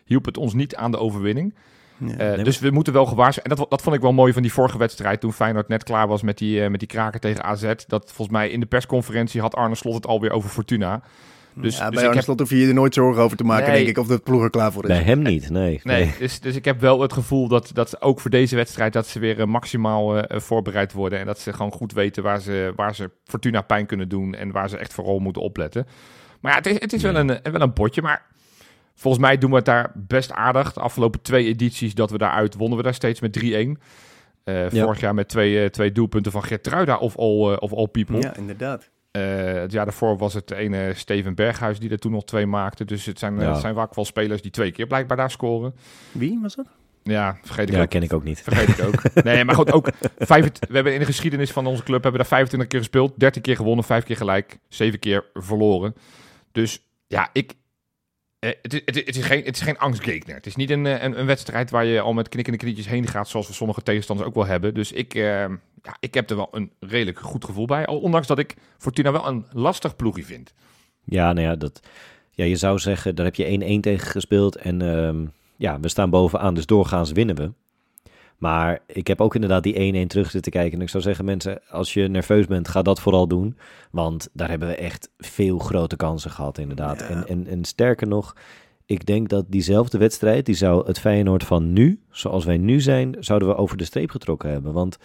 hielp 0.05 0.25
het 0.25 0.38
ons 0.38 0.53
niet 0.53 0.75
aan 0.75 0.91
de 0.91 0.97
overwinning. 0.99 1.55
Ja. 1.99 2.17
Eh, 2.17 2.35
Nee, 2.35 2.43
dus 2.43 2.59
we 2.59 2.69
moeten 2.69 2.93
wel 2.93 3.05
gewaarschuwd. 3.05 3.47
En 3.47 3.55
dat, 3.55 3.69
dat 3.69 3.81
vond 3.81 3.95
ik 3.95 4.01
wel 4.01 4.13
mooi 4.13 4.33
van 4.33 4.41
die 4.41 4.53
vorige 4.53 4.77
wedstrijd. 4.77 5.19
Toen 5.19 5.33
Feyenoord 5.33 5.67
net 5.67 5.83
klaar 5.83 6.07
was 6.07 6.21
met 6.21 6.38
die, 6.38 6.63
eh, 6.63 6.69
met 6.69 6.79
die 6.79 6.88
kraker 6.88 7.19
tegen 7.19 7.43
AZ. 7.43 7.73
Dat 7.88 8.03
volgens 8.05 8.38
mij 8.38 8.49
in 8.49 8.59
de 8.59 8.65
persconferentie 8.65 9.41
had 9.41 9.55
Arne 9.55 9.75
Slot 9.75 9.93
het 9.93 10.07
alweer 10.07 10.31
over 10.31 10.49
Fortuna. 10.49 11.01
Dus, 11.53 11.77
ja, 11.77 11.83
dus 11.83 11.89
bij 11.89 11.99
ik 11.99 11.99
Arne 11.99 12.15
heb, 12.15 12.23
Slot 12.23 12.39
hoef 12.39 12.49
je 12.49 12.59
je 12.59 12.67
er 12.67 12.73
nooit 12.73 12.93
zorgen 12.93 13.23
over 13.23 13.38
te 13.38 13.43
maken, 13.43 13.67
Nee. 13.67 13.75
denk 13.75 13.88
ik, 13.88 13.97
of 13.97 14.07
de 14.07 14.19
ploeg 14.19 14.43
er 14.43 14.49
klaar 14.49 14.71
voor 14.71 14.83
is. 14.83 14.89
Bij 14.89 15.01
hem 15.01 15.21
niet, 15.21 15.49
nee. 15.49 15.79
nee, 15.83 16.13
dus, 16.19 16.39
dus 16.39 16.55
ik 16.55 16.65
heb 16.65 16.79
wel 16.79 17.01
het 17.01 17.13
gevoel 17.13 17.47
dat, 17.47 17.69
dat 17.73 18.01
ook 18.01 18.19
voor 18.19 18.31
deze 18.31 18.55
wedstrijd... 18.55 18.93
dat 18.93 19.07
ze 19.07 19.19
weer 19.19 19.39
eh, 19.39 19.45
maximaal 19.45 20.23
voorbereid 20.27 20.93
worden. 20.93 21.19
En 21.19 21.25
dat 21.25 21.39
ze 21.39 21.53
gewoon 21.53 21.71
goed 21.71 21.93
weten 21.93 22.23
waar 22.23 22.41
ze, 22.41 22.73
waar 22.75 22.95
ze 22.95 23.12
Fortuna 23.25 23.62
pijn 23.62 23.85
kunnen 23.85 24.09
doen. 24.09 24.33
En 24.35 24.51
waar 24.51 24.69
ze 24.69 24.77
echt 24.77 24.93
vooral 24.93 25.19
moeten 25.19 25.41
opletten. 25.41 25.88
Maar 26.39 26.51
ja, 26.51 26.57
het 26.57 26.67
is, 26.67 26.79
het 26.79 26.93
is 26.93 27.01
wel, 27.01 27.15
een, 27.15 27.27
wel 27.27 27.62
een 27.62 27.73
potje. 27.73 28.01
Maar 28.01 28.25
volgens 28.99 29.23
mij 29.23 29.38
doen 29.38 29.49
we 29.49 29.55
het 29.55 29.65
daar 29.65 29.91
best 29.95 30.31
aardig. 30.31 30.73
De 30.73 30.79
afgelopen 30.79 31.21
twee 31.21 31.45
edities 31.45 31.93
dat 31.93 32.12
we 32.12 32.17
daaruit 32.17 32.55
wonnen 32.55 32.77
we 32.77 32.83
daar 32.83 32.93
steeds 32.93 33.19
met 33.19 33.33
3-1. 33.33 33.79
Eh, 34.43 34.69
Ja. 34.69 34.83
Vorig 34.83 34.99
jaar 34.99 35.13
met 35.13 35.27
twee, 35.27 35.63
eh, 35.63 35.69
twee 35.69 35.91
doelpunten 35.91 36.31
van 36.31 36.43
Gertruida 36.43 36.97
of 36.97 37.17
all, 37.17 37.51
eh, 37.51 37.57
of 37.59 37.73
all 37.73 37.88
people. 37.88 38.21
Ja, 38.21 38.35
inderdaad. 38.35 38.89
Eh, 39.12 39.23
het 39.53 39.71
jaar 39.71 39.85
daarvoor 39.85 40.17
was 40.17 40.33
het 40.33 40.47
de 40.47 40.55
ene 40.55 40.93
Steven 40.95 41.35
Berghuis 41.35 41.79
die 41.79 41.89
er 41.89 41.99
toen 41.99 42.12
nog 42.12 42.23
twee 42.25 42.45
maakte. 42.45 42.85
Dus 42.85 43.05
het 43.05 43.19
zijn, 43.19 43.39
Ja. 43.39 43.51
het 43.51 43.59
zijn 43.62 43.75
vaak 43.75 43.95
wel 43.95 44.05
spelers 44.05 44.41
die 44.41 44.51
twee 44.51 44.71
keer 44.71 44.88
blijkbaar 44.88 45.17
daar 45.17 45.31
scoren. 45.31 45.75
Wie 46.12 46.39
was 46.41 46.55
dat? 46.55 46.65
Ja, 47.03 47.38
vergeet 47.43 47.69
ik 47.69 47.75
Ja, 47.75 47.81
ook. 47.81 47.89
ken 47.89 48.03
ik 48.03 48.13
ook 48.13 48.23
niet. 48.23 48.41
Vergeet 48.41 48.67
ik 48.77 48.85
ook. 48.85 49.01
Nee, 49.23 49.45
maar 49.45 49.55
goed, 49.55 49.71
ook 49.71 49.89
25 50.17 50.69
we 50.69 50.75
hebben 50.75 50.93
in 50.93 50.99
de 50.99 51.05
geschiedenis 51.05 51.51
van 51.51 51.65
onze 51.65 51.83
club 51.83 52.01
hebben 52.03 52.19
daar 52.21 52.29
25 52.29 52.69
keer 52.69 52.79
gespeeld, 52.79 53.13
13 53.19 53.41
keer 53.41 53.55
gewonnen, 53.55 53.85
5 53.85 54.03
keer 54.03 54.15
gelijk, 54.17 54.59
7 54.67 54.99
keer 54.99 55.25
verloren. 55.33 55.93
Dus 56.51 56.81
ja, 57.07 57.29
ik. 57.33 57.53
Eh, 58.39 58.52
het, 58.62 58.73
is, 58.73 58.82
het, 58.86 59.15
is, 59.15 59.23
geen, 59.23 59.43
het 59.43 59.56
is 59.56 59.62
geen. 59.62 60.23
Het 60.25 60.45
is 60.45 60.56
niet 60.56 60.69
een, 60.69 60.86
eh, 60.86 61.04
een, 61.04 61.19
een 61.19 61.25
wedstrijd 61.25 61.69
waar 61.69 61.86
je 61.86 62.02
al 62.02 62.13
met 62.13 62.30
knikkende 62.30 62.60
knietjes 62.60 62.88
heen 62.88 63.08
gaat, 63.08 63.28
zoals 63.28 63.47
we 63.47 63.54
sommige 63.54 63.82
tegenstanders 63.82 64.30
ook 64.30 64.36
wel 64.36 64.45
hebben. 64.45 64.73
Dus 64.73 64.91
ik, 64.91 65.13
eh, 65.13 65.23
ja, 65.84 65.97
ik 65.99 66.13
heb 66.13 66.30
er 66.30 66.36
wel 66.36 66.47
een 66.52 66.71
redelijk 66.80 67.19
goed 67.19 67.45
gevoel 67.45 67.65
bij. 67.65 67.86
Al 67.86 67.99
ondanks 67.99 68.28
dat 68.28 68.39
ik 68.39 68.56
Fortuna 68.78 69.12
wel 69.12 69.28
een 69.28 69.45
lastig 69.52 69.95
ploegie 69.95 70.25
vind. 70.25 70.54
Ja, 71.04 71.34
nou 71.34 71.47
ja, 71.47 71.56
dat, 71.56 71.80
ja, 72.32 72.45
je 72.45 72.56
zou 72.56 72.80
zeggen, 72.80 73.15
daar 73.15 73.25
heb 73.25 73.36
je 73.36 73.78
1-1 73.78 73.80
tegen 73.80 74.08
gespeeld. 74.08 74.56
En 74.56 74.82
ehm, 74.82 75.25
ja, 75.56 75.80
we 75.80 75.88
staan 75.88 76.10
bovenaan, 76.10 76.54
dus 76.54 76.65
doorgaans 76.65 77.12
winnen 77.12 77.36
we. 77.36 77.52
Maar 78.39 78.80
ik 78.86 79.08
heb 79.08 79.21
ook 79.21 79.36
inderdaad 79.36 79.63
die 79.63 80.06
1-1 80.06 80.08
terug 80.08 80.30
zitten 80.30 80.52
kijken. 80.52 80.78
En 80.78 80.82
ik 80.82 80.89
zou 80.89 81.04
zeggen, 81.04 81.25
mensen, 81.25 81.62
als 81.69 81.93
je 81.93 82.08
nerveus 82.08 82.45
bent, 82.45 82.67
ga 82.67 82.82
dat 82.82 83.02
vooral 83.02 83.28
doen. 83.28 83.58
Want 83.91 84.30
daar 84.34 84.49
hebben 84.49 84.67
we 84.67 84.75
echt 84.75 85.10
veel 85.17 85.58
grote 85.58 85.95
kansen 85.95 86.32
gehad, 86.32 86.58
inderdaad. 86.58 86.99
Ja. 86.99 87.08
En, 87.08 87.28
en, 87.28 87.47
en 87.47 87.65
sterker 87.65 88.08
nog, 88.08 88.36
ik 88.86 89.06
denk 89.06 89.30
dat 89.30 89.45
diezelfde 89.47 89.97
wedstrijd, 89.97 90.45
die 90.45 90.56
zou 90.56 90.88
het 90.88 90.99
Feyenoord 90.99 91.43
van 91.43 91.73
nu, 91.73 92.02
zoals 92.10 92.45
wij 92.45 92.58
nu 92.58 92.82
zijn, 92.82 93.15
zouden 93.19 93.47
we 93.47 93.56
over 93.56 93.78
de 93.78 93.84
streep 93.84 94.10
getrokken 94.10 94.49
hebben. 94.49 94.73
Want 94.73 94.97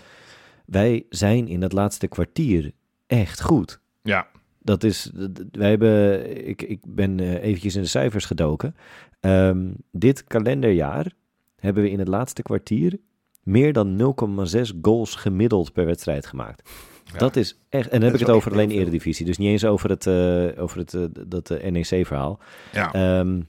wij 0.67 1.07
zijn 1.09 1.49
in 1.49 1.63
het 1.63 1.73
laatste 1.73 2.07
kwartier 2.07 2.73
echt 3.07 3.43
goed. 3.43 3.81
Ja, 4.03 4.29
Dat 4.59 4.85
is, 4.85 5.11
wij 5.53 5.69
hebben, 5.69 6.47
ik, 6.49 6.63
ik 6.63 6.81
ben 6.87 7.21
eh, 7.21 7.43
eventjes 7.43 7.75
in 7.77 7.83
de 7.83 7.89
cijfers 7.89 8.25
gedoken. 8.25 8.77
Ehm, 9.21 9.73
dit 9.91 10.25
kalenderjaar 10.25 11.13
hebben 11.57 11.83
we 11.83 11.91
in 11.91 11.99
het 11.99 12.09
laatste 12.09 12.43
kwartier 12.43 12.99
meer 13.45 13.73
dan 13.73 14.15
0,6 14.57 14.81
goals 14.83 15.15
gemiddeld 15.15 15.73
per 15.73 15.87
wedstrijd 15.87 16.27
gemaakt. 16.27 16.71
Ja. 17.13 17.19
Dat 17.19 17.37
is 17.37 17.59
echt, 17.69 17.89
en 17.89 18.01
dan 18.01 18.11
heb 18.11 18.21
ik 18.21 18.27
het 18.27 18.37
over 18.37 18.53
alleen. 18.53 18.71
Eredivisie, 18.71 19.27
dus 19.27 19.39
niet 19.39 19.49
eens 19.49 19.65
over 19.65 19.91
het, 19.91 20.07
eh, 20.07 20.63
over 20.63 20.79
het 20.79 20.95
eh, 20.95 21.05
dat 21.27 21.51
eh, 21.51 21.71
NEC-verhaal. 21.71 22.39
ja. 22.73 22.93
Ehm, 22.93 23.41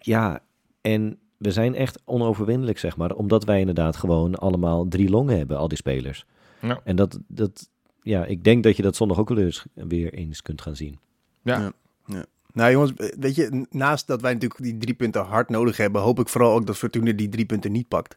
ja, 0.00 0.40
en 0.80 1.18
we 1.36 1.50
zijn 1.50 1.74
echt 1.74 2.02
onoverwinnelijk, 2.04 2.78
zeg 2.78 2.96
maar, 2.96 3.14
omdat 3.14 3.44
wij 3.44 3.60
inderdaad 3.60 3.96
gewoon 3.96 4.34
allemaal 4.34 4.88
drie 4.88 5.10
longen 5.10 5.36
hebben, 5.38 5.56
al 5.56 5.68
die 5.68 5.78
spelers. 5.78 6.26
Ja. 6.60 6.80
En 6.84 6.96
dat, 6.96 7.18
dat, 7.26 7.68
ja, 8.02 8.24
ik 8.24 8.44
denk 8.44 8.62
dat 8.64 8.76
je 8.76 8.82
dat 8.82 8.96
zondag 8.96 9.18
ook 9.18 9.28
wel 9.28 9.38
eens 9.38 9.64
weer 9.74 10.12
eens 10.12 10.42
kunt 10.42 10.60
gaan 10.62 10.76
zien. 10.76 10.98
ja. 11.42 11.72
Ja. 12.06 12.24
Nou 12.56 12.70
jongens, 12.70 12.92
weet 13.18 13.34
je, 13.34 13.66
naast 13.70 14.06
dat 14.06 14.20
wij 14.20 14.32
natuurlijk 14.32 14.62
die 14.62 14.76
drie 14.76 14.94
punten 14.94 15.24
hard 15.24 15.48
nodig 15.48 15.76
hebben, 15.76 16.02
hoop 16.02 16.20
ik 16.20 16.28
vooral 16.28 16.52
ook 16.54 16.66
dat 16.66 16.76
Fortuna 16.76 17.12
die 17.12 17.28
drie 17.28 17.46
punten 17.46 17.72
niet 17.72 17.88
pakt. 17.88 18.16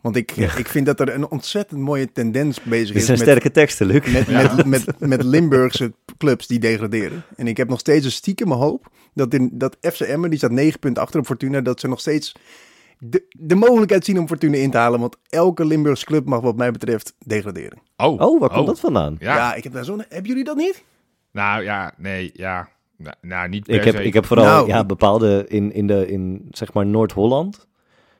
Want 0.00 0.16
ik, 0.16 0.30
ik 0.32 0.68
vind 0.68 0.86
dat 0.86 1.00
er 1.00 1.14
een 1.14 1.30
ontzettend 1.30 1.80
mooie 1.80 2.12
tendens 2.12 2.62
bezig 2.62 2.86
Dit 2.86 2.96
is 2.96 3.04
zijn 3.04 3.18
met, 3.18 3.26
sterke 3.26 3.50
teksten, 3.50 3.86
Luc. 3.86 4.12
met, 4.12 4.26
Ja. 4.26 4.54
met, 4.54 4.66
met, 4.66 4.98
met 4.98 5.22
Limburgse 5.22 5.92
clubs 6.18 6.46
die 6.46 6.58
degraderen. 6.58 7.22
En 7.36 7.46
ik 7.46 7.56
heb 7.56 7.68
nog 7.68 7.78
steeds 7.78 8.04
een 8.04 8.12
stiekeme 8.12 8.54
hoop 8.54 8.90
dat, 9.14 9.34
in, 9.34 9.50
dat 9.52 9.76
FC 9.80 10.00
Emmen, 10.00 10.30
die 10.30 10.38
staat 10.38 10.50
negen 10.50 10.78
punten 10.78 11.02
achter 11.02 11.20
op 11.20 11.26
Fortuna, 11.26 11.60
dat 11.60 11.80
ze 11.80 11.88
nog 11.88 12.00
steeds 12.00 12.34
de, 12.98 13.24
de 13.28 13.54
mogelijkheid 13.54 14.04
zien 14.04 14.18
om 14.18 14.26
Fortuna 14.28 14.56
in 14.56 14.70
te 14.70 14.76
halen. 14.76 15.00
Want 15.00 15.16
elke 15.28 15.64
Limburgse 15.66 16.04
club 16.04 16.26
mag 16.26 16.40
wat 16.40 16.56
mij 16.56 16.70
betreft 16.70 17.14
degraderen. 17.18 17.78
Oh, 17.96 18.20
Oh, 18.20 18.40
waar 18.40 18.50
komt 18.50 18.66
dat 18.66 18.80
vandaan? 18.80 19.16
Ja. 19.18 19.36
Ja, 19.36 19.54
ik 19.54 19.64
heb 19.64 19.72
daar 19.72 19.84
zo'n... 19.84 20.04
Hebben 20.08 20.28
jullie 20.28 20.44
dat 20.44 20.56
niet? 20.56 20.84
Nou 21.32 21.62
ja, 21.62 21.94
nee, 21.96 22.30
ja. 22.32 22.68
Nou, 22.96 23.14
nou 23.20 23.48
niet 23.48 23.64
per 23.64 23.74
Ik 23.74 23.84
heb, 23.84 23.94
se. 23.94 24.04
ik 24.04 24.12
heb 24.12 24.26
vooral 24.26 24.46
Nou, 24.46 24.68
ja, 24.68 24.84
bepaalde 24.84 25.44
in, 25.48 25.72
in, 25.72 25.86
de, 25.86 26.08
in 26.08 26.48
zeg 26.50 26.72
maar 26.72 26.86
Noord-Holland. 26.86 27.66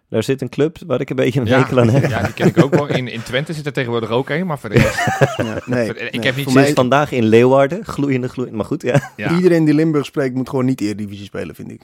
Daar 0.09 0.23
zit 0.23 0.43
een 0.43 0.49
club 0.49 0.79
waar 0.87 1.01
ik 1.01 1.11
een 1.11 1.17
beetje 1.17 1.41
een 1.41 1.47
ja, 1.47 1.59
hekel 1.59 1.81
aan 1.81 1.89
heb. 1.89 2.11
ja, 2.11 2.23
die 2.23 2.33
ken 2.33 2.47
ik 2.47 2.63
ook 2.63 2.75
wel. 2.75 2.87
In, 2.87 3.09
in 3.09 3.23
Twente 3.23 3.53
zit 3.53 3.67
er 3.67 3.73
tegenwoordig 3.73 4.11
ook 4.11 4.29
een, 4.29 4.47
maar 4.47 4.59
voor 4.59 4.71
de 4.71 4.79
rest... 4.79 4.97
Ja, 5.37 5.61
nee, 5.65 5.89
Ik 5.95 6.13
nee, 6.13 6.27
heb 6.27 6.37
niet 6.37 6.55
mij, 6.55 6.69
is 6.69 6.73
vandaag 6.73 7.13
in 7.13 7.25
Leeuwarden, 7.25 7.85
gloeiende, 7.85 8.29
gloeiende. 8.29 8.57
Maar 8.57 8.67
goed, 8.67 8.83
ja. 8.83 9.13
Ja. 9.17 9.37
Iedereen 9.37 9.65
die 9.65 9.75
Limburg 9.75 10.05
spreekt 10.05 10.35
moet 10.35 10.49
gewoon 10.49 10.65
niet 10.65 10.81
Eredivisie 10.81 11.25
spelen, 11.25 11.55
vind 11.55 11.71
ik. 11.71 11.81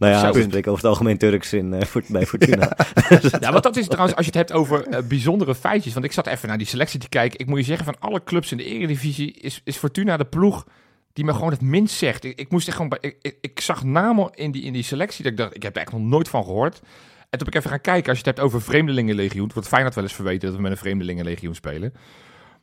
Nou 0.00 0.12
ja, 0.12 0.32
we 0.32 0.42
spreken 0.42 0.70
over 0.70 0.82
het 0.82 0.92
algemeen 0.92 1.18
Turks 1.18 1.52
in, 1.52 1.74
eh, 1.74 2.02
bij 2.08 2.26
Fortuna. 2.26 2.76
Ja, 3.40 3.52
want 3.52 3.62
dat 3.62 3.76
is 3.76 3.86
trouwens, 3.86 4.16
als 4.16 4.26
je 4.26 4.32
het 4.38 4.48
hebt 4.48 4.52
over 4.52 4.86
eh, 4.86 5.02
bijzondere 5.02 5.54
feitjes. 5.54 5.92
Want 5.92 6.04
ik 6.04 6.12
zat 6.12 6.26
even 6.26 6.48
naar 6.48 6.58
die 6.58 6.66
selectie 6.66 7.00
te 7.00 7.08
kijken. 7.08 7.38
Ik 7.38 7.46
moet 7.46 7.58
je 7.58 7.64
zeggen, 7.64 7.84
van 7.84 7.96
alle 7.98 8.24
clubs 8.24 8.50
in 8.50 8.56
de 8.56 8.64
Eredivisie 8.64 9.32
is, 9.32 9.60
is 9.64 9.76
Fortuna 9.76 10.16
de 10.16 10.24
ploeg 10.24 10.64
die 11.12 11.24
me 11.24 11.32
gewoon 11.32 11.50
het 11.50 11.60
minst 11.60 11.96
zegt. 11.96 12.24
Ik, 12.24 12.38
ik 12.38 12.50
moest 12.50 12.68
echt 12.68 12.76
gewoon 12.76 12.96
ik, 13.00 13.16
ik, 13.22 13.36
ik 13.40 13.60
zag 13.60 13.84
namen 13.84 14.30
in 14.34 14.50
die, 14.50 14.62
in 14.62 14.72
die 14.72 14.82
selectie 14.82 15.22
dat 15.22 15.32
ik 15.32 15.38
dacht, 15.38 15.54
ik 15.54 15.62
heb 15.62 15.76
er 15.76 15.82
echt 15.82 15.92
nog 15.92 16.00
nooit 16.00 16.28
van 16.28 16.44
gehoord. 16.44 16.80
En 17.30 17.38
toen 17.38 17.46
heb 17.46 17.48
ik 17.48 17.54
even 17.54 17.70
gaan 17.70 17.80
kijken, 17.80 18.08
als 18.08 18.18
je 18.18 18.24
het 18.24 18.36
hebt 18.36 18.46
over 18.46 18.62
vreemdelingenlegioen. 18.62 19.44
Het 19.44 19.52
wordt 19.52 19.68
Feyenoord 19.68 19.94
wel 19.94 20.04
eens 20.04 20.12
verweten 20.12 20.46
dat 20.48 20.56
we 20.56 20.62
met 20.62 20.70
een 20.70 20.76
vreemdelingenlegioen 20.76 21.54
spelen. 21.54 21.92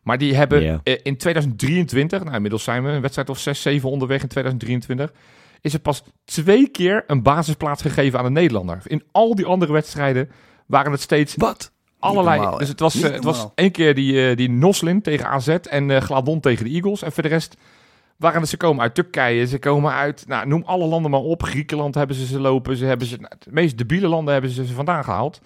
Maar 0.02 0.18
die 0.18 0.36
hebben 0.36 0.82
eh, 0.84 0.96
in 1.04 1.18
2023, 1.18 2.24
nou 2.24 2.36
inmiddels 2.36 2.64
zijn 2.64 2.84
we 2.84 2.90
een 2.90 3.02
wedstrijd 3.02 3.30
of 3.30 3.40
6, 3.40 3.62
7 3.62 3.90
onderweg 3.90 4.22
in 4.22 4.28
2023, 4.28 5.14
is 5.62 5.74
er 5.74 5.80
pas 5.80 6.04
twee 6.26 6.70
keer 6.70 7.04
een 7.08 7.24
basisplaats 7.24 7.82
gegeven 7.82 8.20
aan 8.20 8.26
een 8.26 8.34
Nederlander. 8.34 8.82
In 8.86 9.04
al 9.12 9.36
die 9.36 9.46
andere 9.46 9.74
wedstrijden 9.74 10.30
waren 10.66 10.92
het 10.92 11.02
steeds 11.02 11.36
Wat? 11.36 11.72
Allerlei. 12.00 12.40
normaal, 12.40 12.58
dus 12.58 12.68
het 12.68 12.80
was, 12.80 13.02
eh, 13.02 13.12
het 13.12 13.24
was 13.24 13.48
één 13.56 13.72
keer 13.72 13.96
die, 13.96 14.30
eh, 14.30 14.36
die 14.36 14.50
Noslin 14.50 15.02
tegen 15.02 15.28
AZ 15.28 15.48
en 15.48 15.92
eh 15.92 16.02
Gladon 16.02 16.40
tegen 16.40 16.66
de 16.66 16.72
Eagles. 16.72 17.02
En 17.02 17.12
voor 17.12 17.24
de 17.24 17.30
rest 17.30 17.58
waren 18.18 18.48
ze 18.48 18.58
komen 18.58 18.82
uit 18.82 18.96
Turkije, 18.96 19.48
ze 19.48 19.60
komen 19.60 19.92
uit, 19.92 20.28
nou, 20.28 20.48
noem 20.48 20.64
alle 20.64 20.86
landen 20.86 21.12
maar 21.12 21.20
op. 21.20 21.44
Griekenland 21.44 21.96
hebben 21.96 22.16
ze 22.16 22.26
ze 22.26 22.40
lopen, 22.40 22.78
ze 22.78 22.86
hebben 22.86 23.08
ze, 23.08 23.18
nou, 23.18 23.34
de 23.40 23.52
meest 23.52 23.78
debiele 23.78 24.08
landen 24.08 24.34
hebben 24.34 24.52
ze 24.52 24.66
ze 24.66 24.74
vandaan 24.74 25.04
gehaald. 25.04 25.42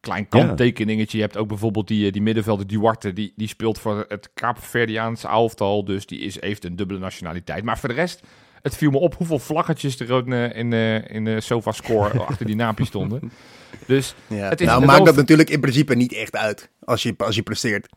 Klein 0.00 0.28
kanttekeningetje, 0.28 1.16
je 1.16 1.22
hebt 1.22 1.36
ook 1.36 1.48
bijvoorbeeld 1.48 1.88
die, 1.88 2.06
eh, 2.06 2.12
die 2.12 2.22
middenvelder 2.22 2.66
Duarte, 2.66 3.12
die, 3.12 3.32
die 3.36 3.48
speelt 3.48 3.78
voor 3.78 4.04
het 4.08 4.30
Kaapverdiaanse 4.34 5.28
elftal, 5.28 5.84
dus 5.84 6.06
die 6.06 6.20
is, 6.20 6.40
heeft 6.40 6.64
een 6.64 6.76
dubbele 6.76 6.98
nationaliteit. 6.98 7.64
Maar 7.64 7.78
voor 7.78 7.88
de 7.88 7.94
rest, 7.94 8.22
het 8.62 8.76
viel 8.76 8.90
me 8.90 8.98
op 8.98 9.14
hoeveel 9.14 9.38
vlaggetjes 9.38 10.00
er 10.00 10.12
ook, 10.12 10.28
eh, 10.28 10.56
in, 10.56 10.72
eh, 10.72 11.14
in 11.14 11.24
de 11.24 11.40
SofaScore 11.40 12.20
achter 12.28 12.46
die 12.46 12.56
naampjes 12.56 12.88
stonden. 12.88 13.32
Dus 13.86 14.14
Ja. 14.26 14.48
Het 14.48 14.60
is 14.60 14.66
nou, 14.66 14.84
maakt 14.84 15.04
dat 15.04 15.16
natuurlijk 15.16 15.50
in 15.50 15.60
principe 15.60 15.94
niet 15.94 16.12
echt 16.12 16.36
uit 16.36 16.70
als 16.84 17.02
je, 17.02 17.14
als 17.16 17.34
je 17.34 17.42
presteert. 17.42 17.88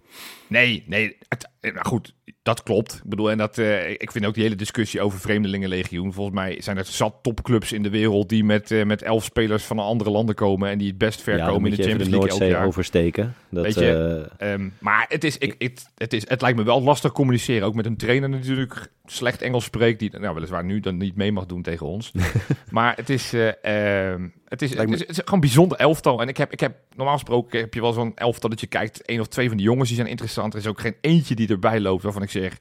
Nee, 0.47 0.83
nee. 0.87 1.17
Het, 1.29 1.49
eh, 1.59 1.73
nou 1.73 1.85
goed, 1.85 2.13
dat 2.43 2.63
klopt. 2.63 2.93
Ik 2.93 3.09
bedoel, 3.09 3.31
en 3.31 3.37
dat, 3.37 3.57
eh, 3.57 3.89
ik 3.89 4.11
vind 4.11 4.25
ook 4.25 4.33
die 4.33 4.43
hele 4.43 4.55
discussie 4.55 5.01
over 5.01 5.19
Vreemdelingenlegioen. 5.19 6.13
Volgens 6.13 6.35
mij 6.35 6.61
zijn 6.61 6.77
er 6.77 6.85
zat 6.85 7.15
topclubs 7.21 7.71
in 7.71 7.83
de 7.83 7.89
wereld 7.89 8.29
die 8.29 8.43
met, 8.43 8.71
eh, 8.71 8.83
met 8.83 9.01
elf 9.01 9.23
spelers 9.23 9.63
van 9.63 9.79
andere 9.79 10.09
landen 10.09 10.35
komen 10.35 10.69
en 10.69 10.77
die 10.77 10.87
het 10.87 10.97
best 10.97 11.21
ver 11.21 11.37
Ja, 11.37 11.47
komen 11.47 11.71
in 11.71 11.77
de 11.77 11.83
Champions 11.83 12.09
League 12.11 12.29
elk 12.29 12.41
jaar. 12.41 12.65
oversteken. 12.65 13.35
Dat, 13.49 13.63
Weet 13.63 13.75
je, 13.75 14.29
Ehm, 14.37 14.69
maar 14.79 15.05
het, 15.09 15.23
is, 15.23 15.37
ik, 15.37 15.55
het, 15.57 15.89
het, 15.95 16.13
is, 16.13 16.29
het 16.29 16.41
lijkt 16.41 16.57
me 16.57 16.63
wel 16.63 16.81
lastig 16.81 17.11
communiceren. 17.11 17.67
Ook 17.67 17.75
met 17.75 17.85
een 17.85 17.97
trainer 17.97 18.29
natuurlijk 18.29 18.87
slecht 19.05 19.41
Engels 19.41 19.63
spreekt. 19.63 19.99
Die 19.99 20.19
nou, 20.19 20.33
weliswaar 20.35 20.63
nu 20.63 20.79
dan 20.79 20.97
niet 20.97 21.15
mee 21.15 21.31
mag 21.31 21.45
doen 21.45 21.61
tegen 21.61 21.85
ons. 21.85 22.11
maar 22.71 22.95
het 22.95 23.09
is, 23.09 23.33
eh, 23.33 24.11
ehm, 24.11 24.27
het, 24.47 24.61
is, 24.61 24.69
het, 24.69 24.77
Lijkt 24.77 24.91
me- 24.91 24.95
is, 24.97 25.01
het 25.01 25.09
is 25.11 25.17
gewoon 25.17 25.33
een 25.33 25.39
bijzonder 25.39 25.77
elftal. 25.77 26.21
En 26.21 26.27
ik 26.27 26.37
heb, 26.37 26.51
ik 26.51 26.59
heb 26.59 26.75
normaal 26.95 27.13
gesproken 27.15 27.59
heb 27.59 27.73
je 27.73 27.81
wel 27.81 27.93
zo'n 27.93 28.11
elftal 28.15 28.49
dat 28.49 28.59
je 28.59 28.67
kijkt. 28.67 29.01
één 29.05 29.19
of 29.19 29.27
twee 29.27 29.47
van 29.47 29.57
die 29.57 29.65
jongens 29.65 29.87
die 29.87 29.97
zijn 29.97 30.09
interessant. 30.09 30.53
Er 30.53 30.59
is 30.59 30.67
ook 30.67 30.79
geen 30.79 30.95
eentje 31.01 31.35
die 31.35 31.47
erbij 31.47 31.79
loopt 31.79 32.03
waarvan 32.03 32.21
ik 32.21 32.29
zeg... 32.29 32.57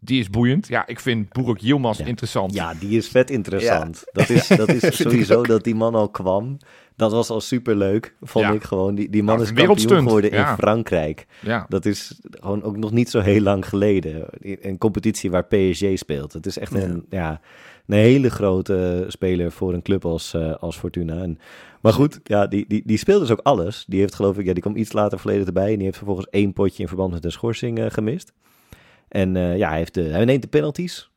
Die 0.00 0.20
is 0.20 0.30
boeiend. 0.30 0.68
Ja, 0.68 0.86
ik 0.86 1.00
vind 1.00 1.32
Boerik 1.32 1.60
Yilmaz 1.60 1.98
Ja. 1.98 2.04
interessant. 2.04 2.54
ja, 2.54 2.74
die 2.74 2.96
is 2.96 3.08
vet 3.08 3.30
interessant. 3.30 4.04
Dat 4.12 4.28
is, 4.28 4.46
dat 4.46 4.68
is 4.68 4.96
sowieso 5.02 5.42
dat 5.42 5.64
die 5.64 5.74
man 5.74 5.94
al 5.94 6.08
kwam. 6.08 6.56
Dat 6.96 7.12
was 7.12 7.30
al 7.30 7.40
superleuk, 7.40 8.14
vond 8.22 8.44
Ja. 8.44 8.52
ik 8.52 8.62
gewoon. 8.62 8.94
Die, 8.94 9.10
die 9.10 9.22
man 9.22 9.36
Nou, 9.38 9.46
is 9.48 9.64
kampioen 9.64 10.02
geworden 10.02 10.30
ja. 10.32 10.50
in 10.50 10.56
Frankrijk. 10.56 11.26
ja. 11.40 11.66
Dat 11.68 11.84
is 11.84 12.20
gewoon 12.30 12.62
ook 12.62 12.76
nog 12.76 12.90
niet 12.90 13.10
zo 13.10 13.20
heel 13.20 13.40
lang 13.40 13.68
geleden. 13.68 14.26
Een 14.40 14.78
competitie 14.78 15.30
waar 15.30 15.44
PSG 15.44 15.84
speelt. 15.94 16.32
Het 16.32 16.46
is 16.46 16.58
echt 16.58 16.74
een, 16.74 17.06
ja, 17.10 17.40
een 17.88 17.96
hele 17.98 18.30
grote 18.30 19.04
speler 19.08 19.52
voor 19.52 19.72
een 19.74 19.82
club 19.82 20.04
als, 20.04 20.34
eh, 20.34 20.54
als 20.54 20.76
Fortuna. 20.78 21.22
En, 21.22 21.38
maar 21.80 21.92
goed, 21.92 22.20
ja, 22.24 22.46
die, 22.46 22.64
die, 22.68 22.82
die 22.86 22.96
speelt 22.98 23.20
dus 23.20 23.30
ook 23.30 23.40
alles. 23.42 23.84
Die 23.88 24.00
heeft 24.00 24.14
geloof 24.14 24.38
ik, 24.38 24.46
ja, 24.46 24.52
die 24.52 24.62
kwam 24.62 24.76
iets 24.76 24.92
later 24.92 25.18
verleden 25.18 25.46
erbij. 25.46 25.68
En 25.70 25.74
die 25.74 25.84
heeft 25.84 25.96
vervolgens 25.96 26.26
één 26.30 26.52
potje 26.52 26.82
in 26.82 26.88
verband 26.88 27.12
met 27.12 27.24
een 27.24 27.32
schorsing 27.32 27.78
eh, 27.78 27.86
gemist. 27.90 28.32
En 29.08 29.36
eh, 29.36 29.56
ja, 29.56 29.68
hij, 29.68 29.78
heeft 29.78 29.94
de, 29.94 30.02
hij 30.02 30.24
neemt 30.24 30.42
de 30.42 30.48
penalties. 30.48 31.10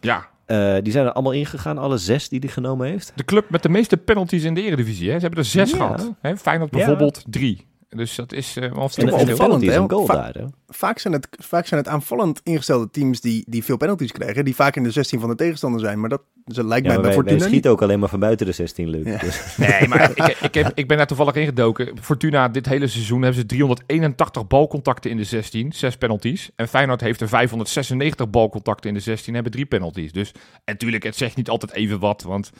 ja, 0.00 0.28
Eh, 0.46 0.76
die 0.82 0.92
zijn 0.92 1.06
er 1.06 1.12
allemaal 1.12 1.32
ingegaan, 1.32 1.78
alle 1.78 1.98
zes 1.98 2.28
die 2.28 2.38
hij 2.38 2.48
genomen 2.48 2.86
heeft. 2.88 3.12
de 3.14 3.24
club 3.24 3.50
met 3.50 3.62
de 3.62 3.68
meeste 3.68 3.96
penalties 3.96 4.44
in 4.44 4.54
de 4.54 4.62
Eredivisie. 4.62 5.08
Hè? 5.10 5.14
Ze 5.14 5.20
hebben 5.20 5.38
er 5.38 5.44
zes 5.44 5.70
Ja. 5.70 5.76
gehad. 5.76 6.12
Hè? 6.20 6.36
Feyenoord 6.36 6.70
Ja. 6.70 6.76
bijvoorbeeld 6.76 7.24
drie. 7.26 7.66
Dus 7.96 8.14
dat 8.14 8.32
is 8.32 8.56
eh 8.56 8.62
wel 8.72 8.82
opvallend, 8.82 9.62
is 9.62 9.68
hè? 9.74 9.76
een 9.76 9.90
goal 9.90 10.06
Va- 10.06 10.14
daar, 10.14 10.34
hè? 10.34 10.44
Vaak 10.68 10.98
zijn, 10.98 11.14
het, 11.14 11.28
vaak 11.30 11.66
zijn 11.66 11.80
het 11.80 11.88
aanvallend 11.88 12.40
ingestelde 12.44 12.90
teams 12.90 13.20
die, 13.20 13.44
die 13.46 13.64
veel 13.64 13.76
penalties 13.76 14.12
krijgen. 14.12 14.44
Die 14.44 14.54
vaak 14.54 14.76
in 14.76 14.82
de 14.82 14.90
16 14.90 15.20
van 15.20 15.28
de 15.28 15.34
tegenstander 15.34 15.80
zijn. 15.80 16.00
Maar 16.00 16.08
dat, 16.08 16.22
dat 16.44 16.64
lijkt 16.64 16.86
Ja, 16.86 16.92
mij 16.92 16.96
bij 16.96 16.96
wij, 16.96 17.02
wij 17.02 17.12
Fortuna 17.14 17.34
niet. 17.38 17.48
schieten 17.48 17.70
ook 17.70 17.82
alleen 17.82 17.98
maar 17.98 18.08
van 18.08 18.20
buiten 18.20 18.46
de 18.46 18.52
16, 18.52 18.88
Luc. 18.88 19.06
Ja. 19.06 19.18
Dus, 19.18 19.56
Nee, 19.68 19.88
maar 19.88 20.10
ik, 20.14 20.38
ik, 20.40 20.54
heb, 20.54 20.72
ik 20.74 20.88
ben 20.88 20.96
daar 20.96 21.06
toevallig 21.06 21.34
ingedoken. 21.34 21.98
Fortuna, 22.00 22.48
dit 22.48 22.66
hele 22.66 22.86
seizoen 22.86 23.22
hebben 23.22 23.40
ze 23.40 23.46
381 23.46 24.46
balcontacten 24.46 25.10
in 25.10 25.16
de 25.16 25.24
16, 25.24 25.72
zes 25.72 25.96
penalties. 25.96 26.50
En 26.56 26.68
Feyenoord 26.68 27.00
heeft 27.00 27.20
er 27.20 27.28
596 27.28 28.30
balcontacten 28.30 28.88
in 28.88 28.94
de 28.94 29.00
16, 29.02 29.34
hebben 29.34 29.52
drie 29.52 29.66
penalties. 29.66 30.12
Dus 30.12 30.32
en 30.32 30.40
natuurlijk, 30.64 31.02
het 31.02 31.16
zegt 31.16 31.36
niet 31.36 31.48
altijd 31.48 31.72
even 31.72 31.98
wat, 31.98 32.22
want... 32.22 32.50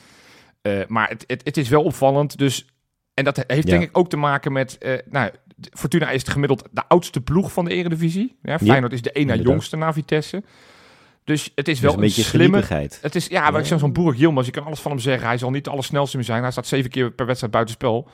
eh, 0.61 0.79
maar 0.87 1.09
het, 1.09 1.23
het, 1.27 1.41
het 1.43 1.57
is 1.57 1.69
wel 1.69 1.83
opvallend, 1.83 2.37
dus... 2.37 2.65
En 3.19 3.25
dat 3.25 3.43
heeft 3.47 3.67
Ja. 3.67 3.77
denk 3.77 3.89
ik 3.89 3.97
ook 3.97 4.09
te 4.09 4.17
maken 4.17 4.51
met... 4.51 4.77
eh, 4.77 4.93
nou, 5.09 5.29
Fortuna 5.73 6.09
is 6.09 6.23
gemiddeld 6.23 6.67
de 6.71 6.83
oudste 6.87 7.21
ploeg 7.21 7.51
van 7.51 7.65
de 7.65 7.71
Eredivisie. 7.71 8.37
Ja, 8.41 8.59
Feyenoord 8.59 8.93
is 8.93 9.01
de 9.01 9.11
inderdaad. 9.11 9.45
jongste 9.45 9.77
na 9.77 9.93
Vitesse. 9.93 10.43
Dus 11.23 11.51
het 11.55 11.67
is 11.67 11.73
dus 11.73 11.79
wel 11.79 11.89
een 11.91 11.97
een, 11.97 12.03
beetje 12.05 12.23
slimme... 12.23 12.63
Het 13.01 13.15
is, 13.15 13.27
ja, 13.27 13.51
maar 13.51 13.59
ik 13.59 13.65
zeg 13.65 13.79
zo'n 13.79 13.93
Boerik 13.93 14.19
Yilmaz, 14.19 14.45
je 14.45 14.51
kan 14.51 14.65
alles 14.65 14.79
van 14.79 14.91
hem 14.91 14.99
zeggen. 14.99 15.27
Hij 15.27 15.37
zal 15.37 15.49
niet 15.49 15.63
de 15.63 15.69
allersnelste 15.69 16.15
meer 16.17 16.25
zijn. 16.25 16.41
Hij 16.41 16.51
staat 16.51 16.67
zeven 16.67 16.89
keer 16.89 17.11
per 17.11 17.25
wedstrijd 17.25 17.53
buitenspel. 17.53 18.09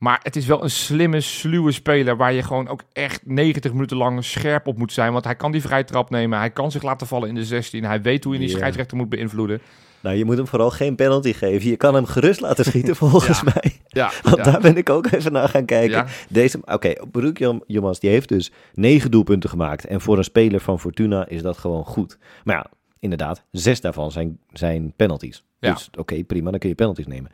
Maar 0.00 0.20
het 0.22 0.36
is 0.36 0.46
wel 0.46 0.62
een 0.62 0.70
slimme, 0.70 1.20
sluwe 1.20 1.72
speler 1.72 2.16
waar 2.16 2.32
je 2.32 2.42
gewoon 2.42 2.68
ook 2.68 2.82
echt 2.92 3.20
90 3.26 3.72
minuten 3.72 3.96
lang 3.96 4.24
scherp 4.24 4.66
op 4.66 4.78
moet 4.78 4.92
zijn. 4.92 5.12
Want 5.12 5.24
hij 5.24 5.34
kan 5.36 5.52
die 5.52 5.60
vrije 5.60 5.84
trap 5.84 6.10
nemen. 6.10 6.38
Hij 6.38 6.50
kan 6.50 6.70
zich 6.70 6.82
laten 6.82 7.06
vallen 7.06 7.28
in 7.28 7.34
de 7.34 7.44
16. 7.44 7.84
Hij 7.84 8.02
weet 8.02 8.24
hoe 8.24 8.32
je 8.32 8.38
die 8.38 8.48
scheidsrechter 8.48 8.96
moet 8.96 9.08
beïnvloeden. 9.08 9.60
Nou, 10.00 10.16
je 10.16 10.24
moet 10.24 10.36
hem 10.36 10.46
vooral 10.46 10.70
geen 10.70 10.94
penalty 10.94 11.32
geven. 11.32 11.70
Je 11.70 11.76
kan 11.76 11.94
hem 11.94 12.04
gerust 12.06 12.40
laten 12.40 12.64
schieten, 12.64 12.96
volgens 13.06 13.40
Ja. 13.40 13.52
mij. 13.54 13.78
Ja, 13.88 14.10
Want 14.22 14.36
ja. 14.36 14.42
daar 14.42 14.60
ben 14.60 14.76
ik 14.76 14.90
ook 14.90 15.06
even 15.10 15.32
naar 15.32 15.48
gaan 15.48 15.64
kijken. 15.64 16.06
Deze, 16.28 16.58
oké, 16.64 16.92
Broek 17.10 17.38
Jomas, 17.66 18.00
die 18.00 18.10
heeft 18.10 18.28
dus 18.28 18.50
negen 18.74 19.10
doelpunten 19.10 19.50
gemaakt. 19.50 19.84
En 19.86 20.00
voor 20.00 20.18
een 20.18 20.24
speler 20.24 20.60
van 20.60 20.80
Fortuna 20.80 21.28
is 21.28 21.42
dat 21.42 21.58
gewoon 21.58 21.84
goed. 21.84 22.18
Maar 22.44 22.56
ja, 22.56 22.66
inderdaad, 22.98 23.44
zes 23.50 23.80
daarvan 23.80 24.10
zijn, 24.12 24.38
zijn 24.52 24.92
penalties. 24.96 25.44
Ja. 25.58 25.72
Dus 25.72 25.90
oké, 25.98 26.24
prima, 26.24 26.50
dan 26.50 26.58
kun 26.58 26.68
je 26.68 26.74
penalties 26.74 27.06
nemen. 27.06 27.30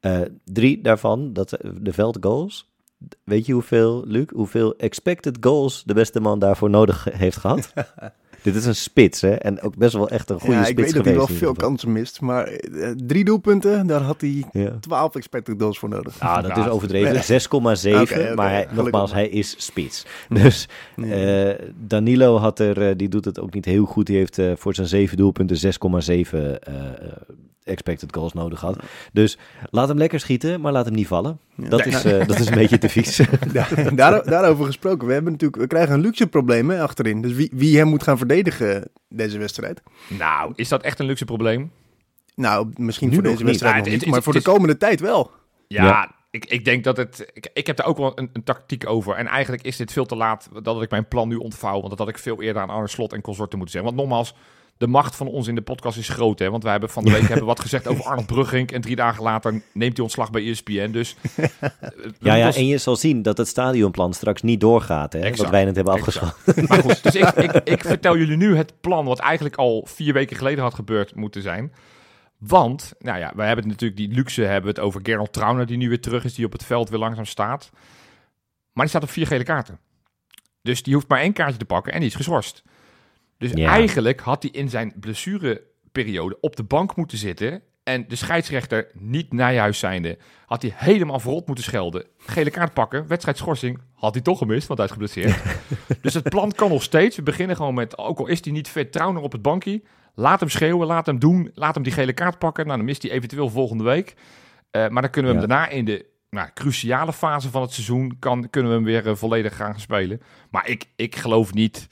Eh, 0.00 0.20
drie 0.44 0.80
daarvan, 0.80 1.32
dat, 1.32 1.52
eh, 1.52 1.70
de 1.80 1.92
veldgoals. 1.92 2.70
Weet 3.24 3.46
je 3.46 3.52
hoeveel, 3.52 4.04
Luc, 4.06 4.30
hoeveel 4.30 4.76
expected 4.76 5.36
goals 5.40 5.84
de 5.84 5.94
beste 5.94 6.20
man 6.20 6.38
daarvoor 6.38 6.70
nodig 6.70 7.04
heeft 7.04 7.36
gehad? 7.36 7.72
Dit 8.52 8.60
is 8.62 8.66
een 8.66 8.74
spits, 8.76 9.20
hè? 9.20 9.30
En 9.34 9.60
ook 9.60 9.76
best 9.76 9.92
wel 9.94 10.08
echt 10.08 10.30
een 10.30 10.40
goede 10.40 10.54
ja, 10.56 10.64
spits 10.64 10.78
ik 10.78 10.84
weet 10.84 10.94
dat 10.94 11.04
hij 11.04 11.12
geweest. 11.12 11.28
wel 11.28 11.38
veel 11.38 11.52
kansen 11.52 11.92
mist. 11.92 12.20
Maar 12.20 12.44
eh, 12.46 12.90
drie 13.06 13.24
doelpunten, 13.24 13.86
daar 13.86 14.00
had 14.00 14.20
hij 14.20 14.44
Ja. 14.52 14.70
12 14.80 15.14
expected 15.14 15.54
goals 15.58 15.78
voor 15.78 15.88
nodig. 15.88 16.20
Ah, 16.20 16.42
dat 16.42 16.56
Ja, 16.56 16.64
is 16.64 16.70
overdreven. 16.70 17.40
6,7. 17.40 18.00
Oké, 18.00 18.00
oké, 18.00 18.34
maar 18.34 18.50
hij, 18.50 18.66
nogmaals, 18.72 19.12
hij 19.12 19.28
is 19.28 19.54
spits. 19.58 20.04
Dus 20.28 20.68
Nee. 20.96 21.52
eh, 21.52 21.66
Danilo 21.86 22.36
had 22.36 22.58
er, 22.58 22.88
eh, 22.88 22.94
die 22.96 23.08
doet 23.08 23.24
het 23.24 23.40
ook 23.40 23.54
niet 23.54 23.64
heel 23.64 23.84
goed. 23.84 24.06
Die 24.06 24.16
heeft 24.16 24.40
voor 24.54 24.74
zijn 24.74 24.86
7 24.86 25.16
doelpunten 25.16 25.56
6,7 25.56 26.58
eh, 26.60 26.74
expected 27.64 28.14
goals 28.14 28.32
nodig 28.32 28.58
gehad. 28.58 28.78
Dus 29.12 29.38
laat 29.70 29.88
hem 29.88 29.98
lekker 29.98 30.20
schieten, 30.20 30.60
maar 30.60 30.72
laat 30.72 30.84
hem 30.84 30.94
niet 30.94 31.06
vallen. 31.06 31.38
Dat, 31.68 31.86
is, 31.86 32.04
eh, 32.04 32.26
dat 32.26 32.38
is 32.40 32.46
een 32.48 32.54
beetje 32.54 32.78
te 32.78 32.88
vies. 32.88 33.16
Daar, 33.52 33.94
daar- 33.94 34.24
daarover 34.24 34.64
gesproken. 34.66 35.06
We, 35.06 35.12
hebben 35.12 35.32
natuurlijk, 35.32 35.62
we 35.62 35.68
krijgen 35.68 35.94
een 35.94 36.00
luxe 36.00 36.26
probleem 36.26 36.70
hè, 36.70 36.82
achterin. 36.82 37.22
Dus 37.22 37.32
wie, 37.32 37.50
wie 37.54 37.76
hem 37.78 37.88
moet 37.88 38.02
gaan 38.02 38.18
verdedigen 38.18 38.90
deze 39.08 39.38
wedstrijd? 39.38 39.82
Nou, 40.08 40.52
is 40.56 40.68
dat 40.68 40.82
echt 40.82 40.98
een 40.98 41.06
luxe 41.06 41.24
probleem? 41.24 41.70
Nou, 42.34 42.68
misschien 42.76 43.08
Nu 43.08 43.14
voor 43.14 43.22
deze 43.22 43.44
wedstrijd 43.44 43.74
Ja, 43.74 43.80
nog 43.80 43.84
het- 43.90 43.94
niet, 43.94 44.04
het- 44.04 44.10
maar 44.14 44.22
voor 44.22 44.34
het 44.34 44.44
de 44.44 44.48
is- 44.50 44.54
komende 44.56 44.76
tijd 44.76 45.00
wel. 45.00 45.30
Ja, 45.68 45.84
Ja. 45.84 46.16
Ik, 46.30 46.44
ik 46.44 46.64
denk 46.64 46.84
dat 46.84 46.96
het... 46.96 47.30
Ik, 47.32 47.50
ik 47.52 47.66
heb 47.66 47.76
daar 47.76 47.86
ook 47.86 47.96
wel 47.96 48.12
een, 48.18 48.30
een 48.32 48.44
tactiek 48.44 48.88
over. 48.88 49.14
En 49.14 49.26
eigenlijk 49.26 49.62
is 49.62 49.76
dit 49.76 49.92
veel 49.92 50.06
te 50.06 50.16
laat 50.16 50.48
dat 50.62 50.82
ik 50.82 50.90
mijn 50.90 51.08
plan 51.08 51.28
nu 51.28 51.36
ontvouw. 51.36 51.76
Want 51.76 51.88
dat 51.90 51.98
had 51.98 52.08
ik 52.08 52.18
veel 52.18 52.42
eerder 52.42 52.62
aan 52.62 52.68
Arne 52.70 52.88
Slot 52.88 53.12
en 53.12 53.20
consorten 53.20 53.58
moeten 53.58 53.76
zeggen. 53.78 53.94
Want 53.96 54.08
nogmaals, 54.08 54.34
de 54.78 54.86
macht 54.86 55.16
van 55.16 55.26
ons 55.26 55.46
in 55.46 55.54
de 55.54 55.62
podcast 55.62 55.98
is 55.98 56.08
groot. 56.08 56.38
Hè? 56.38 56.50
Want 56.50 56.62
wij 56.62 56.72
hebben 56.72 56.90
van 56.90 57.04
de 57.04 57.10
week 57.10 57.28
hebben 57.28 57.46
wat 57.46 57.60
gezegd 57.60 57.86
over 57.86 58.04
Arnold 58.04 58.26
Brugging. 58.26 58.70
En 58.72 58.80
drie 58.80 58.96
dagen 58.96 59.22
later 59.22 59.62
neemt 59.72 59.92
hij 59.94 60.02
ontslag 60.02 60.30
bij 60.30 60.48
ESPN. 60.50 60.90
Dus... 60.90 61.16
eh, 61.36 61.48
Ja, 62.18 62.34
ja, 62.34 62.44
dat 62.44 62.54
is- 62.54 62.60
en 62.60 62.66
je 62.66 62.78
zal 62.78 62.96
zien 62.96 63.22
dat 63.22 63.38
het 63.38 63.48
stadionplan 63.48 64.14
straks 64.14 64.42
niet 64.42 64.60
doorgaat. 64.60 65.12
Hè, 65.12 65.30
wat 65.34 65.50
wij 65.50 65.64
net 65.64 65.76
hebben 65.76 65.94
exact. 65.94 66.16
afgeschoten. 66.16 66.64
Maar 66.68 66.82
goed, 66.82 67.02
dus 67.02 67.14
ik, 67.22 67.28
ik, 67.28 67.52
ik 67.64 67.84
vertel 67.84 68.16
jullie 68.16 68.36
nu 68.36 68.56
het 68.56 68.80
plan 68.80 69.04
wat 69.04 69.18
eigenlijk 69.18 69.56
al 69.56 69.84
vier 69.88 70.12
weken 70.12 70.36
geleden 70.36 70.62
had 70.64 70.74
gebeurd 70.74 71.14
moeten 71.14 71.42
zijn. 71.42 71.72
Want, 72.38 72.92
nou 72.98 73.18
ja, 73.18 73.32
wij 73.36 73.46
hebben 73.46 73.64
het 73.68 73.72
natuurlijk 73.80 74.00
die 74.00 74.16
luxe 74.18 74.42
hebben 74.42 74.62
we 74.62 74.68
het 74.68 74.86
over 74.86 75.00
Gerald 75.02 75.32
Trauner 75.32 75.66
die 75.66 75.76
nu 75.76 75.88
weer 75.88 76.00
terug 76.00 76.24
is, 76.24 76.34
die 76.34 76.44
op 76.46 76.52
het 76.52 76.64
veld 76.64 76.88
weer 76.88 76.98
langzaam 76.98 77.24
staat. 77.24 77.70
Maar 78.72 78.84
die 78.84 78.88
staat 78.88 79.02
op 79.02 79.10
vier 79.10 79.26
gele 79.26 79.44
kaarten. 79.44 79.78
Dus 80.62 80.82
die 80.82 80.94
hoeft 80.94 81.08
maar 81.08 81.20
één 81.20 81.32
kaartje 81.32 81.58
te 81.58 81.64
pakken 81.64 81.92
en 81.92 81.98
die 82.00 82.08
is 82.08 82.14
geschorst. 82.14 82.62
Dus 83.38 83.50
Ja. 83.54 83.70
eigenlijk 83.70 84.20
had 84.20 84.42
hij 84.42 84.52
in 84.52 84.68
zijn 84.68 84.92
blessureperiode 85.00 86.38
op 86.40 86.56
de 86.56 86.62
bank 86.62 86.96
moeten 86.96 87.18
zitten. 87.18 87.62
En 87.82 88.04
de 88.08 88.16
scheidsrechter, 88.16 88.90
niet 88.94 89.32
Nijhuis 89.32 89.78
zijnde, 89.78 90.18
had 90.46 90.62
hij 90.62 90.72
helemaal 90.74 91.20
verrot 91.20 91.46
moeten 91.46 91.64
schelden. 91.64 92.06
Gele 92.18 92.50
kaart 92.50 92.74
pakken, 92.74 93.06
wedstrijdschorsing, 93.06 93.80
had 93.94 94.14
hij 94.14 94.22
toch 94.22 94.38
gemist, 94.38 94.66
want 94.66 94.78
hij 94.78 94.88
is 94.88 94.92
geblesseerd. 94.94 95.42
dus 96.02 96.14
het 96.14 96.28
plan 96.28 96.52
kan 96.52 96.68
nog 96.70 96.82
steeds. 96.82 97.16
We 97.16 97.22
beginnen 97.22 97.56
gewoon 97.56 97.74
met, 97.74 97.98
ook 97.98 98.18
al 98.18 98.26
is 98.26 98.44
hij 98.44 98.52
niet 98.52 98.68
fit, 98.68 98.92
Trauner 98.92 99.22
op 99.22 99.32
het 99.32 99.42
bankje. 99.42 99.82
Laat 100.14 100.40
hem 100.40 100.48
schreeuwen, 100.48 100.86
laat 100.86 101.06
hem 101.06 101.18
doen, 101.18 101.50
laat 101.54 101.74
hem 101.74 101.82
die 101.82 101.92
gele 101.92 102.12
kaart 102.12 102.38
pakken. 102.38 102.64
Nou, 102.66 102.76
dan 102.76 102.86
mist 102.86 103.02
hij 103.02 103.10
eventueel 103.10 103.50
volgende 103.50 103.84
week. 103.84 104.14
Eh, 104.70 104.88
maar 104.88 105.02
dan 105.02 105.10
kunnen 105.10 105.32
we 105.32 105.38
hem 105.38 105.48
Ja. 105.48 105.54
daarna 105.56 105.72
in 105.76 105.84
de 105.84 106.06
nou, 106.30 106.48
cruciale 106.54 107.12
fase 107.12 107.50
van 107.50 107.62
het 107.62 107.72
seizoen, 107.72 108.16
kan, 108.18 108.50
kunnen 108.50 108.70
we 108.70 108.76
hem 108.76 108.86
weer 108.86 109.06
eh, 109.08 109.14
volledig 109.14 109.56
gaan 109.56 109.80
spelen. 109.80 110.20
Maar 110.50 110.68
ik, 110.68 110.84
ik 110.96 111.16
geloof 111.16 111.54
niet 111.54 111.88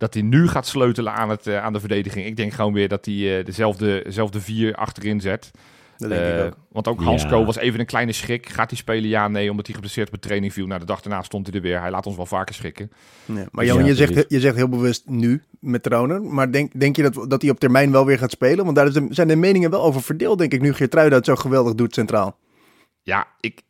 dat 0.00 0.14
hij 0.14 0.22
nu 0.22 0.48
gaat 0.48 0.66
sleutelen 0.66 1.12
aan, 1.12 1.30
het, 1.30 1.46
eh, 1.46 1.62
aan 1.62 1.72
de 1.72 1.80
verdediging. 1.80 2.26
Ik 2.26 2.36
denk 2.36 2.52
gewoon 2.52 2.72
weer 2.72 2.88
dat 2.88 3.04
hij 3.04 3.38
eh, 3.38 3.44
dezelfde, 3.44 4.00
dezelfde 4.04 4.40
vier 4.40 4.74
achterin 4.74 5.20
zet. 5.20 5.50
dat 5.96 6.08
denk 6.08 6.22
ik 6.22 6.38
Eh, 6.38 6.44
ook. 6.44 6.56
Want 6.68 6.88
ook 6.88 6.98
Ja. 7.00 7.04
Hansco 7.04 7.44
was 7.44 7.56
even 7.56 7.80
een 7.80 7.86
kleine 7.86 8.12
schrik. 8.12 8.48
Gaat 8.48 8.70
hij 8.70 8.78
spelen? 8.78 9.08
Ja, 9.08 9.28
nee, 9.28 9.50
omdat 9.50 9.66
hij 9.66 9.74
geblesseerd 9.74 10.06
op 10.06 10.14
de 10.14 10.20
training 10.20 10.52
viel. 10.52 10.66
Nou, 10.66 10.80
de 10.80 10.86
dag 10.86 11.00
daarna 11.00 11.22
stond 11.22 11.46
hij 11.46 11.56
er 11.56 11.62
weer. 11.62 11.80
Hij 11.80 11.90
laat 11.90 12.06
ons 12.06 12.16
wel 12.16 12.26
vaker 12.26 12.54
schrikken. 12.54 12.90
Ja. 13.24 13.46
Maar 13.50 13.64
Ja, 13.64 13.74
Jan, 13.74 13.84
je, 13.84 13.94
zegt, 13.94 14.24
je 14.28 14.40
zegt 14.40 14.56
heel 14.56 14.68
bewust 14.68 15.08
nu 15.08 15.42
met 15.60 15.82
Trauner. 15.82 16.22
Maar 16.22 16.52
denk, 16.52 16.80
denk 16.80 16.96
je 16.96 17.02
dat, 17.10 17.30
dat 17.30 17.42
hij 17.42 17.50
op 17.50 17.60
termijn 17.60 17.92
wel 17.92 18.06
weer 18.06 18.18
gaat 18.18 18.30
spelen? 18.30 18.64
Want 18.64 18.76
daar 18.76 18.90
zijn 19.08 19.28
de 19.28 19.36
meningen 19.36 19.70
wel 19.70 19.82
over 19.82 20.02
verdeeld, 20.02 20.38
denk 20.38 20.52
ik, 20.52 20.60
nu 20.60 20.72
Geertruida 20.72 21.16
het 21.16 21.24
zo 21.24 21.36
geweldig 21.36 21.74
doet 21.74 21.94
centraal. 21.94 22.38
Ja, 23.02 23.26
ik... 23.40 23.60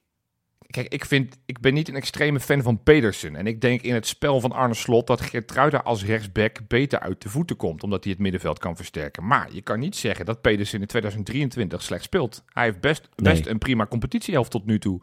Kijk, 0.70 0.88
ik, 0.88 1.04
vind, 1.04 1.38
ik 1.46 1.60
ben 1.60 1.74
niet 1.74 1.88
een 1.88 1.94
extreme 1.94 2.40
fan 2.40 2.62
van 2.62 2.82
Pedersen. 2.82 3.36
En 3.36 3.46
ik 3.46 3.60
denk 3.60 3.82
in 3.82 3.94
het 3.94 4.06
spel 4.06 4.40
van 4.40 4.52
Arne 4.52 4.74
Slot 4.74 5.06
dat 5.06 5.20
Geertruida 5.20 5.78
als 5.78 6.04
rechtsback 6.04 6.58
beter 6.68 7.00
uit 7.00 7.22
de 7.22 7.28
voeten 7.28 7.56
komt. 7.56 7.82
Omdat 7.82 8.04
hij 8.04 8.12
het 8.12 8.22
middenveld 8.22 8.58
kan 8.58 8.76
versterken. 8.76 9.26
Maar 9.26 9.48
je 9.52 9.62
kan 9.62 9.78
niet 9.78 9.96
zeggen 9.96 10.24
dat 10.24 10.40
Pedersen 10.40 10.80
in 10.80 10.86
2023 10.86 11.82
slecht 11.82 12.04
speelt. 12.04 12.44
Hij 12.52 12.64
heeft 12.64 12.80
best, 12.80 13.08
best 13.16 13.44
Nee. 13.44 13.52
een 13.52 13.58
prima 13.58 13.86
competitiehelft 13.86 14.50
tot 14.50 14.66
nu 14.66 14.78
toe. 14.78 15.00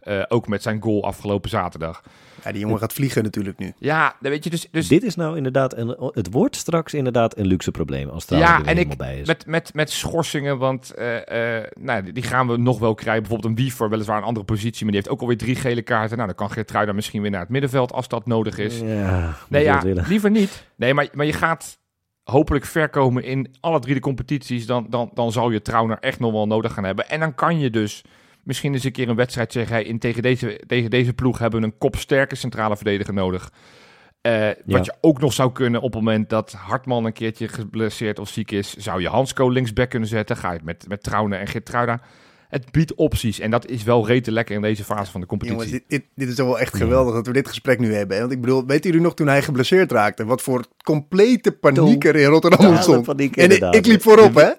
Eh, 0.00 0.22
ook 0.28 0.48
met 0.48 0.62
zijn 0.62 0.82
goal 0.82 1.04
afgelopen 1.04 1.50
zaterdag. 1.50 2.02
Ja, 2.44 2.52
die 2.52 2.60
jongen 2.60 2.78
gaat 2.78 2.92
vliegen 2.92 3.22
natuurlijk 3.22 3.58
nu. 3.58 3.72
Ja, 3.78 4.16
dan 4.20 4.30
weet 4.30 4.44
je 4.44 4.50
dus... 4.50 4.68
dus 4.70 4.88
Dit 4.88 5.02
is 5.02 5.14
nou 5.16 5.36
inderdaad, 5.36 5.76
een, 5.76 6.10
het 6.14 6.30
wordt 6.32 6.56
straks 6.56 6.94
inderdaad 6.94 7.38
een 7.38 7.46
luxe 7.46 7.70
probleem 7.70 8.08
als 8.08 8.24
Trouwen 8.24 8.50
Ja, 8.50 8.56
er 8.58 8.62
weer 8.64 8.70
en 8.70 8.76
helemaal 8.76 9.06
ik 9.08 9.12
bij 9.12 9.20
is. 9.20 9.26
met, 9.26 9.46
met, 9.46 9.74
met 9.74 9.90
schorsingen, 9.90 10.58
want 10.58 10.90
eh, 10.94 11.56
eh, 11.58 11.64
nou, 11.80 12.12
die- 12.12 12.22
gaan 12.22 12.46
we 12.48 12.56
nog 12.56 12.78
wel 12.78 12.94
krijgen. 12.94 13.22
Bijvoorbeeld 13.22 13.50
een 13.58 13.64
Wiever, 13.64 13.88
weliswaar 13.90 14.16
een 14.16 14.22
andere 14.22 14.44
positie, 14.46 14.82
maar 14.84 14.92
die 14.92 15.00
heeft 15.00 15.08
ook 15.12 15.20
alweer 15.20 15.36
drie 15.36 15.54
gele 15.56 15.82
kaarten. 15.82 16.16
Nou, 16.16 16.28
dan 16.28 16.36
kan 16.36 16.50
Geertruida 16.50 16.92
misschien 16.92 17.22
weer 17.22 17.30
naar 17.30 17.40
het 17.40 17.48
middenveld 17.48 17.92
als 17.92 18.08
dat 18.08 18.26
nodig 18.26 18.58
is. 18.58 18.80
Ja, 18.80 19.36
nee, 19.48 19.62
ja, 19.64 19.74
dat 19.74 19.82
willen. 19.82 20.04
liever 20.08 20.30
niet. 20.30 20.66
Nee, 20.76 20.94
maar, 20.94 21.08
maar 21.12 21.26
je 21.26 21.32
gaat 21.32 21.78
hopelijk 22.24 22.64
ver 22.64 22.88
komen 22.88 23.24
in 23.24 23.56
alle 23.60 23.78
drie 23.80 23.94
de 23.94 24.00
competities. 24.00 24.66
Dan, 24.66 24.86
dan, 24.90 25.10
dan 25.14 25.32
zal 25.32 25.50
je 25.50 25.62
Trauner 25.62 25.98
echt 26.00 26.18
nog 26.18 26.32
wel 26.32 26.46
nodig 26.46 26.72
gaan 26.72 26.84
hebben. 26.84 27.08
En 27.08 27.20
dan 27.20 27.34
kan 27.34 27.58
je 27.58 27.70
dus 27.70 28.04
misschien 28.48 28.72
eens 28.74 28.84
een 28.84 28.92
keer 28.92 29.08
een 29.08 29.16
wedstrijd 29.16 29.52
zeggen... 29.52 29.74
Hey, 29.74 29.84
in, 29.84 29.98
tegen, 29.98 30.22
deze, 30.22 30.60
tegen 30.66 30.90
deze 30.90 31.12
ploeg 31.12 31.38
hebben 31.38 31.60
we 31.60 31.66
een 31.66 31.78
kopsterke 31.78 32.34
centrale 32.34 32.76
verdediger 32.76 33.14
nodig. 33.14 33.52
Eh, 34.20 34.48
Wat 34.64 34.84
je 34.84 34.94
ook 35.00 35.20
nog 35.20 35.32
zou 35.32 35.52
kunnen 35.52 35.80
op 35.80 35.92
het 35.92 36.02
moment 36.02 36.28
dat 36.30 36.52
Hartman 36.52 37.04
een 37.04 37.12
keertje 37.12 37.48
geblesseerd 37.48 38.18
of 38.18 38.28
ziek 38.28 38.50
is... 38.50 38.74
zou 38.76 39.00
je 39.00 39.08
Hansco 39.08 39.48
linksback 39.48 39.90
kunnen 39.90 40.08
zetten. 40.08 40.36
Ga 40.36 40.48
je 40.48 40.56
het 40.56 40.64
met, 40.64 40.84
met 40.88 41.02
Trauner 41.02 41.38
en 41.38 41.46
Geertruida. 41.46 42.00
Het 42.48 42.70
biedt 42.72 42.94
opties 42.94 43.40
en 43.40 43.50
dat 43.50 43.66
is 43.66 43.82
wel 43.82 44.06
rete 44.06 44.32
lekker 44.32 44.54
in 44.54 44.62
deze 44.62 44.84
fase 44.84 45.10
van 45.10 45.20
de 45.20 45.26
competitie. 45.26 45.60
Jongens, 45.64 45.78
dit, 45.80 45.88
dit, 46.00 46.04
dit 46.14 46.28
is 46.28 46.34
toch 46.34 46.46
wel 46.46 46.58
echt 46.58 46.76
geweldig 46.76 47.14
dat 47.14 47.26
we 47.26 47.32
dit 47.32 47.48
gesprek 47.48 47.78
nu 47.78 47.94
hebben. 47.94 48.14
hè? 48.16 48.22
Want 48.22 48.34
ik 48.34 48.40
bedoel, 48.40 48.66
weet 48.66 48.84
jullie 48.84 49.00
nog 49.00 49.14
toen 49.14 49.26
hij 49.28 49.42
geblesseerd 49.42 49.92
raakte? 49.92 50.24
Wat 50.24 50.42
voor 50.42 50.64
complete 50.82 51.52
paniek 51.52 52.04
er 52.04 52.16
in 52.16 52.26
Rotterdam 52.26 52.58
Totale 52.60 52.74
ontstond. 52.76 53.04
paniek, 53.06 53.36
En 53.36 53.44
ik, 53.44 53.50
inderdaad. 53.50 53.74
ik 53.74 53.86
liep 53.86 54.02
voorop, 54.02 54.34
hè? 54.34 54.50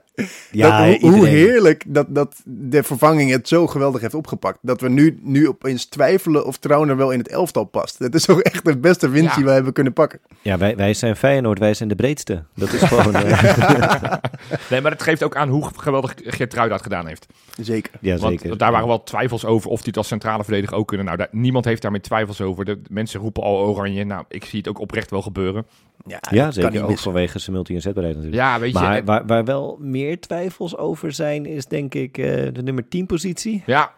Ja, 0.52 0.88
dat, 0.88 1.02
hoe, 1.02 1.28
heerlijk 1.28 1.84
dat, 1.88 2.06
dat 2.10 2.36
de 2.46 2.84
vervanging 2.84 3.32
het 3.32 3.48
zo 3.48 3.68
geweldig 3.68 4.02
heeft 4.02 4.14
opgepakt. 4.14 4.58
Dat 4.62 4.82
we 4.82 4.90
nu, 4.90 5.20
nu 5.22 5.48
opeens 5.48 5.86
twijfelen 5.86 6.46
of 6.46 6.58
Trauner 6.58 6.98
wel 6.98 7.12
in 7.12 7.20
het 7.20 7.28
elftal 7.28 7.64
past. 7.64 8.00
Dat 8.00 8.14
is 8.14 8.26
toch 8.26 8.42
echt 8.42 8.66
de 8.66 8.78
beste 8.78 9.10
winst 9.10 9.30
Ja. 9.30 9.36
die 9.36 9.46
we 9.46 9.52
hebben 9.52 9.74
kunnen 9.74 9.94
pakken. 9.94 10.20
Ja, 10.42 10.58
wij, 10.58 10.76
wij 10.76 10.94
zijn 10.94 11.16
Feyenoord, 11.16 11.60
wij 11.60 11.74
zijn 11.74 11.90
de 11.90 11.96
breedste. 11.96 12.44
Dat 12.56 12.74
is 12.74 12.82
gewoon... 12.82 13.16
eh, 13.16 14.14
Nee, 14.70 14.82
maar 14.82 14.92
het 14.92 15.04
geeft 15.04 15.24
ook 15.24 15.36
aan 15.36 15.50
hoe 15.50 15.70
geweldig 15.76 16.14
Geertruida 16.24 16.74
het 16.74 16.84
gedaan 16.84 17.08
heeft. 17.08 17.26
Zeker. 17.62 17.92
ja, 18.02 18.18
Want 18.18 18.40
zeker. 18.42 18.58
daar 18.58 18.72
waren 18.72 18.88
wel 18.88 19.04
twijfels 19.04 19.46
over 19.46 19.70
of 19.70 19.78
hij 19.78 19.88
het 19.88 19.98
als 19.98 20.08
centrale 20.08 20.44
verdediger 20.44 20.78
ook 20.78 20.88
kunnen. 20.88 21.06
Nou, 21.06 21.18
daar, 21.18 21.28
niemand 21.32 21.66
heeft 21.66 21.82
daarmee 21.82 22.02
twijfels 22.02 22.42
over. 22.42 22.66
De 22.66 22.82
mensen 22.90 23.20
roepen 23.20 23.44
al 23.44 23.58
oranje. 23.58 24.04
Nou, 24.04 24.24
ik 24.28 24.46
zie 24.46 24.60
het 24.60 24.68
ook 24.68 24.80
oprecht 24.80 25.10
wel 25.10 25.22
gebeuren. 25.22 25.66
Ja, 26.06 26.20
Ja, 26.30 26.52
zeker. 26.52 26.72
niet 26.72 26.80
Ook 26.82 26.88
missen. 26.88 27.12
vanwege 27.12 27.40
zijn 27.40 27.56
multi-inzetbaarheid 27.56 28.16
natuurlijk. 28.16 28.44
Ja, 28.44 28.60
weet 28.60 28.72
je. 28.74 28.80
Maar 28.80 28.96
en- 28.98 29.06
waar, 29.06 29.26
waar 29.26 29.46
wel 29.46 29.78
meer 29.82 30.20
twijfels 30.20 30.78
over 30.78 31.12
zijn, 31.12 31.46
is 31.46 31.66
denk 31.66 31.94
ik 31.94 32.18
eh, 32.18 32.26
de 32.54 32.62
nummer 32.64 32.88
10 32.88 33.06
positie. 33.06 33.64
ja, 33.66 33.92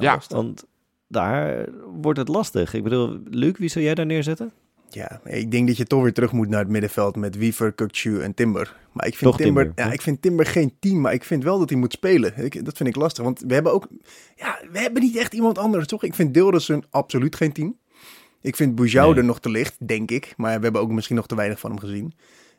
Ja. 0.00 0.20
Want 0.28 0.64
daar 1.08 1.66
wordt 2.00 2.18
het 2.18 2.28
lastig. 2.28 2.74
Ik 2.74 2.82
bedoel, 2.82 3.18
Luc, 3.30 3.52
wie 3.58 3.68
zou 3.68 3.84
jij 3.84 3.94
daar 3.94 4.06
neerzetten? 4.06 4.52
Ja, 4.92 5.20
ik 5.24 5.50
denk 5.50 5.66
dat 5.66 5.76
je 5.76 5.84
toch 5.84 6.02
weer 6.02 6.12
terug 6.12 6.32
moet 6.32 6.48
naar 6.48 6.60
het 6.60 6.68
middenveld 6.68 7.16
met 7.16 7.36
Wiever, 7.36 7.72
Kukcu 7.72 8.20
en 8.20 8.34
Timber. 8.34 8.76
Maar 8.92 9.06
ik 9.06 9.16
vind 9.16 9.30
Toch 9.30 9.40
Timber, 9.40 9.64
Timber, 9.64 9.84
ja, 9.84 9.92
ik 9.92 10.00
vind 10.02 10.22
Timber 10.22 10.46
geen 10.46 10.76
team, 10.80 11.00
maar 11.00 11.12
ik 11.12 11.24
vind 11.24 11.42
wel 11.44 11.58
dat 11.58 11.68
hij 11.70 11.78
moet 11.78 11.92
spelen. 11.92 12.32
Ik, 12.44 12.64
dat 12.64 12.76
vind 12.76 12.88
ik 12.88 12.96
lastig, 12.96 13.24
want 13.24 13.40
we 13.46 13.54
hebben 13.54 13.72
ook, 13.72 13.86
ja, 14.36 14.58
we 14.72 14.78
hebben 14.78 15.02
niet 15.02 15.16
echt 15.16 15.34
iemand 15.34 15.58
anders, 15.58 15.86
toch? 15.86 16.02
Ik 16.04 16.14
vind 16.14 16.34
Dildersen 16.34 16.82
absoluut 16.90 17.36
geen 17.36 17.52
team. 17.52 17.76
Ik 18.40 18.56
vind 18.56 18.74
Boujoude 18.74 19.20
Nee. 19.20 19.28
nog 19.28 19.40
te 19.40 19.50
licht, 19.50 19.76
denk 19.78 20.10
ik, 20.10 20.34
maar 20.36 20.56
we 20.56 20.62
hebben 20.62 20.80
ook 20.80 20.90
misschien 20.90 21.16
nog 21.16 21.26
te 21.26 21.34
weinig 21.34 21.60
van 21.60 21.70
hem 21.70 21.80
gezien. 21.80 22.12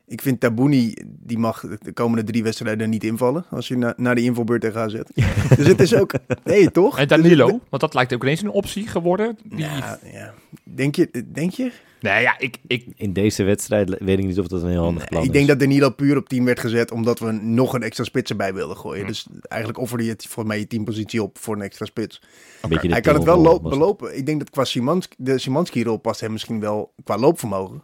Ik 0.08 0.22
vind 0.22 0.40
Tabouni, 0.40 0.94
die 1.06 1.38
mag 1.38 1.66
de 1.82 1.92
komende 1.94 2.24
drie 2.24 2.44
wedstrijden 2.44 2.90
niet 2.90 3.04
invallen 3.04 3.46
als 3.50 3.68
je 3.68 3.78
na, 3.78 3.94
naar 3.98 4.16
de 4.16 4.22
invalbeurt 4.22 4.62
tegen 4.62 4.76
gaat 4.80 4.92
zetten. 4.92 5.16
dus 5.58 5.68
het 5.68 5.80
is 5.80 5.96
ook, 5.96 6.14
nee 6.44 6.72
toch? 6.72 6.98
en 6.98 7.08
Danilo, 7.08 7.48
want 7.70 7.82
dat 7.82 7.94
lijkt 7.94 8.14
ook 8.14 8.24
ineens 8.24 8.42
een 8.42 8.50
optie 8.50 8.88
geworden. 8.88 9.38
Die... 9.44 9.60
Ja, 9.60 10.00
ja. 10.14 10.34
Denk 10.64 10.96
je, 10.96 11.26
denk 11.32 11.52
je? 11.52 11.72
Nee, 12.02 12.22
ja, 12.22 12.40
ik, 12.40 12.58
ik, 12.68 12.86
In 12.96 13.14
deze 13.14 13.44
wedstrijd 13.44 13.96
weet 14.00 14.20
ik 14.20 14.26
niet 14.26 14.40
of 14.40 14.48
dat 14.48 14.62
een 14.62 14.70
heel 14.70 14.84
handig 14.84 15.00
Nee, 15.00 15.08
plan 15.10 15.22
ik 15.22 15.28
is. 15.28 15.34
denk 15.36 15.48
dat 15.48 15.60
Danilo 15.60 15.90
puur 15.90 16.18
op 16.18 16.30
10 16.30 16.46
werd 16.46 16.60
gezet 16.60 16.92
omdat 16.92 17.20
we 17.20 17.32
nog 17.32 17.74
een 17.74 17.84
extra 17.84 18.04
spits 18.04 18.30
erbij 18.30 18.54
wilden 18.54 18.76
Hm. 18.76 18.82
gooien. 18.82 19.08
Dus 19.08 19.28
eigenlijk 19.42 19.82
offerde 19.82 20.04
je 20.04 20.10
het 20.10 20.26
voor 20.26 20.46
mij 20.48 20.60
je 20.60 20.68
teampositie 20.68 21.24
op 21.24 21.38
voor 21.38 21.56
een 21.56 21.62
extra 21.62 21.86
spits. 21.86 22.22
Een 22.62 22.92
Hij 22.92 23.02
kan 23.02 23.14
het 23.16 23.24
wel 23.24 23.38
loop, 23.42 23.62
het. 23.64 23.70
belopen. 23.74 24.18
Ik 24.18 24.26
denk 24.26 24.40
dat 24.40 24.50
qua 24.50 24.64
Simanski, 24.64 25.16
de 25.18 25.38
Simanski-rol 25.38 25.98
past 25.98 26.20
hem 26.22 26.32
misschien 26.32 26.60
wel 26.60 26.94
qua 27.04 27.18
loopvermogen. 27.18 27.84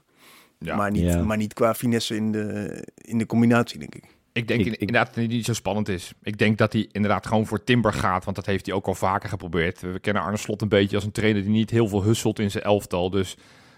ja, 0.59 0.76
Maar, 0.76 0.91
niet, 0.91 1.03
Ja. 1.03 1.24
maar 1.24 1.38
niet 1.38 1.53
qua 1.53 1.74
finesse 1.76 2.15
in 2.15 2.32
de, 2.32 2.84
in 2.95 3.18
de 3.18 3.26
combinatie, 3.26 3.80
denk 3.80 3.95
ik. 3.95 4.03
ik 4.34 4.47
denk 4.47 4.59
ik- 4.59 4.65
in- 4.65 4.74
ik- 4.74 4.80
inderdaad 4.80 5.05
dat 5.05 5.15
hij 5.15 5.28
niet 5.28 5.45
zo 5.45 5.53
spannend 5.53 5.89
is. 5.89 6.11
Ik 6.24 6.38
denk 6.38 6.57
dat 6.57 6.74
hij 6.74 6.89
inderdaad 6.91 7.28
gewoon 7.28 7.45
voor 7.47 7.63
Timber 7.63 7.93
gaat. 7.93 8.24
Want 8.24 8.36
dat 8.36 8.45
heeft 8.45 8.65
hij 8.65 8.76
ook 8.76 8.88
al 8.88 8.95
vaker 8.95 9.30
geprobeerd. 9.30 9.82
We 9.82 9.99
kennen 9.99 10.24
Arne 10.24 10.38
Slot 10.38 10.61
een 10.61 10.68
beetje 10.70 10.95
als 10.95 11.05
een 11.05 11.11
trainer 11.11 11.41
die 11.41 11.51
niet 11.51 11.70
heel 11.70 11.88
veel 11.88 12.03
husselt 12.03 12.39
in 12.39 12.51
zijn 12.51 12.63
elftal. 12.63 13.09
Dus 13.09 13.38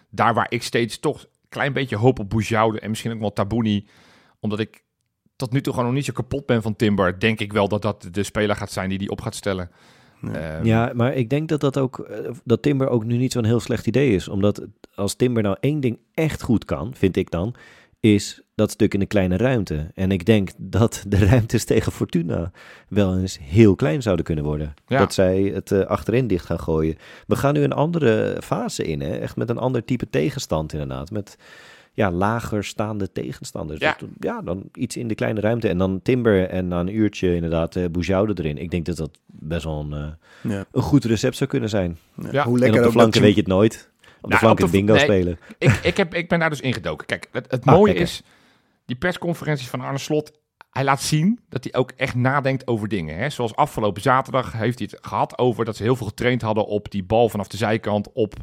daar 0.09 0.33
waar 0.33 0.47
ik 0.49 0.63
steeds 0.63 0.99
toch 0.99 1.21
een 1.21 1.29
klein 1.49 1.73
beetje 1.73 1.95
hoop 1.95 2.19
op 2.19 2.29
Boujoude 2.29 2.79
en 2.79 2.89
misschien 2.89 3.11
ook 3.11 3.19
wel 3.19 3.33
Tabouni. 3.33 3.87
Omdat 4.39 4.59
ik 4.59 4.83
tot 5.35 5.51
nu 5.51 5.61
toe 5.61 5.73
gewoon 5.73 5.87
nog 5.87 5.97
niet 5.97 6.05
zo 6.05 6.13
kapot 6.13 6.45
ben 6.45 6.61
van 6.61 6.75
Timber. 6.75 7.19
Denk 7.19 7.39
ik 7.39 7.53
wel 7.53 7.67
dat 7.67 7.81
dat 7.81 8.07
de 8.11 8.23
speler 8.23 8.55
gaat 8.55 8.71
zijn 8.71 8.89
die 8.89 8.97
die 8.97 9.09
op 9.09 9.21
gaat 9.21 9.35
stellen. 9.35 9.71
Ehm, 10.33 10.65
Ja, 10.65 10.91
maar 10.95 11.13
ik 11.13 11.29
denk 11.29 11.49
dat 11.49 11.61
dat 11.61 11.77
ook 11.77 11.99
eh, 11.99 12.31
dat 12.43 12.61
Timber 12.61 12.87
ook 12.89 13.05
nu 13.05 13.17
niet 13.17 13.31
zo'n 13.31 13.45
heel 13.45 13.59
slecht 13.59 13.87
idee 13.87 14.15
is. 14.15 14.27
Omdat 14.27 14.65
als 14.95 15.15
Timber 15.15 15.43
nou 15.43 15.57
één 15.59 15.79
ding 15.79 15.99
echt 16.13 16.41
goed 16.41 16.65
kan, 16.65 16.93
vind 16.95 17.17
ik 17.17 17.31
dan, 17.31 17.55
is 17.99 18.41
dat 18.55 18.71
stuk 18.71 18.93
in 18.93 18.99
de 18.99 19.05
kleine 19.05 19.37
ruimte. 19.37 19.91
En 19.93 20.11
ik 20.11 20.25
denk 20.25 20.49
dat 20.57 21.03
de 21.07 21.17
ruimtes 21.25 21.63
tegen 21.65 21.91
Fortuna 21.91 22.51
wel 22.87 23.17
eens 23.17 23.39
heel 23.41 23.75
klein 23.75 24.01
zouden 24.01 24.25
kunnen 24.25 24.43
worden. 24.43 24.73
Ja. 24.87 24.99
Dat 24.99 25.13
zij 25.13 25.41
het 25.41 25.71
eh, 25.71 25.85
achterin 25.85 26.27
dicht 26.27 26.45
gaan 26.45 26.59
gooien. 26.59 26.97
We 27.27 27.35
gaan 27.35 27.53
nu 27.53 27.63
een 27.63 27.73
andere 27.73 28.37
fase 28.43 28.83
in, 28.83 29.01
hè? 29.01 29.17
echt 29.17 29.35
met 29.35 29.49
een 29.49 29.57
ander 29.57 29.85
type 29.85 30.09
tegenstand 30.09 30.73
inderdaad. 30.73 31.11
Met 31.11 31.37
ja, 31.93 32.11
lager 32.11 32.63
staande 32.63 33.11
tegenstanders. 33.11 33.79
Ja. 33.79 33.95
Dus, 33.99 34.09
ja, 34.19 34.41
dan 34.41 34.63
iets 34.73 34.97
in 34.97 35.07
de 35.07 35.15
kleine 35.15 35.39
ruimte. 35.39 35.67
En 35.67 35.77
dan 35.77 35.99
Timber 36.03 36.49
en 36.49 36.67
na 36.67 36.79
een 36.79 36.95
uurtje 36.95 37.35
inderdaad 37.35 37.75
uh, 37.75 37.85
Boujoude 37.91 38.33
erin. 38.35 38.57
Ik 38.57 38.71
denk 38.71 38.85
dat 38.85 38.97
dat 38.97 39.19
best 39.25 39.63
wel 39.63 39.79
een, 39.79 40.17
uh, 40.45 40.51
Ja. 40.51 40.65
een 40.71 40.81
goed 40.81 41.05
recept 41.05 41.35
zou 41.35 41.49
kunnen 41.49 41.69
zijn. 41.69 41.97
Ja. 42.21 42.29
Ja. 42.31 42.43
Hoe 42.43 42.53
en 42.53 42.59
lekker 42.59 42.79
op 42.79 42.85
de 42.85 42.91
flanken 42.91 43.21
weet 43.21 43.33
je 43.35 43.39
het 43.39 43.49
nooit. 43.49 43.89
Op 44.21 44.29
de 44.29 44.35
Nou, 44.35 44.39
flanken 44.39 44.65
op 44.65 44.71
de- 44.71 44.77
bingo 44.77 44.93
nee. 44.93 45.01
spelen. 45.03 45.39
ik, 45.57 45.71
ik, 45.83 45.97
heb, 45.97 46.13
ik 46.13 46.29
ben 46.29 46.39
daar 46.39 46.49
dus 46.49 46.61
ingedoken. 46.61 47.05
Kijk, 47.05 47.27
het, 47.31 47.51
het 47.51 47.65
Ah, 47.65 47.73
mooie 47.73 47.85
lekker. 47.85 48.03
is, 48.03 48.21
die 48.85 48.95
persconferenties 48.95 49.67
van 49.67 49.81
Arne 49.81 49.97
Slot, 49.97 50.31
hij 50.71 50.83
laat 50.83 51.01
zien 51.01 51.39
dat 51.49 51.63
hij 51.63 51.73
ook 51.73 51.91
echt 51.95 52.15
nadenkt 52.15 52.67
over 52.67 52.87
dingen. 52.87 53.17
Hè? 53.17 53.29
Zoals 53.29 53.55
afgelopen 53.55 54.01
zaterdag 54.01 54.51
heeft 54.51 54.79
hij 54.79 54.87
het 54.91 55.05
gehad 55.07 55.37
over 55.37 55.65
dat 55.65 55.75
ze 55.75 55.83
heel 55.83 55.95
veel 55.95 56.07
getraind 56.07 56.41
hadden 56.41 56.65
op 56.65 56.91
die 56.91 57.03
bal 57.03 57.29
vanaf 57.29 57.47
de 57.47 57.57
zijkant 57.57 58.11
op 58.13 58.33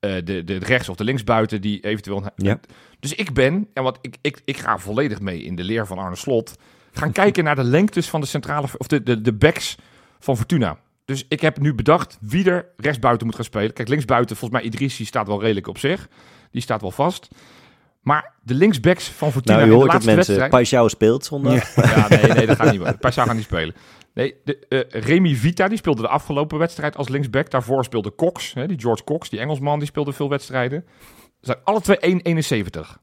eh, 0.00 0.14
de, 0.24 0.44
de 0.44 0.56
rechts- 0.58 0.88
of 0.88 0.96
de 0.96 1.04
linksbuiten 1.04 1.60
die 1.60 1.80
eventueel... 1.84 2.24
Ja. 2.36 2.60
Dus 3.00 3.14
ik 3.14 3.32
ben, 3.32 3.68
en 3.74 3.82
wat 3.82 3.98
ik, 4.00 4.16
ik, 4.20 4.40
ik 4.44 4.56
ga 4.56 4.78
volledig 4.78 5.20
mee 5.20 5.42
in 5.42 5.56
de 5.56 5.64
leer 5.64 5.86
van 5.86 5.98
Arne 5.98 6.16
Slot, 6.16 6.56
gaan 6.92 7.12
kijken 7.12 7.44
naar 7.44 7.56
de 7.56 7.64
lengtes 7.64 8.08
van 8.08 8.20
de 8.20 8.26
centrale, 8.26 8.66
of 8.78 8.86
de, 8.86 9.02
de, 9.02 9.20
de 9.20 9.32
backs 9.32 9.76
van 10.20 10.36
Fortuna. 10.36 10.78
Dus 11.12 11.24
ik 11.28 11.40
heb 11.40 11.60
nu 11.60 11.74
bedacht 11.74 12.18
wie 12.20 12.50
er 12.50 12.66
rechtsbuiten 12.76 13.26
moet 13.26 13.34
gaan 13.34 13.44
spelen. 13.44 13.72
Kijk, 13.72 13.88
linksbuiten, 13.88 14.36
volgens 14.36 14.60
mij 14.60 14.70
Idrissi 14.70 15.04
staat 15.04 15.26
wel 15.26 15.40
redelijk 15.40 15.66
op 15.66 15.78
zich. 15.78 16.08
Die 16.50 16.62
staat 16.62 16.80
wel 16.80 16.90
vast. 16.90 17.28
Maar 18.02 18.32
de 18.42 18.54
linksbacks 18.54 19.08
van 19.08 19.32
Fortuna 19.32 19.56
Nou, 19.56 19.66
in 19.68 19.72
je 19.72 19.78
de 19.78 19.84
hoort 19.84 19.92
het 19.92 20.04
laatste 20.04 20.36
mensen. 20.36 20.50
wedstrijd... 20.50 20.84
Paixão 20.84 20.90
speelt 20.90 21.24
zondag. 21.24 21.74
Ja, 21.74 22.08
nee, 22.08 22.32
nee, 22.32 22.46
dat 22.46 22.56
gaat 22.56 22.70
niet 22.70 22.80
worden. 22.80 22.98
Paisa 22.98 23.24
gaat 23.24 23.34
niet 23.34 23.44
spelen. 23.44 23.74
Nee, 24.14 24.34
de, 24.44 24.58
eh, 24.68 25.02
Remy 25.02 25.34
Vita, 25.34 25.68
die 25.68 25.78
speelde 25.78 26.02
de 26.02 26.08
afgelopen 26.08 26.58
wedstrijd 26.58 26.96
als 26.96 27.08
linksback. 27.08 27.50
Daarvoor 27.50 27.84
speelde 27.84 28.14
Cox, 28.14 28.54
hè, 28.54 28.66
die 28.66 28.80
George 28.80 29.04
Cox, 29.04 29.28
die 29.28 29.40
Engelsman, 29.40 29.78
die 29.78 29.88
speelde 29.88 30.12
veel 30.12 30.28
wedstrijden. 30.28 30.84
Ze 31.40 31.46
zijn 31.46 31.58
alle 31.64 31.80
twee 31.80 31.98
1,71. 32.00 32.98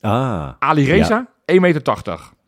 Ah, 0.00 0.50
Ali 0.58 0.84
Reza, 0.84 1.28
1,80 1.52 1.60
meter. 1.60 1.82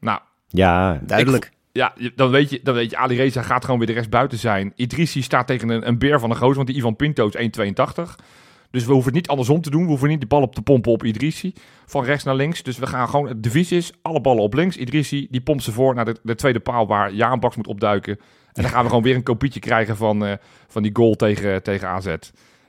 Nou, 0.00 0.20
ja. 0.48 1.00
Duidelijk. 1.02 1.52
Ja, 1.78 1.92
dan 2.14 2.30
weet, 2.30 2.50
je, 2.50 2.60
dan 2.62 2.74
weet 2.74 2.90
je, 2.90 2.96
Ali 2.96 3.16
Reza 3.16 3.42
gaat 3.42 3.64
gewoon 3.64 3.78
weer 3.78 3.88
de 3.88 3.92
rechtsbuiten 3.92 4.38
zijn. 4.38 4.72
Idrissi 4.76 5.22
staat 5.22 5.46
tegen 5.46 5.68
een, 5.68 5.88
een 5.88 5.98
beer 5.98 6.20
van 6.20 6.30
een 6.30 6.36
gozer, 6.36 6.56
want 6.56 6.66
die 6.66 6.76
Ivan 6.76 6.96
Pinto 6.96 7.28
is 7.28 7.36
1,82. 7.36 8.24
Dus 8.70 8.84
we 8.84 8.92
hoeven 8.92 9.12
het 9.12 9.14
niet 9.14 9.28
andersom 9.28 9.60
te 9.60 9.70
doen. 9.70 9.82
We 9.82 9.88
hoeven 9.88 10.08
niet 10.08 10.20
de 10.20 10.26
bal 10.26 10.42
op 10.42 10.54
te 10.54 10.62
pompen 10.62 10.92
op 10.92 11.04
Idrissi 11.04 11.52
van 11.86 12.04
rechts 12.04 12.24
naar 12.24 12.34
links. 12.34 12.62
Dus 12.62 12.78
we 12.78 12.86
gaan 12.86 13.08
gewoon, 13.08 13.26
de 13.26 13.40
devies 13.40 13.72
is, 13.72 13.92
alle 14.02 14.20
ballen 14.20 14.42
op 14.42 14.54
links. 14.54 14.76
Idrissi, 14.76 15.26
die 15.30 15.40
pompt 15.40 15.62
ze 15.62 15.72
voor 15.72 15.94
naar 15.94 16.04
de, 16.04 16.16
de 16.22 16.34
tweede 16.34 16.60
paal 16.60 16.86
waar 16.86 17.12
Jaan 17.12 17.40
Baks 17.40 17.56
moet 17.56 17.66
opduiken. 17.66 18.18
En 18.52 18.62
dan 18.62 18.72
gaan 18.72 18.82
we 18.82 18.88
gewoon 18.88 19.04
weer 19.04 19.14
een 19.14 19.22
kopietje 19.22 19.60
krijgen 19.60 19.96
van, 19.96 20.24
eh, 20.24 20.32
van 20.68 20.82
die 20.82 20.90
goal 20.94 21.14
tegen, 21.14 21.62
tegen 21.62 21.88
AZ. 21.88 22.06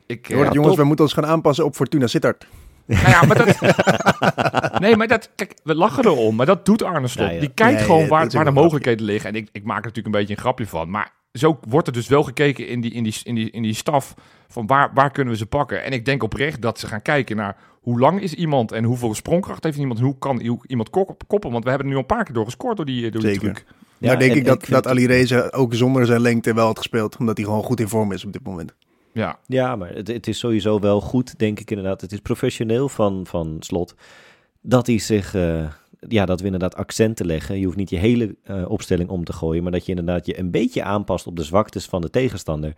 Ik, 0.06 0.28
Je 0.28 0.34
eh, 0.34 0.40
het, 0.40 0.54
jongens, 0.54 0.76
we 0.76 0.84
moeten 0.84 1.06
ons 1.06 1.14
gaan 1.14 1.26
aanpassen 1.26 1.66
op 1.66 1.76
Fortuna 1.76 2.08
Sittard. 2.08 2.48
Nou 2.98 3.10
ja, 3.10 3.22
maar 3.24 3.38
dat... 3.46 3.60
nee, 4.82 4.96
maar 4.96 5.08
dat... 5.08 5.30
Kijk, 5.36 5.54
we 5.64 5.76
lachen 5.76 6.06
erom, 6.06 6.36
maar 6.36 6.46
dat 6.46 6.66
doet 6.66 6.84
Arne 6.84 7.08
Slot. 7.08 7.28
Ja, 7.28 7.34
ja. 7.34 7.40
Die 7.40 7.50
kijkt 7.54 7.76
Nee, 7.78 7.86
gewoon 7.86 8.08
waar, 8.08 8.30
waar 8.30 8.46
de 8.46 8.52
mogelijkheden 8.52 9.06
liggen. 9.06 9.30
En 9.30 9.36
ik, 9.36 9.50
ik 9.52 9.64
maak 9.64 9.78
er 9.78 9.84
natuurlijk 9.86 10.16
een 10.16 10.22
beetje 10.22 10.34
een 10.36 10.42
grapje 10.42 10.68
van. 10.68 10.90
Maar 10.90 11.12
zo 11.34 11.60
wordt 11.68 11.88
er 11.88 11.94
dus 11.94 12.08
wel 12.08 12.24
gekeken 12.24 12.68
in 12.68 12.82
die, 12.82 12.92
in 12.92 13.04
die, 13.04 13.16
in 13.24 13.36
die, 13.36 13.52
in 13.52 13.62
die 13.62 13.74
staf 13.74 14.14
van 14.48 14.68
waar, 14.68 14.92
waar 14.94 15.12
kunnen 15.12 15.34
we 15.34 15.40
ze 15.40 15.46
pakken. 15.46 15.84
En 15.84 15.92
ik 15.92 16.06
denk 16.06 16.24
oprecht 16.24 16.62
dat 16.62 16.80
ze 16.80 16.88
gaan 16.88 17.02
kijken 17.02 17.36
naar 17.36 17.58
hoe 17.82 18.00
lang 18.00 18.22
is 18.22 18.34
iemand 18.34 18.72
en 18.72 18.84
hoeveel 18.84 19.14
sprongkracht 19.14 19.64
heeft 19.64 19.78
iemand. 19.78 20.00
En 20.00 20.06
hoe 20.06 20.18
kan 20.20 20.60
iemand 20.68 20.90
kop- 20.90 21.24
koppen. 21.28 21.52
Want 21.52 21.64
we 21.64 21.70
hebben 21.70 21.88
er 21.88 21.94
nu 21.94 22.00
al 22.04 22.08
een 22.10 22.16
paar 22.16 22.24
keer 22.26 22.34
door 22.36 22.46
gescoord 22.46 22.78
door 22.78 22.86
die, 22.86 23.12
door 23.12 23.22
die 23.22 23.32
Zeker. 23.32 23.54
truc. 23.54 23.66
Ja, 23.98 24.08
nou 24.08 24.20
denk 24.20 24.32
en 24.32 24.38
ik 24.38 24.46
dat, 24.46 24.64
ik 24.64 24.70
dat 24.70 24.88
Ali 24.88 25.08
Reza 25.08 25.48
ook 25.52 25.74
zonder 25.74 26.06
zijn 26.06 26.22
lengte 26.22 26.54
wel 26.54 26.66
had 26.66 26.78
gespeeld. 26.78 27.18
Omdat 27.18 27.38
hij 27.38 27.46
gewoon 27.46 27.64
goed 27.64 27.80
in 27.80 27.88
vorm 27.88 28.12
is 28.12 28.26
op 28.26 28.34
dit 28.34 28.44
moment. 28.44 28.74
Ja, 29.14 29.40
Ja, 29.46 29.76
maar 29.76 29.94
het, 29.94 30.08
het 30.08 30.28
is 30.28 30.40
sowieso 30.40 30.80
wel 30.80 31.02
goed, 31.02 31.40
denk 31.40 31.60
ik 31.60 31.70
inderdaad. 31.70 32.02
Het 32.02 32.12
is 32.12 32.20
professioneel 32.20 32.90
van, 32.90 33.26
van 33.26 33.56
Slot 33.60 33.96
dat 34.62 34.88
hij 34.88 35.00
zich, 35.00 35.34
eh, 35.34 35.68
ja, 36.08 36.26
dat 36.26 36.40
we 36.40 36.46
inderdaad 36.46 36.76
accenten 36.76 37.26
leggen. 37.26 37.60
Je 37.60 37.66
hoeft 37.66 37.78
niet 37.78 37.90
je 37.90 37.98
hele 37.98 38.36
eh, 38.44 38.70
opstelling 38.70 39.10
om 39.10 39.24
te 39.24 39.34
gooien, 39.34 39.64
maar 39.64 39.72
dat 39.72 39.86
je 39.86 39.90
inderdaad 39.96 40.26
je 40.26 40.40
een 40.40 40.52
beetje 40.52 40.84
aanpast 40.84 41.28
op 41.28 41.36
de 41.36 41.44
zwaktes 41.44 41.86
van 41.86 42.02
de 42.02 42.10
tegenstander. 42.10 42.74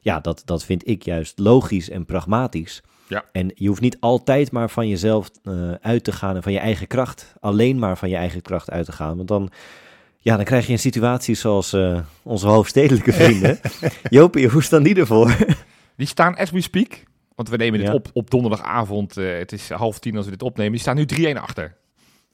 Ja, 0.00 0.20
dat, 0.20 0.42
dat 0.44 0.64
vind 0.64 0.88
ik 0.88 1.02
juist 1.02 1.38
logisch 1.38 1.90
en 1.90 2.04
pragmatisch. 2.04 2.82
Ja. 3.08 3.24
En 3.32 3.50
je 3.54 3.68
hoeft 3.68 3.80
niet 3.80 3.96
altijd 4.00 4.52
maar 4.52 4.70
van 4.70 4.88
jezelf 4.88 5.30
eh, 5.42 5.72
uit 5.80 6.04
te 6.04 6.12
gaan 6.12 6.36
en 6.36 6.42
van 6.42 6.52
je 6.52 6.58
eigen 6.58 6.86
kracht, 6.86 7.34
alleen 7.40 7.78
maar 7.78 7.98
van 7.98 8.08
je 8.08 8.16
eigen 8.16 8.42
kracht 8.42 8.70
uit 8.70 8.86
te 8.86 8.92
gaan. 8.92 9.16
Want 9.16 9.28
dan, 9.28 9.50
ja, 10.18 10.36
dan 10.36 10.44
krijg 10.44 10.66
je 10.66 10.72
een 10.72 10.78
situatie 10.78 11.34
zoals 11.34 11.76
onze 12.22 12.46
hoofdstedelijke 12.46 13.12
vrienden. 13.22 13.58
Jopie, 14.10 14.48
hoe 14.48 14.62
staan 14.62 14.82
die 14.82 14.94
ervoor? 14.94 15.36
Die 15.96 16.06
staan 16.06 16.36
as 16.36 16.50
we 16.50 16.60
speak. 16.60 17.02
Want 17.34 17.48
we 17.48 17.56
nemen 17.56 17.78
dit 17.78 17.88
Ja. 17.88 17.94
op 17.94 18.10
op 18.12 18.30
donderdagavond. 18.30 19.16
eh, 19.16 19.38
het 19.38 19.52
is 19.52 19.68
half 19.70 19.98
tien 19.98 20.16
als 20.16 20.24
we 20.24 20.30
dit 20.30 20.42
opnemen. 20.42 20.72
Die 20.72 20.80
staan 20.80 20.96
nu 20.96 21.04
3-1 21.06 21.36
achter. 21.40 21.76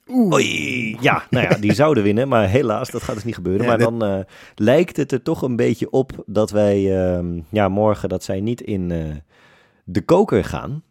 Oei, 0.09 0.97
ja, 1.01 1.23
nou 1.29 1.47
ja, 1.49 1.57
die 1.57 1.73
zouden 1.73 2.03
winnen, 2.03 2.27
maar 2.27 2.47
helaas, 2.49 2.89
dat 2.89 3.03
gaat 3.03 3.15
dus 3.15 3.23
niet 3.23 3.35
gebeuren. 3.35 3.61
Ja, 3.63 3.67
maar 3.67 3.77
dit- 3.77 3.87
dan 3.99 4.03
eh, 4.09 4.19
lijkt 4.55 4.97
het 4.97 5.11
er 5.11 5.21
toch 5.21 5.41
een 5.41 5.55
beetje 5.55 5.89
op 5.89 6.23
dat 6.25 6.51
wij 6.51 7.01
ehm, 7.03 7.39
ja, 7.49 7.67
morgen, 7.69 8.09
dat 8.09 8.23
zij 8.23 8.41
niet 8.41 8.61
in 8.61 8.91
eh, 8.91 9.05
de 9.83 10.01
koker 10.01 10.43
gaan 10.43 10.83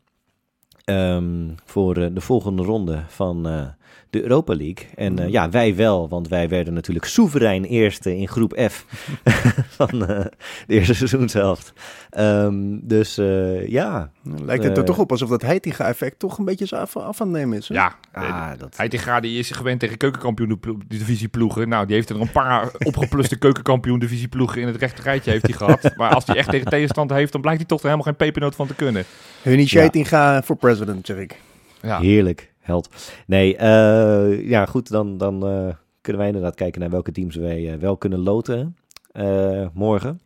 ehm, 0.91 1.49
voor 1.65 1.97
eh, 1.97 2.07
de 2.13 2.21
volgende 2.21 2.63
ronde 2.63 3.03
van 3.09 3.49
eh, 3.49 3.67
de 4.11 4.23
Europa 4.23 4.55
League. 4.55 4.87
En 4.95 5.19
eh, 5.19 5.29
ja, 5.29 5.51
wij 5.51 5.77
wel, 5.77 6.09
want 6.09 6.29
wij 6.29 6.49
werden 6.49 6.75
natuurlijk 6.75 7.07
soeverein 7.07 7.65
eerste 7.65 8.17
in 8.17 8.29
groep 8.29 8.69
F 8.71 8.87
van 9.79 10.07
eh, 10.07 10.25
de 10.67 10.75
eerste 10.75 10.95
seizoenshelft. 10.95 11.73
Ehm, 12.11 12.79
dus 12.83 13.19
eh, 13.19 13.69
ja, 13.69 14.11
Lijkt 14.45 14.65
het 14.65 14.77
er 14.77 14.85
toch 14.85 14.99
op 14.99 15.11
alsof 15.11 15.29
dat 15.29 15.43
Heitinga-effect 15.43 16.19
toch 16.19 16.39
een 16.39 16.45
beetje 16.45 16.77
af, 16.77 16.97
af 16.97 17.21
aan 17.21 17.29
het 17.29 17.37
nemen 17.37 17.59
is. 17.59 17.69
hè? 17.69 17.75
Ja, 17.75 17.95
ah, 18.13 18.51
dat... 18.59 18.77
Heitinga 18.77 19.21
die 19.21 19.39
is 19.39 19.51
gewend 19.51 19.81
tegen 19.81 19.97
keukenkampioen 19.97 20.61
divisie 20.87 21.29
ploegen. 21.29 21.69
Nou, 21.69 21.87
die 21.87 21.95
heeft 21.95 22.11
er 22.11 22.21
een 22.21 22.33
paar 22.33 22.71
opgepluste 22.91 23.39
keukenkampioen 23.39 23.99
divisie 23.99 24.29
ploegen 24.29 24.61
in 24.61 24.67
het 24.67 24.77
rechte 24.77 25.03
rijtje 25.03 25.31
heeft 25.31 25.47
hij 25.47 25.57
gehad. 25.57 25.91
Maar 25.97 26.15
als 26.15 26.27
hij 26.27 26.37
echt 26.37 26.51
tegen 26.51 26.71
tegenstand 26.71 27.11
heeft, 27.11 27.33
dan 27.33 27.41
blijkt 27.41 27.61
hij 27.61 27.69
toch 27.69 27.79
er 27.79 27.85
helemaal 27.85 28.07
geen 28.07 28.17
pepernoot 28.17 28.55
van 28.55 28.67
te 28.67 28.75
kunnen. 28.75 29.05
Hunnie 29.43 29.67
Ja. 29.71 29.79
Heitinga 29.79 30.43
voor 30.43 30.57
president, 30.57 30.80
zeg 31.03 31.17
ik. 31.17 31.41
Ja, 31.83 32.01
Heerlijk, 32.01 32.53
held. 32.59 32.89
Nee, 33.27 33.57
eh, 33.57 34.49
ja 34.49 34.67
goed, 34.67 34.89
dan, 34.91 35.19
dan 35.19 35.47
eh, 35.47 35.75
kunnen 36.01 36.21
wij 36.23 36.27
inderdaad 36.31 36.55
kijken 36.55 36.81
naar 36.81 36.91
welke 36.91 37.13
teams 37.13 37.37
wij 37.37 37.73
eh, 37.73 37.79
wel 37.79 37.97
kunnen 37.97 38.19
loten 38.19 38.77
eh, 39.13 39.67
morgen. 39.73 40.21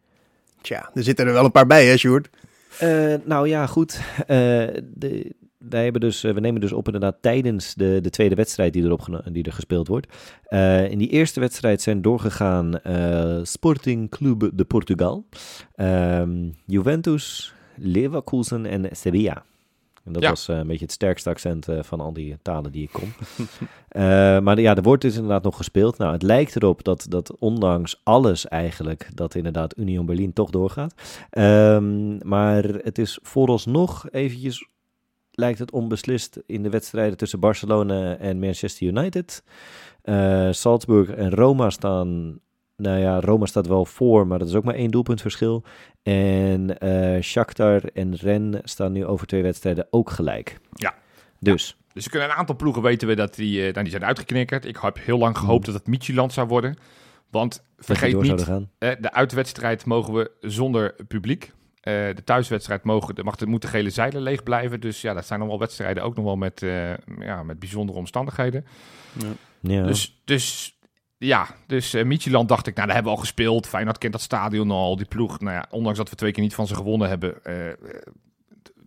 Tja, 0.60 0.90
er 0.94 1.02
zitten 1.02 1.26
er 1.26 1.32
wel 1.32 1.44
een 1.44 1.52
paar 1.52 1.66
bij, 1.66 1.86
hè, 1.86 1.96
Sjoerd? 1.96 2.28
Eh, 2.78 3.14
nou 3.24 3.48
ja, 3.48 3.66
goed. 3.66 4.00
eh, 4.18 4.26
de, 4.94 5.32
wij 5.58 5.82
hebben 5.82 6.00
dus, 6.00 6.20
we 6.20 6.40
nemen 6.40 6.60
dus 6.60 6.72
op 6.72 6.86
inderdaad 6.86 7.16
tijdens 7.20 7.74
de, 7.74 7.98
de 8.02 8.10
tweede 8.10 8.34
wedstrijd 8.34 8.72
die, 8.72 8.82
erop 8.84 9.22
die 9.32 9.44
er 9.44 9.52
gespeeld 9.52 9.88
wordt. 9.88 10.06
Eh, 10.44 10.90
in 10.90 10.98
die 10.98 11.08
eerste 11.08 11.40
wedstrijd 11.40 11.82
zijn 11.82 12.02
doorgegaan 12.02 12.80
eh, 12.80 13.38
Sporting 13.42 14.10
Clube 14.10 14.50
de 14.54 14.64
Portugal, 14.64 15.24
ehm, 15.74 16.48
Juventus, 16.66 17.54
Leverkusen 17.76 18.66
en 18.66 18.88
Sevilla. 18.92 19.44
En 20.04 20.12
dat 20.12 20.22
Ja. 20.22 20.28
was 20.28 20.48
eh, 20.48 20.56
een 20.56 20.66
beetje 20.66 20.84
het 20.84 20.92
sterkste 20.92 21.30
accent 21.30 21.68
eh, 21.68 21.82
van 21.82 22.00
al 22.00 22.12
die 22.12 22.36
talen 22.42 22.72
die 22.72 22.82
ik 22.82 22.92
kon. 22.92 23.12
Eh, 23.88 24.02
maar 24.40 24.60
ja, 24.60 24.76
er 24.76 24.82
wordt 24.82 25.02
dus 25.02 25.14
inderdaad 25.14 25.42
nog 25.42 25.56
gespeeld. 25.56 25.98
Nou, 25.98 26.12
het 26.12 26.22
lijkt 26.22 26.56
erop 26.56 26.84
dat, 26.84 27.06
dat 27.08 27.36
ondanks 27.38 28.00
alles 28.02 28.48
eigenlijk, 28.48 29.08
dat 29.14 29.34
inderdaad 29.34 29.78
Union 29.78 30.06
Berlin 30.06 30.32
toch 30.32 30.50
doorgaat. 30.50 30.94
Ehm, 31.30 32.28
maar 32.28 32.64
het 32.64 32.98
is 32.98 33.18
vooralsnog 33.22 34.10
eventjes, 34.10 34.68
lijkt 35.30 35.58
het 35.58 35.70
onbeslist 35.70 36.40
in 36.46 36.62
de 36.62 36.70
wedstrijden 36.70 37.16
tussen 37.16 37.40
Barcelona 37.40 38.16
en 38.16 38.38
Manchester 38.38 38.86
United. 38.86 39.42
Salzburg 40.50 41.08
en 41.10 41.30
Roma 41.30 41.70
staan, 41.70 42.38
nou 42.76 42.98
ja, 42.98 43.20
Roma 43.20 43.46
staat 43.46 43.66
wel 43.66 43.84
voor, 43.84 44.26
maar 44.26 44.38
dat 44.38 44.48
is 44.48 44.54
ook 44.54 44.64
maar 44.64 44.74
één 44.74 44.90
doelpunt 44.90 45.20
verschil. 45.20 45.64
En 46.02 46.78
eh 46.78 47.22
Shakhtar 47.22 47.84
en 47.84 48.14
Rennes 48.14 48.60
staan 48.64 48.92
nu 48.92 49.06
over 49.06 49.26
twee 49.26 49.42
wedstrijden 49.42 49.86
ook 49.90 50.10
gelijk. 50.10 50.58
Ja. 50.72 50.94
Dus, 51.38 51.76
Dus 51.92 52.04
we 52.04 52.10
kunnen 52.10 52.28
een 52.28 52.34
aantal 52.34 52.56
ploegen 52.56 52.82
weten 52.82 53.08
we 53.08 53.14
dat 53.14 53.34
die, 53.34 53.58
eh, 53.58 53.72
nou, 53.72 53.82
die 53.82 53.90
zijn 53.90 54.04
uitgeknikkerd. 54.04 54.64
Ik 54.64 54.78
heb 54.80 54.98
heel 55.00 55.18
lang 55.18 55.38
gehoopt 55.38 55.66
dat 55.66 55.74
het 55.74 55.86
Midtjylland 55.86 56.32
zou 56.32 56.48
worden. 56.48 56.76
Want 57.30 57.64
vergeet 57.78 58.20
niet, 58.20 58.48
eh, 58.78 58.90
de 59.00 59.12
uitwedstrijd 59.12 59.84
mogen 59.84 60.14
we 60.14 60.30
zonder 60.40 60.94
publiek. 61.08 61.52
Eh, 61.84 61.92
de 61.92 62.24
thuiswedstrijd 62.24 62.84
mogen, 62.84 63.14
de, 63.14 63.24
mag 63.24 63.36
de, 63.36 63.46
moet 63.46 63.62
de 63.62 63.68
gele 63.68 63.90
zeilen 63.90 64.22
leeg 64.22 64.42
blijven. 64.42 64.80
Dus 64.80 65.00
ja, 65.00 65.14
dat 65.14 65.26
zijn 65.26 65.38
nog 65.38 65.48
wel 65.48 65.58
wedstrijden 65.58 66.02
ook 66.02 66.16
nog 66.16 66.24
wel 66.24 66.36
met, 66.36 66.62
eh, 66.62 66.96
ja, 67.18 67.42
met 67.42 67.58
bijzondere 67.58 67.98
omstandigheden. 67.98 68.66
Ja. 69.60 69.82
Dus, 69.82 70.20
dus 70.24 70.73
ja, 71.26 71.46
dus 71.66 71.94
uh, 71.94 72.04
Midtjylland 72.04 72.48
dacht 72.48 72.66
ik, 72.66 72.74
nou, 72.74 72.86
daar 72.86 72.94
hebben 72.94 73.12
we 73.12 73.18
al 73.18 73.24
gespeeld. 73.24 73.66
Feyenoord 73.66 73.98
kent 73.98 74.12
dat 74.12 74.22
stadion 74.22 74.70
al, 74.70 74.96
die 74.96 75.06
ploeg. 75.06 75.40
Nou 75.40 75.54
ja, 75.54 75.66
ondanks 75.70 75.98
dat 75.98 76.10
we 76.10 76.16
twee 76.16 76.32
keer 76.32 76.42
niet 76.42 76.54
van 76.54 76.66
ze 76.66 76.74
gewonnen 76.74 77.08
hebben, 77.08 77.44
eh, 77.44 77.54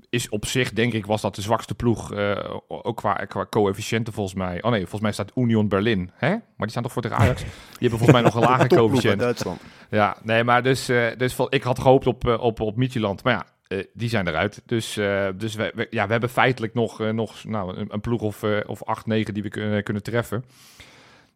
is 0.10 0.30
op 0.30 0.46
zich, 0.46 0.74
denk 0.74 0.94
ik, 0.94 1.06
was 1.06 1.22
dat 1.22 1.36
de 1.36 1.42
zwakste 1.42 1.76
ploeg. 1.76 2.14
eh, 2.14 2.56
ook 2.68 2.98
qua, 2.98 3.14
qua 3.14 3.46
coëfficiënten 3.50 4.14
volgens 4.14 4.36
mij. 4.36 4.64
Oh 4.64 4.72
nee, 4.72 4.80
volgens 4.80 5.02
mij 5.02 5.12
staat 5.12 5.32
Union 5.36 5.68
Berlin. 5.68 6.12
Hè? 6.14 6.30
Maar 6.30 6.42
die 6.58 6.70
staan 6.70 6.84
toch 6.84 6.92
voor 6.92 7.02
tegen 7.02 7.18
Ajax? 7.18 7.42
Die 7.42 7.50
hebben 7.80 8.00
volgens 8.00 8.12
mij 8.12 8.22
nog 8.22 8.36
een 8.36 8.42
lager 8.52 8.68
coëfficiënt. 8.68 9.20
Duitsland. 9.20 9.62
Ja, 9.90 10.18
nee, 10.24 10.44
maar 10.44 10.64
dus, 10.64 10.86
dus 11.18 11.36
ik 11.50 11.64
had 11.64 11.80
gehoopt 11.80 12.08
op, 12.08 12.26
op, 12.40 12.60
op 12.60 12.76
Midtjylland. 12.76 13.24
Maar 13.24 13.34
ja, 13.68 13.84
die 13.94 14.10
zijn 14.10 14.28
eruit. 14.28 14.62
Dus, 14.66 14.94
dus 15.38 15.56
we, 15.56 15.72
we- 15.76 15.88
ja, 15.90 16.06
we 16.06 16.12
hebben 16.12 16.30
feitelijk 16.30 16.74
nog, 16.74 17.00
nog 17.00 17.44
nou, 17.44 17.78
een, 17.78 17.88
een 17.90 18.02
ploeg 18.02 18.22
of, 18.22 18.44
of 18.66 18.84
acht, 18.84 19.06
negen 19.06 19.34
die 19.34 19.44
we 19.44 19.50
kunnen, 19.50 19.84
kunnen 19.84 20.04
treffen. 20.04 20.44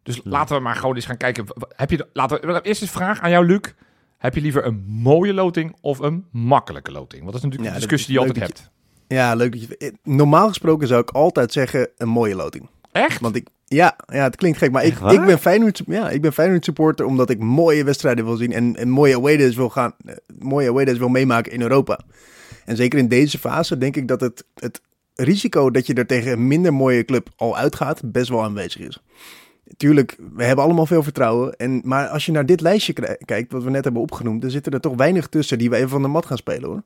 Dus 0.02 0.20
laten 0.24 0.56
we 0.56 0.62
maar 0.62 0.76
gewoon 0.76 0.94
eens 0.94 1.06
gaan 1.06 1.16
kijken. 1.16 1.44
Heb 1.76 1.90
je, 1.90 1.96
de- 1.96 2.08
laten 2.12 2.40
we, 2.40 2.46
eerst 2.52 2.64
eens 2.64 2.80
een 2.80 2.88
vraag 2.88 3.20
aan 3.20 3.30
jou, 3.30 3.46
Luc. 3.46 3.60
Heb 4.18 4.34
je 4.34 4.40
liever 4.40 4.66
een 4.66 4.84
mooie 4.86 5.34
loting 5.34 5.76
of 5.80 5.98
een 5.98 6.24
makkelijke 6.30 6.92
loting? 6.92 7.20
Want 7.22 7.32
dat 7.32 7.34
is 7.34 7.42
natuurlijk 7.42 7.68
Ja, 7.68 7.74
een 7.74 7.80
discussie 7.80 8.08
die 8.12 8.20
je 8.20 8.26
altijd 8.26 8.46
hebt. 8.46 8.70
Ja, 9.08 9.34
leuk 9.34 9.52
dat 9.52 9.60
je... 9.62 9.76
eh, 9.76 9.90
Normaal 10.02 10.48
gesproken 10.48 10.86
zou 10.88 11.00
ik 11.00 11.10
altijd 11.10 11.52
zeggen 11.52 11.88
een 11.96 12.08
mooie 12.08 12.34
loting. 12.34 12.68
Echt? 12.92 13.20
Want 13.20 13.36
ik... 13.36 13.46
Ja, 13.64 13.96
ja, 14.06 14.22
het 14.22 14.36
klinkt 14.36 14.58
gek, 14.58 14.70
maar 14.72 14.84
ik, 14.84 14.98
ik 14.98 15.24
ben 15.24 15.38
Feyenoord, 15.38 15.82
ja, 15.86 16.10
ik 16.10 16.20
ben 16.22 16.32
Feyenoord 16.32 16.64
supporter 16.64 17.06
omdat 17.06 17.30
ik 17.30 17.38
mooie 17.38 17.84
wedstrijden 17.84 18.24
wil 18.24 18.36
zien 18.36 18.52
en, 18.52 18.76
en 18.76 18.88
mooie 18.88 19.14
away 19.16 19.36
days 19.36 19.56
wil 19.56 19.68
gaan, 19.68 19.92
eh, 20.04 20.14
mooie 20.38 20.68
away 20.68 20.84
days 20.84 20.98
wil 20.98 21.08
meemaken 21.08 21.52
in 21.52 21.60
Europa. 21.62 22.00
En 22.64 22.76
zeker 22.76 22.98
in 22.98 23.08
deze 23.08 23.38
fase 23.38 23.78
denk 23.78 23.96
ik 23.96 24.08
dat 24.08 24.20
het, 24.20 24.44
het 24.54 24.80
risico 25.14 25.70
dat 25.70 25.86
je 25.86 25.94
er 25.94 26.06
tegen 26.06 26.32
een 26.32 26.46
minder 26.46 26.74
mooie 26.74 27.04
club 27.04 27.28
al 27.36 27.56
uitgaat 27.56 28.12
best 28.12 28.28
wel 28.28 28.42
aanwezig 28.42 28.80
is. 28.80 28.98
Tuurlijk, 29.76 30.16
we 30.34 30.44
hebben 30.44 30.64
allemaal 30.64 30.86
veel 30.86 31.02
vertrouwen. 31.02 31.56
En, 31.56 31.80
maar 31.84 32.08
als 32.08 32.26
je 32.26 32.32
naar 32.32 32.46
dit 32.46 32.60
lijstje 32.60 33.16
kijkt, 33.24 33.52
wat 33.52 33.62
we 33.62 33.70
net 33.70 33.84
hebben 33.84 34.02
opgenoemd, 34.02 34.42
dan 34.42 34.50
zitten 34.50 34.72
er 34.72 34.80
toch 34.80 34.96
weinig 34.96 35.26
tussen 35.28 35.58
die 35.58 35.70
we 35.70 35.76
even 35.76 35.88
van 35.88 36.02
de 36.02 36.08
mat 36.08 36.26
gaan 36.26 36.36
spelen 36.36 36.68
hoor. 36.68 36.82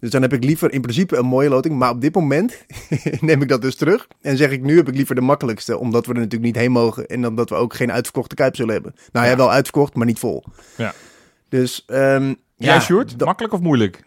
Dus 0.00 0.10
dan 0.10 0.22
heb 0.22 0.32
ik 0.32 0.44
liever 0.44 0.72
in 0.72 0.80
principe 0.80 1.16
een 1.16 1.26
mooie 1.26 1.48
loting. 1.48 1.78
Maar 1.78 1.90
op 1.90 2.00
dit 2.00 2.14
moment 2.14 2.64
neem 3.20 3.42
ik 3.42 3.48
dat 3.48 3.62
dus 3.62 3.76
terug. 3.76 4.06
En 4.20 4.36
zeg 4.36 4.50
ik 4.50 4.62
nu 4.62 4.76
heb 4.76 4.88
ik 4.88 4.94
liever 4.94 5.14
de 5.14 5.20
makkelijkste. 5.20 5.78
Omdat 5.78 6.06
we 6.06 6.12
er 6.12 6.18
natuurlijk 6.18 6.44
niet 6.44 6.56
heen 6.62 6.72
mogen. 6.72 7.06
En 7.06 7.26
omdat 7.26 7.48
we 7.48 7.54
ook 7.54 7.74
geen 7.74 7.92
uitverkochte 7.92 8.34
kuip 8.34 8.56
zullen 8.56 8.72
hebben. 8.74 8.94
Nou 9.12 9.24
ja, 9.24 9.30
Ja. 9.30 9.36
wel 9.36 9.50
uitverkocht, 9.50 9.94
maar 9.94 10.06
niet 10.06 10.18
vol. 10.18 10.44
Ja. 10.76 10.94
Dus 11.48 11.82
Jij, 11.86 12.36
ja, 12.56 12.80
Sjoerd? 12.80 13.24
Makkelijk 13.24 13.54
of 13.54 13.60
moeilijk? 13.60 14.02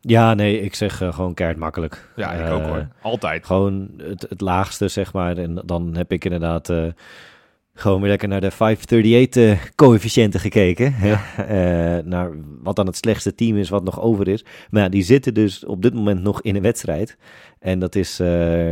Ja, 0.00 0.34
nee, 0.34 0.60
ik 0.60 0.74
zeg 0.74 1.00
eh, 1.02 1.12
gewoon 1.12 1.34
keihard 1.34 1.60
makkelijk. 1.60 2.10
Ja, 2.16 2.32
ik 2.32 2.46
Eh, 2.46 2.54
ook 2.54 2.62
hoor. 2.62 2.88
Altijd. 3.02 3.46
Gewoon 3.46 3.90
het, 3.96 4.26
het 4.28 4.40
laagste, 4.40 4.88
zeg 4.88 5.12
maar. 5.12 5.36
En 5.36 5.62
dan 5.64 5.96
heb 5.96 6.12
ik 6.12 6.24
inderdaad 6.24 6.68
eh, 6.70 6.84
Gewoon 7.74 8.00
weer 8.00 8.10
lekker 8.10 8.28
naar 8.28 8.40
de 8.40 8.52
538-coëfficiënten 8.52 10.40
gekeken. 10.40 10.92
hè. 10.94 11.14
Eh, 11.98 12.04
naar 12.04 12.30
wat 12.62 12.76
dan 12.76 12.86
het 12.86 12.96
slechtste 12.96 13.34
team 13.34 13.56
is 13.56 13.68
wat 13.68 13.84
nog 13.84 14.00
over 14.00 14.28
is. 14.28 14.44
Maar 14.70 14.82
ja, 14.82 14.88
die 14.88 15.02
zitten 15.02 15.34
dus 15.34 15.64
op 15.64 15.82
dit 15.82 15.94
moment 15.94 16.22
nog 16.22 16.42
in 16.42 16.56
een 16.56 16.62
wedstrijd. 16.62 17.16
En 17.58 17.78
dat 17.78 17.94
is 17.94 18.22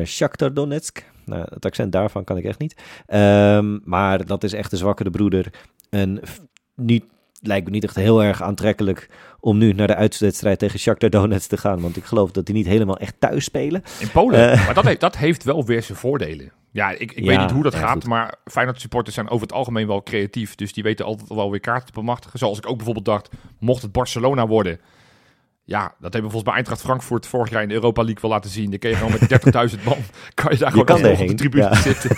Shakhtar 0.05 0.55
Donetsk. 0.55 1.11
Nou, 1.25 1.47
het 1.51 1.65
accent 1.65 1.93
daarvan 1.93 2.25
kan 2.25 2.37
ik 2.37 2.45
echt 2.45 2.59
niet. 2.59 2.77
Ehm, 3.07 3.79
maar 3.85 4.27
dat 4.27 4.45
is 4.45 4.53
echt 4.53 4.71
de 4.71 4.77
zwakkere 4.77 5.11
broeder. 5.11 5.53
En 5.91 6.21
niet, 6.75 7.05
lijkt 7.41 7.65
me 7.67 7.71
niet 7.71 7.85
echt 7.85 7.95
heel 7.97 8.23
erg 8.23 8.43
aantrekkelijk 8.43 9.09
om 9.41 9.59
nu 9.59 9.73
naar 9.73 9.87
de 9.87 9.95
uitwedstrijd 9.95 10.59
tegen 10.59 10.79
Shakhtar 10.79 11.11
Donetsk 11.11 11.49
te 11.49 11.57
gaan. 11.57 11.81
Want 11.81 11.97
ik 11.97 12.05
geloof 12.05 12.31
dat 12.31 12.47
die 12.47 12.55
niet 12.55 12.67
helemaal 12.67 12.99
echt 12.99 13.15
thuis 13.19 13.45
spelen. 13.45 13.83
In 13.99 14.11
Polen. 14.11 14.51
Eh. 14.53 14.65
maar 14.65 14.75
dat 14.75 14.85
heeft, 14.85 15.01
dat 15.01 15.17
heeft 15.17 15.45
wel 15.45 15.65
weer 15.65 15.83
zijn 15.83 15.99
voordelen. 15.99 16.53
Ja, 16.71 16.91
ik, 16.91 17.01
ik 17.01 17.19
Ja, 17.19 17.27
weet 17.27 17.41
niet 17.41 17.51
hoe 17.51 17.63
dat 17.63 17.73
ja, 17.73 17.79
gaat, 17.79 17.93
goed. 17.93 18.07
maar 18.07 18.35
Feyenoord 18.45 18.81
supporters 18.81 19.15
zijn 19.15 19.29
over 19.29 19.47
het 19.47 19.57
algemeen 19.57 19.87
wel 19.87 20.03
creatief. 20.03 20.55
Dus 20.55 20.73
die 20.73 20.83
weten 20.83 21.05
altijd 21.05 21.29
wel 21.29 21.51
weer 21.51 21.61
kaarten 21.61 21.87
te 21.87 21.93
bemachtigen. 21.93 22.39
Zoals 22.39 22.59
ik 22.59 22.69
ook 22.69 22.77
bijvoorbeeld 22.77 23.05
dacht, 23.07 23.29
mocht 23.59 23.83
het 23.83 23.93
Barcelona 23.93 24.47
worden. 24.47 24.81
Ja, 25.69 25.83
dat 25.83 26.13
hebben 26.13 26.23
we 26.23 26.29
volgens 26.31 26.45
mij 26.45 26.55
Eintracht 26.55 26.81
Frankfurt 26.81 27.27
vorig 27.27 27.51
jaar 27.51 27.63
in 27.63 27.69
de 27.69 27.75
Europa 27.75 28.03
League 28.03 28.21
wel 28.23 28.31
laten 28.31 28.51
zien. 28.51 28.71
Dan 28.71 28.79
kun 28.79 28.91
je 28.91 28.97
gewoon 28.97 29.13
met 29.13 29.75
30.000 29.79 29.85
man, 29.85 29.97
kan 30.35 30.53
je 30.53 30.59
daar 30.59 30.71
gewoon 30.71 31.11
op 31.21 31.29
de 31.29 31.35
tribune 31.35 31.63
ja. 31.63 31.75
zitten. 31.91 32.11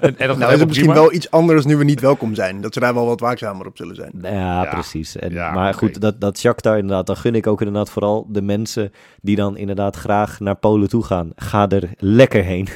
en, 0.00 0.18
en 0.18 0.28
dat 0.28 0.38
Nou 0.38 0.52
is 0.52 0.64
misschien 0.64 0.86
prima. 0.86 1.00
wel 1.00 1.12
iets 1.12 1.30
anders 1.30 1.64
nu 1.64 1.76
we 1.76 1.84
niet 1.84 2.00
welkom 2.00 2.34
zijn. 2.34 2.60
Dat 2.60 2.74
ze 2.74 2.80
daar 2.80 2.94
wel 2.94 3.06
wat 3.06 3.20
waakzamer 3.20 3.66
op 3.66 3.76
zullen 3.76 3.94
zijn. 3.94 4.12
Ja, 4.22 4.62
Ja. 4.62 4.64
precies. 4.70 5.16
En, 5.16 5.32
Ja, 5.32 5.52
maar 5.52 5.74
goed, 5.74 6.00
dat, 6.00 6.20
dat 6.20 6.38
Shakhtar 6.38 6.78
inderdaad, 6.78 7.06
dan 7.06 7.16
gun 7.16 7.34
ik 7.34 7.46
ook 7.46 7.58
inderdaad 7.60 7.90
vooral 7.90 8.26
de 8.28 8.42
mensen 8.42 8.92
die 9.22 9.36
dan 9.36 9.56
inderdaad 9.56 9.96
graag 9.96 10.40
naar 10.40 10.56
Polen 10.56 10.88
toe 10.88 11.04
gaan. 11.04 11.30
Ga 11.36 11.68
er 11.68 11.90
lekker 11.98 12.44
heen. 12.44 12.68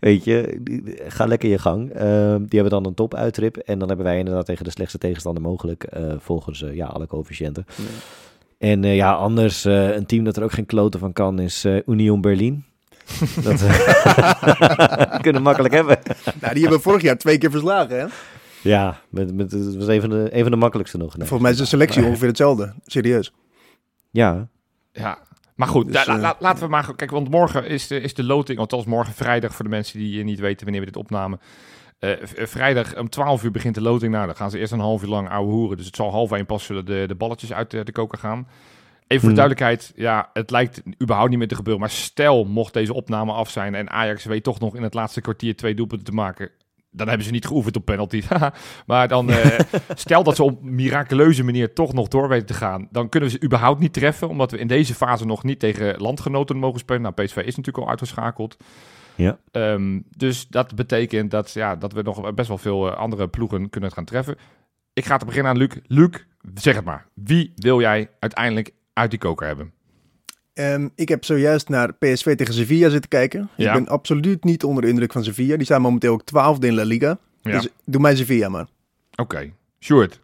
Weet 0.00 0.24
je, 0.24 0.60
ga 1.08 1.26
lekker 1.26 1.48
je 1.48 1.58
gang. 1.58 1.90
Ehm, 1.90 2.38
die 2.38 2.60
hebben 2.60 2.70
dan 2.70 2.86
een 2.86 2.94
top 2.94 3.14
uittrip 3.14 3.56
en 3.56 3.78
dan 3.78 3.88
hebben 3.88 4.06
wij 4.06 4.18
inderdaad 4.18 4.46
tegen 4.46 4.64
de 4.64 4.70
slechtste 4.70 4.98
tegenstander 4.98 5.42
mogelijk, 5.42 5.82
eh, 5.84 6.02
volgens 6.18 6.62
eh, 6.62 6.74
ja, 6.74 6.86
alle 6.86 7.06
coëfficiënten. 7.06 7.66
En 8.64 8.84
eh, 8.84 8.96
ja, 8.96 9.12
anders, 9.12 9.64
eh, 9.64 9.94
een 9.94 10.06
team 10.06 10.24
dat 10.24 10.36
er 10.36 10.42
ook 10.42 10.52
geen 10.52 10.66
kloten 10.66 11.00
van 11.00 11.12
kan, 11.12 11.38
is 11.38 11.64
eh, 11.64 11.76
Union 11.86 12.20
Berlin. 12.20 12.64
dat 13.44 13.60
kunnen 15.22 15.34
we 15.42 15.48
makkelijk 15.48 15.74
hebben. 15.74 15.98
Nou, 16.40 16.52
die 16.52 16.62
hebben 16.62 16.78
we 16.78 16.80
vorig 16.84 17.02
jaar 17.02 17.18
twee 17.18 17.38
keer 17.38 17.50
verslagen, 17.50 17.98
hè? 17.98 18.06
Ja, 18.62 19.00
met, 19.08 19.34
met, 19.34 19.52
het 19.52 19.76
was 19.76 19.86
een 19.86 20.00
van 20.00 20.10
de, 20.10 20.28
een 20.30 20.42
van 20.42 20.50
de 20.50 20.56
makkelijkste 20.56 20.98
nog. 20.98 21.16
Nee. 21.16 21.26
Volgens 21.26 21.40
mij 21.40 21.50
is 21.50 21.56
de 21.58 21.64
selectie 21.64 22.04
ongeveer 22.04 22.28
hetzelfde. 22.28 22.74
Serieus. 22.86 23.32
Ja, 24.10 24.48
Ja, 24.92 25.18
maar 25.54 25.68
goed, 25.68 25.86
Dus, 25.92 26.04
da- 26.04 26.14
la- 26.14 26.20
la- 26.20 26.36
laten 26.38 26.62
we 26.64 26.68
maar... 26.70 26.94
Kijk, 26.96 27.10
want 27.10 27.30
morgen 27.30 27.66
is 27.66 27.86
de, 27.86 28.00
is 28.00 28.14
de 28.14 28.24
loting, 28.24 28.58
althans 28.58 28.84
morgen 28.84 29.14
vrijdag 29.14 29.54
voor 29.54 29.64
de 29.64 29.70
mensen 29.70 29.98
die 29.98 30.24
niet 30.24 30.40
weten 30.40 30.62
wanneer 30.64 30.80
we 30.84 30.86
dit 30.90 30.96
opnamen. 30.96 31.40
Eh, 32.04 32.12
eh, 32.12 32.46
vrijdag 32.46 32.96
om 32.98 33.08
12 33.08 33.44
uur 33.44 33.50
begint 33.50 33.74
de 33.74 33.80
loting. 33.80 34.12
Nou, 34.12 34.26
dan 34.26 34.36
gaan 34.36 34.50
ze 34.50 34.58
eerst 34.58 34.72
een 34.72 34.80
half 34.80 35.02
uur 35.02 35.08
lang 35.08 35.30
ouwe 35.30 35.52
hoeren. 35.52 35.76
Dus 35.76 35.86
het 35.86 35.96
zal 35.96 36.10
half 36.10 36.32
één 36.32 36.46
pas 36.46 36.64
zullen 36.64 36.84
de, 36.84 37.04
de 37.06 37.14
balletjes 37.14 37.52
uit 37.52 37.70
de, 37.70 37.84
de 37.84 37.92
koker 37.92 38.18
gaan. 38.18 38.38
Even 38.38 38.48
voor 39.06 39.18
de 39.18 39.26
Hmm. 39.26 39.34
duidelijkheid, 39.34 39.92
ja, 39.96 40.30
het 40.32 40.50
lijkt 40.50 40.82
überhaupt 41.02 41.30
niet 41.30 41.38
meer 41.38 41.48
te 41.48 41.54
gebeuren. 41.54 41.80
Maar 41.80 41.90
stel, 41.90 42.44
mocht 42.44 42.72
deze 42.72 42.94
opname 42.94 43.32
af 43.32 43.50
zijn 43.50 43.74
en 43.74 43.90
Ajax 43.90 44.24
weet 44.24 44.42
toch 44.44 44.60
nog 44.60 44.76
in 44.76 44.82
het 44.82 44.94
laatste 44.94 45.20
kwartier 45.20 45.56
twee 45.56 45.74
doelpunten 45.74 46.06
te 46.06 46.12
maken. 46.12 46.50
Dan 46.90 47.08
hebben 47.08 47.26
ze 47.26 47.32
niet 47.32 47.46
geoefend 47.46 47.76
op 47.76 47.84
penalty. 47.84 48.22
maar 48.86 49.08
dan, 49.08 49.30
eh, 49.30 49.60
stel 49.94 50.22
dat 50.22 50.36
ze 50.36 50.42
op 50.42 50.62
miraculeuze 50.62 51.44
manier 51.44 51.72
toch 51.72 51.92
nog 51.92 52.08
door 52.08 52.28
weten 52.28 52.46
te 52.46 52.54
gaan. 52.54 52.88
Dan 52.90 53.08
kunnen 53.08 53.28
we 53.28 53.34
ze 53.38 53.44
überhaupt 53.44 53.80
niet 53.80 53.92
treffen. 53.92 54.28
Omdat 54.28 54.50
we 54.50 54.58
in 54.58 54.66
deze 54.66 54.94
fase 54.94 55.26
nog 55.26 55.42
niet 55.42 55.58
tegen 55.58 56.00
landgenoten 56.00 56.56
mogen 56.56 56.80
spelen. 56.80 57.02
Nou, 57.02 57.14
PSV 57.14 57.36
is 57.36 57.56
natuurlijk 57.56 57.84
al 57.84 57.88
uitgeschakeld. 57.88 58.56
Ja. 59.14 59.38
Ehm, 59.50 60.00
dus 60.16 60.46
dat 60.48 60.74
betekent 60.74 61.30
dat, 61.30 61.52
ja, 61.52 61.76
dat 61.76 61.92
we 61.92 62.02
nog 62.02 62.34
best 62.34 62.48
wel 62.48 62.58
veel 62.58 62.90
eh, 62.90 62.96
andere 62.96 63.28
ploegen 63.28 63.70
kunnen 63.70 63.92
gaan 63.92 64.04
treffen. 64.04 64.36
Ik 64.92 65.04
ga 65.04 65.16
te 65.16 65.24
beginnen 65.24 65.52
aan 65.52 65.58
Luc. 65.58 65.76
Luc, 65.86 66.10
zeg 66.54 66.74
het 66.74 66.84
maar. 66.84 67.06
Wie 67.14 67.52
wil 67.56 67.80
jij 67.80 68.10
uiteindelijk 68.18 68.70
uit 68.92 69.10
die 69.10 69.18
koker 69.18 69.46
hebben? 69.46 69.72
Ehm, 70.54 70.88
ik 70.94 71.08
heb 71.08 71.24
zojuist 71.24 71.68
naar 71.68 71.94
PSV 71.94 72.36
tegen 72.36 72.54
Sevilla 72.54 72.88
zitten 72.88 73.10
kijken. 73.10 73.48
Ja. 73.56 73.68
Ik 73.68 73.84
ben 73.84 73.88
absoluut 73.88 74.44
niet 74.44 74.64
onder 74.64 74.82
de 74.82 74.88
indruk 74.88 75.12
van 75.12 75.24
Sevilla. 75.24 75.56
Die 75.56 75.64
staan 75.64 75.80
momenteel 75.80 76.12
ook 76.12 76.24
twaalfde 76.24 76.66
in 76.66 76.74
La 76.74 76.84
Liga. 76.84 77.18
Ja. 77.42 77.52
Dus 77.52 77.68
doe 77.84 78.00
mij 78.00 78.16
Sevilla 78.16 78.48
maar. 78.48 78.66
Oké. 79.14 79.52
Sjoerd. 79.80 80.20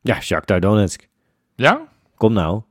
ja 0.00 0.20
Shakhtar 0.20 0.60
Donetsk. 0.60 1.08
Ja? 1.54 1.88
Kom 2.14 2.32
nou. 2.32 2.62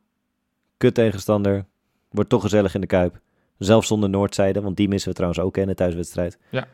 Kut 0.78 0.94
tegenstander. 0.94 1.66
Wordt 2.10 2.30
toch 2.30 2.42
gezellig 2.42 2.76
in 2.76 2.82
de 2.82 2.88
Kuip. 2.88 3.20
Zelfs 3.58 3.88
zonder 3.88 4.10
Noordzijde, 4.10 4.62
want 4.62 4.78
die 4.78 4.88
missen 4.88 5.10
we 5.10 5.16
trouwens 5.16 5.42
ook 5.42 5.58
in 5.58 5.68
de 5.68 5.74
thuiswedstrijd. 5.74 6.38
Ja. 6.50 6.68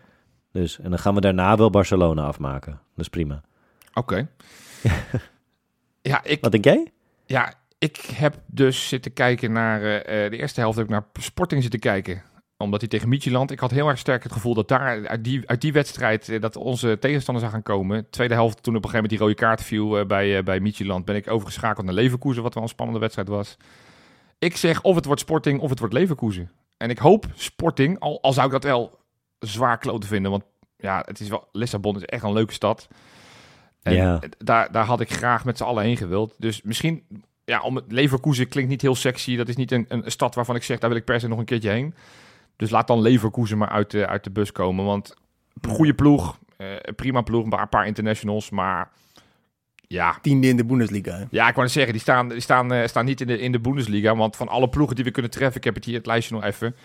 Dus, 0.51 0.79
en 0.79 0.89
dan 0.89 0.99
gaan 0.99 1.15
we 1.15 1.21
daarna 1.21 1.55
wel 1.57 1.69
Barcelona 1.69 2.25
afmaken. 2.25 2.71
Dat 2.71 3.05
is 3.05 3.09
prima. 3.09 3.41
Oké. 3.93 4.27
ja, 6.01 6.23
ik, 6.23 6.41
Wat 6.41 6.51
denk 6.51 6.63
jij? 6.63 6.91
ja, 7.25 7.53
ik 7.77 7.97
heb 7.97 8.36
dus 8.45 8.88
zitten 8.88 9.13
kijken 9.13 9.51
naar... 9.51 9.81
eh, 9.81 10.25
eh, 10.25 10.31
de 10.31 10.38
eerste 10.38 10.59
helft 10.59 10.77
heb 10.77 10.86
ik 10.86 10.91
naar 10.91 11.05
Sporting 11.13 11.61
zitten 11.61 11.79
kijken. 11.79 12.23
Omdat 12.57 12.79
hij 12.81 12.89
tegen 12.89 13.09
Midtjylland... 13.09 13.51
Ik 13.51 13.59
had 13.59 13.71
heel 13.71 13.88
erg 13.88 13.97
sterk 13.97 14.23
het 14.23 14.31
gevoel 14.31 14.53
dat 14.53 14.67
daar 14.67 15.07
uit 15.07 15.23
die, 15.23 15.49
uit 15.49 15.61
die 15.61 15.73
wedstrijd... 15.73 16.29
eh, 16.29 16.41
dat 16.41 16.55
onze 16.55 16.97
tegenstander 16.99 17.43
zou 17.43 17.55
gaan 17.55 17.63
komen. 17.63 18.09
Tweede 18.09 18.34
helft, 18.34 18.63
toen 18.63 18.75
op 18.75 18.84
een 18.84 18.89
gegeven 18.89 19.09
moment 19.09 19.09
die 19.09 19.19
rode 19.19 19.47
kaart 19.47 19.63
viel 19.63 20.05
bij, 20.05 20.38
eh, 20.38 20.43
bij 20.43 20.61
ben 21.03 21.15
ik 21.15 21.31
overgeschakeld 21.31 21.86
naar 21.86 21.95
Leverkusen, 21.95 22.43
wat 22.43 22.53
wel 22.53 22.63
een 22.63 22.69
spannende 22.69 22.99
wedstrijd 22.99 23.27
was. 23.27 23.57
Ik 24.39 24.57
zeg 24.57 24.81
of 24.81 24.95
het 24.95 25.05
wordt 25.05 25.21
Sporting 25.21 25.59
of 25.59 25.69
het 25.69 25.79
wordt 25.79 25.93
Leverkusen. 25.93 26.51
En 26.78 26.89
ik 26.89 26.97
hoop 26.97 27.26
Sporting, 27.36 27.99
al, 27.99 28.21
al 28.21 28.34
zou 28.34 28.45
ik 28.45 28.51
dat 28.51 28.63
wel 28.63 28.99
zwaar 29.39 29.78
kloten 29.78 30.09
vinden. 30.09 30.32
Want 30.32 30.43
ja, 30.78 31.03
het 31.05 31.19
is 31.19 31.30
wel, 31.30 31.47
Lissabon 31.51 31.95
is 31.95 32.05
echt 32.05 32.24
een 32.24 32.34
leuke 32.34 32.53
stad. 32.53 32.88
En 33.82 33.93
Ja. 33.93 34.19
daar, 34.38 34.71
daar 34.71 34.86
had 34.86 34.99
ik 35.01 35.11
graag 35.13 35.45
met 35.45 35.57
z'n 35.57 35.63
allen 35.63 35.84
heen 35.84 35.97
gewild. 35.97 36.36
Dus 36.38 36.61
misschien, 36.61 37.03
ja, 37.45 37.61
om 37.61 37.76
het 37.76 37.91
Leverkusen 37.91 38.47
klinkt 38.47 38.69
niet 38.69 38.82
heel 38.82 38.95
sexy. 38.95 39.36
Dat 39.36 39.47
is 39.49 39.55
niet 39.55 39.71
een, 39.71 39.86
een 39.88 40.11
stad 40.11 40.36
waarvan 40.36 40.55
ik 40.55 40.63
zeg, 40.63 40.80
daar 40.80 40.89
wil 40.89 40.99
ik 40.99 41.05
per 41.05 41.19
se 41.19 41.28
nog 41.28 41.39
een 41.39 41.45
keertje 41.45 41.69
heen. 41.69 41.93
Dus 42.55 42.69
laat 42.69 42.88
dan 42.88 43.01
Leverkusen 43.01 43.57
maar 43.57 43.69
uit 43.69 43.91
de, 43.91 44.07
uit 44.07 44.24
de 44.24 44.32
bus 44.32 44.51
komen. 44.51 44.86
Want 44.86 45.13
goede 45.67 45.93
ploeg, 45.93 46.39
eh, 46.57 46.67
prima 46.95 47.21
ploeg, 47.21 47.49
paar, 47.49 47.61
een 47.61 47.69
paar 47.69 47.88
internationals. 47.88 48.49
Maar 48.49 48.91
ja, 49.93 50.17
Tiende 50.21 50.47
in 50.47 50.57
de 50.57 50.65
Bundesliga. 50.65 51.17
hè. 51.17 51.25
ja, 51.29 51.47
ik 51.47 51.53
wou 51.53 51.61
net 51.65 51.71
zeggen, 51.71 51.93
die 51.93 52.01
staan, 52.01 52.29
die 52.29 52.39
staan, 52.39 52.73
eh, 52.73 52.87
staan 52.87 53.05
niet 53.05 53.21
in 53.21 53.27
de, 53.27 53.39
in 53.39 53.51
de 53.51 53.59
Bundesliga. 53.59 54.15
Want 54.15 54.35
van 54.35 54.47
alle 54.47 54.69
ploegen 54.69 54.95
die 54.95 55.05
we 55.05 55.11
kunnen 55.11 55.31
treffen, 55.31 55.57
ik 55.57 55.63
heb 55.63 55.75
het 55.75 55.85
hier 55.85 55.97
het 55.97 56.05
lijstje 56.05 56.35
nog 56.35 56.43
even. 56.43 56.75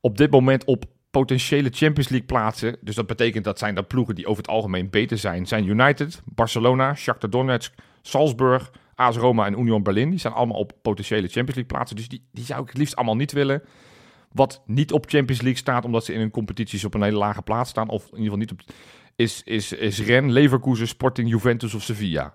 Op 0.00 0.16
dit 0.16 0.30
moment 0.30 0.64
op 0.64 0.84
potentiële 1.10 1.70
Champions 1.72 2.08
League 2.08 2.26
plaatsen. 2.26 2.76
Dus 2.80 2.94
dat 2.94 3.06
betekent 3.06 3.44
dat 3.44 3.58
zijn 3.58 3.74
dat 3.74 3.88
ploegen 3.88 4.14
die 4.14 4.26
over 4.26 4.42
het 4.42 4.50
algemeen 4.50 4.90
beter 4.90 5.18
zijn. 5.18 5.46
Zijn 5.46 5.66
United, 5.66 6.22
Barcelona, 6.24 6.94
Shakhtar 6.94 7.30
Donetsk, 7.30 7.74
Salzburg, 8.02 8.70
AS 8.94 9.16
Roma 9.16 9.46
en 9.46 9.58
Union 9.58 9.82
Berlin. 9.82 10.10
Die 10.10 10.18
zijn 10.18 10.32
allemaal 10.32 10.58
op 10.58 10.72
potentiële 10.82 11.28
Champions 11.28 11.54
League 11.54 11.72
plaatsen. 11.72 11.96
Dus 11.96 12.08
die, 12.08 12.22
die 12.32 12.44
zou 12.44 12.62
ik 12.62 12.68
het 12.68 12.78
liefst 12.78 12.96
allemaal 12.96 13.16
niet 13.16 13.32
willen. 13.32 13.62
Wat 14.32 14.62
niet 14.66 14.92
op 14.92 15.08
Champions 15.08 15.40
League 15.40 15.60
staat, 15.60 15.84
omdat 15.84 16.04
ze 16.04 16.12
in 16.12 16.20
hun 16.20 16.30
competities 16.30 16.84
op 16.84 16.94
een 16.94 17.02
hele 17.02 17.16
lage 17.16 17.42
plaats 17.42 17.70
staan. 17.70 17.88
Of 17.88 18.02
in 18.02 18.08
ieder 18.08 18.22
geval 18.22 18.38
niet 18.38 18.52
op... 18.52 18.60
Is, 19.16 19.42
is, 19.44 19.72
is 19.72 20.00
Ren, 20.00 20.32
Leverkusen, 20.32 20.88
Sporting, 20.88 21.28
Juventus 21.28 21.74
of 21.74 21.82
Sevilla. 21.82 22.34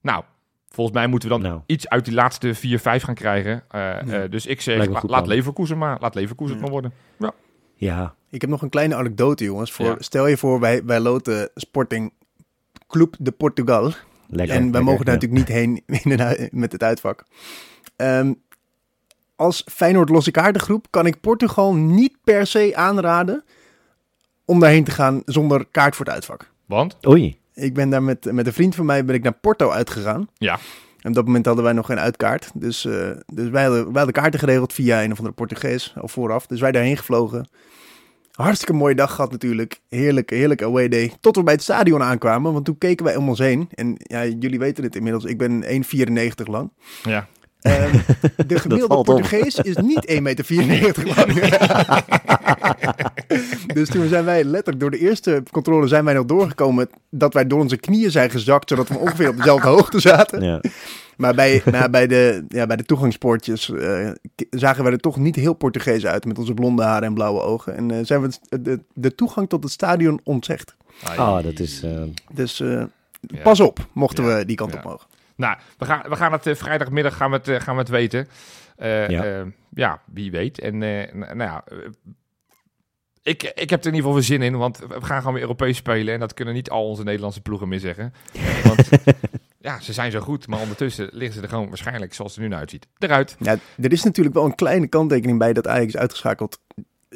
Nou, 0.00 0.24
volgens 0.68 0.96
mij 0.96 1.06
moeten 1.06 1.28
we 1.28 1.34
dan 1.34 1.44
Nou. 1.44 1.60
iets 1.66 1.88
uit 1.88 2.04
die 2.04 2.14
laatste 2.14 2.54
4-5 2.54 3.02
gaan 3.04 3.14
krijgen. 3.14 3.64
Eh, 3.68 4.22
eh, 4.24 4.30
dus 4.30 4.46
ik 4.46 4.60
zeg, 4.60 4.78
la- 4.86 4.92
laat 4.92 5.06
plan. 5.06 5.26
Leverkusen 5.26 5.78
maar. 5.78 5.96
Laat 6.00 6.14
Leverkusen 6.14 6.52
het 6.52 6.62
maar 6.62 6.70
worden. 6.72 6.92
Ja, 7.74 8.14
Ik 8.30 8.40
heb 8.40 8.50
nog 8.50 8.62
een 8.62 8.68
kleine 8.68 8.94
anekdote, 8.94 9.44
jongens. 9.44 9.72
Voor, 9.72 9.86
Ja. 9.86 9.96
Stel 9.98 10.26
je 10.26 10.36
voor, 10.36 10.60
wij, 10.60 10.84
wij 10.84 11.00
loten 11.00 11.50
Sporting 11.54 12.12
Club 12.88 13.14
de 13.18 13.30
Portugal. 13.30 13.82
lekker. 13.82 14.54
en 14.56 14.60
wij 14.62 14.70
lekker, 14.70 14.82
mogen 14.84 15.04
daar 15.04 15.14
ja. 15.14 15.20
natuurlijk 15.20 15.48
niet 15.48 15.56
heen 15.56 15.82
in 16.04 16.10
een 16.10 16.20
ui- 16.22 16.48
met 16.52 16.72
het 16.72 16.82
uitvak. 16.82 17.24
Ehm, 17.96 18.32
als 19.36 19.64
Feyenoord 19.70 20.08
losse 20.08 20.30
kaartengroep 20.30 20.86
kan 20.90 21.06
ik 21.06 21.20
Portugal 21.20 21.74
niet 21.74 22.16
per 22.24 22.46
se 22.46 22.72
aanraden 22.76 23.44
om 24.44 24.60
daarheen 24.60 24.84
te 24.84 24.90
gaan 24.90 25.22
zonder 25.24 25.66
kaart 25.70 25.96
voor 25.96 26.04
het 26.06 26.14
uitvak. 26.14 26.50
Want? 26.66 26.96
Oei. 27.06 27.38
Ik 27.58 27.74
ben 27.74 27.90
daar 27.90 28.02
met, 28.02 28.32
met 28.32 28.46
een 28.46 28.52
vriend 28.52 28.74
van 28.74 28.86
mij 28.86 29.04
ben 29.04 29.14
ik 29.14 29.22
naar 29.22 29.32
Porto 29.32 29.70
uitgegaan. 29.70 30.28
Ja. 30.34 30.58
En 31.00 31.08
op 31.08 31.14
dat 31.14 31.24
moment 31.24 31.46
hadden 31.46 31.64
wij 31.64 31.72
nog 31.72 31.86
geen 31.86 31.98
uitkaart. 31.98 32.50
Dus, 32.54 32.84
eh, 32.84 33.10
dus 33.26 33.48
wij, 33.48 33.62
hadden, 33.62 33.84
wij 33.84 33.92
hadden 33.94 34.12
kaarten 34.12 34.40
geregeld 34.40 34.72
via 34.72 35.02
een 35.02 35.12
of 35.12 35.18
andere 35.18 35.34
Portugees 35.34 35.94
al 36.00 36.08
vooraf. 36.08 36.46
Dus 36.46 36.60
wij 36.60 36.72
daarheen 36.72 36.96
gevlogen. 36.96 37.48
Hartstikke 38.32 38.72
mooie 38.72 38.94
dag 38.94 39.14
gehad 39.14 39.30
natuurlijk. 39.30 39.80
Heerlijk, 39.88 40.30
heerlijk 40.30 40.62
away 40.62 40.88
day. 40.88 41.12
Tot 41.20 41.36
we 41.36 41.42
bij 41.42 41.54
het 41.54 41.62
stadion 41.62 42.02
aankwamen. 42.02 42.52
Want 42.52 42.64
toen 42.64 42.78
keken 42.78 43.04
wij 43.04 43.16
om 43.16 43.28
ons 43.28 43.38
heen. 43.38 43.68
En 43.74 43.94
ja, 43.98 44.24
jullie 44.24 44.58
weten 44.58 44.84
het 44.84 44.96
inmiddels. 44.96 45.24
Ik 45.24 45.38
ben 45.38 45.64
1,94 45.64 46.44
lang. 46.44 46.70
Ja. 47.02 47.28
Ehm, 47.60 47.98
de 48.46 48.58
gemiddelde. 48.60 49.12
Portugees 49.12 49.54
is 49.56 49.76
niet 49.76 50.10
1,94 50.10 50.16
meter 50.66 51.06
lang. 51.06 51.32
dus 53.74 53.88
toen 53.88 54.08
zijn 54.08 54.24
wij 54.24 54.44
letterlijk 54.44 54.80
door 54.80 54.90
de 54.90 54.98
eerste 54.98 55.42
controle 55.50 55.86
zijn 55.88 56.04
wij 56.04 56.14
nog 56.14 56.24
doorgekomen 56.24 56.88
dat 57.10 57.34
wij 57.34 57.46
door 57.46 57.60
onze 57.60 57.76
knieën 57.76 58.10
zijn 58.10 58.30
gezakt, 58.30 58.68
zodat 58.68 58.88
we 58.88 58.98
ongeveer 58.98 59.28
op 59.28 59.36
dezelfde 59.36 59.68
hoogte 59.76 60.00
zaten. 60.00 60.42
Ja. 60.42 60.60
Maar 61.16 61.34
bij, 61.34 61.62
maar 61.70 61.90
bij, 61.90 62.06
de, 62.06 62.44
ja, 62.48 62.66
bij 62.66 62.76
de 62.76 62.84
toegangspoortjes 62.84 63.70
eh, 63.72 64.10
zagen 64.50 64.82
wij 64.84 64.92
er 64.92 64.98
toch 64.98 65.16
niet 65.16 65.36
heel 65.36 65.54
Portugees 65.54 66.06
uit 66.06 66.24
met 66.24 66.38
onze 66.38 66.54
blonde 66.54 66.82
haren 66.82 67.06
en 67.08 67.14
blauwe 67.14 67.40
ogen. 67.40 67.76
En 67.76 67.90
eh, 67.90 67.98
zijn 68.02 68.20
we 68.20 68.28
het- 68.48 68.64
de, 68.64 68.80
de 68.94 69.14
toegang 69.14 69.48
tot 69.48 69.62
het 69.62 69.72
stadion 69.72 70.20
ontzegd. 70.24 70.74
Ah, 71.16 71.42
dat 71.44 71.58
is... 71.58 71.82
eh, 71.82 71.90
Dus 72.32 72.60
eh, 72.60 72.82
Ja. 73.20 73.42
pas 73.42 73.60
op, 73.60 73.86
mochten 73.92 74.24
Ja. 74.24 74.36
we 74.36 74.44
die 74.44 74.56
kant 74.56 74.72
Ja. 74.72 74.78
op 74.78 74.84
mogen. 74.84 75.06
Nou, 75.38 75.58
we 75.78 75.84
gaan, 75.84 76.02
we 76.08 76.16
gaan 76.16 76.32
het 76.32 76.46
eh, 76.46 76.54
vrijdagmiddag 76.54 77.16
gaan 77.16 77.30
we 77.30 77.36
het, 77.36 77.48
eh, 77.48 77.60
gaan 77.60 77.74
we 77.74 77.80
het 77.80 77.90
weten. 77.90 78.28
Eh, 78.76 79.08
Ja. 79.08 79.46
ja. 79.74 80.02
wie 80.04 80.30
weet. 80.30 80.58
En 80.58 80.78
nou 80.78 81.38
ja, 81.38 81.64
ik, 83.22 83.42
ik 83.42 83.70
heb 83.70 83.80
er 83.80 83.86
in 83.86 83.94
ieder 83.94 84.10
geval 84.10 84.14
weer 84.14 84.22
zin 84.22 84.42
in, 84.42 84.56
want 84.56 84.78
we 84.78 85.04
gaan 85.04 85.18
gewoon 85.18 85.32
weer 85.32 85.42
Europees 85.42 85.76
spelen. 85.76 86.14
En 86.14 86.20
dat 86.20 86.34
kunnen 86.34 86.54
niet 86.54 86.70
al 86.70 86.88
onze 86.88 87.04
Nederlandse 87.04 87.40
ploegen 87.40 87.68
meer 87.68 87.80
zeggen. 87.80 88.12
Want 88.64 88.88
ja, 89.60 89.80
ze 89.80 89.92
zijn 89.92 90.10
zo 90.10 90.20
goed, 90.20 90.46
maar 90.46 90.60
ondertussen 90.60 91.08
liggen 91.12 91.36
ze 91.36 91.42
er 91.42 91.48
gewoon 91.48 91.68
waarschijnlijk, 91.68 92.14
zoals 92.14 92.34
het 92.34 92.42
er 92.42 92.48
nu 92.48 92.54
uitziet, 92.56 92.86
eruit. 92.98 93.36
Ja, 93.38 93.56
er 93.80 93.92
is 93.92 94.02
natuurlijk 94.02 94.34
wel 94.36 94.44
een 94.44 94.54
kleine 94.54 94.86
kanttekening 94.86 95.38
bij 95.38 95.52
dat 95.52 95.66
Ajax 95.66 95.96
uitgeschakeld 95.96 96.60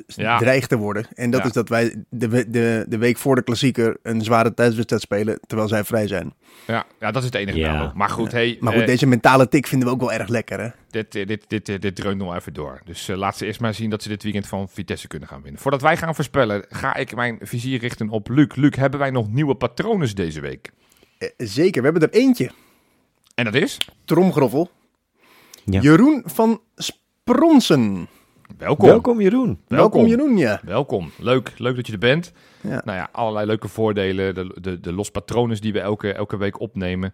Ja. 0.07 0.39
dreigt 0.39 0.69
te 0.69 0.77
worden. 0.77 1.07
En 1.15 1.31
dat 1.31 1.41
Ja. 1.41 1.47
is 1.47 1.53
dat 1.53 1.69
wij 1.69 2.05
de, 2.11 2.51
de, 2.51 2.85
de 2.89 2.99
week 2.99 3.17
voor 3.19 3.35
de 3.35 3.43
klassieker 3.43 3.97
een 4.03 4.23
zware 4.23 4.55
thuiswedstrijd 4.55 5.03
spelen, 5.03 5.41
terwijl 5.47 5.69
zij 5.69 5.85
vrij 5.85 6.07
zijn. 6.07 6.35
Ja, 6.67 6.85
ja 7.01 7.11
dat 7.11 7.23
is 7.23 7.25
het 7.29 7.35
enige 7.39 7.59
Ja. 7.59 7.73
nadeel. 7.73 7.93
Maar 7.95 8.09
goed, 8.09 8.33
hey, 8.33 8.57
Maar 8.61 8.73
goed, 8.73 8.81
eh, 8.81 8.87
deze 8.87 9.07
mentale 9.07 9.49
tik 9.49 9.67
vinden 9.67 9.89
we 9.89 9.95
ook 9.95 10.01
wel 10.01 10.13
erg 10.13 10.29
lekker, 10.29 10.61
hè? 10.61 10.69
dit, 10.91 11.15
eh, 11.15 11.27
dit, 11.27 11.45
dit, 11.49 11.69
eh, 11.69 11.79
dit 11.81 11.97
dreunt 11.97 12.19
nog 12.19 12.35
even 12.35 12.53
door. 12.53 12.81
Dus 12.85 13.09
eh, 13.09 13.17
laat 13.17 13.37
ze 13.37 13.47
eerst 13.47 13.61
maar 13.61 13.75
zien 13.75 13.91
dat 13.91 14.03
ze 14.03 14.09
dit 14.09 14.23
weekend 14.23 14.47
van 14.47 14.69
Vitesse 14.69 15.09
kunnen 15.09 15.29
gaan 15.29 15.43
winnen. 15.43 15.61
Voordat 15.61 15.83
wij 15.83 15.97
gaan 15.97 16.15
voorspellen, 16.15 16.65
ga 16.69 16.95
ik 16.97 17.15
mijn 17.15 17.39
vizier 17.43 17.79
richten 17.81 18.09
op 18.09 18.29
Luc. 18.29 18.55
Luc, 18.55 18.77
hebben 18.77 19.01
wij 19.01 19.11
nog 19.11 19.29
nieuwe 19.29 19.55
patronen 19.55 20.15
deze 20.15 20.41
week? 20.41 20.71
Zeker, 21.37 21.83
we 21.83 21.89
hebben 21.89 22.09
er 22.11 22.15
eentje. 22.19 22.51
En 23.35 23.45
dat 23.45 23.55
is? 23.55 23.79
Tromgroffel. 24.05 24.71
Ja. 25.65 25.81
Jeroen 25.81 26.23
van 26.27 26.61
Spronsen. 26.77 28.09
Welkom. 28.59 28.89
Welkom 28.89 29.21
Jeroen. 29.21 29.59
Welkom 29.69 30.07
Jeroen, 30.07 30.37
ja. 30.37 30.61
Welkom. 30.65 31.11
Leuk, 31.19 31.53
leuk 31.57 31.77
dat 31.77 31.87
je 31.87 31.93
er 31.93 31.99
bent. 31.99 32.33
Ja. 32.61 32.83
Nou 32.85 32.99
ja, 32.99 33.09
allerlei 33.13 33.47
leuke 33.47 33.69
voordelen. 33.69 34.35
De, 34.35 34.57
de, 34.61 34.81
de 34.81 34.93
los 34.93 35.11
patronen 35.11 35.61
die 35.61 35.73
we 35.73 35.81
elke, 35.81 36.13
elke 36.13 36.37
week 36.37 36.61
opnemen. 36.61 37.13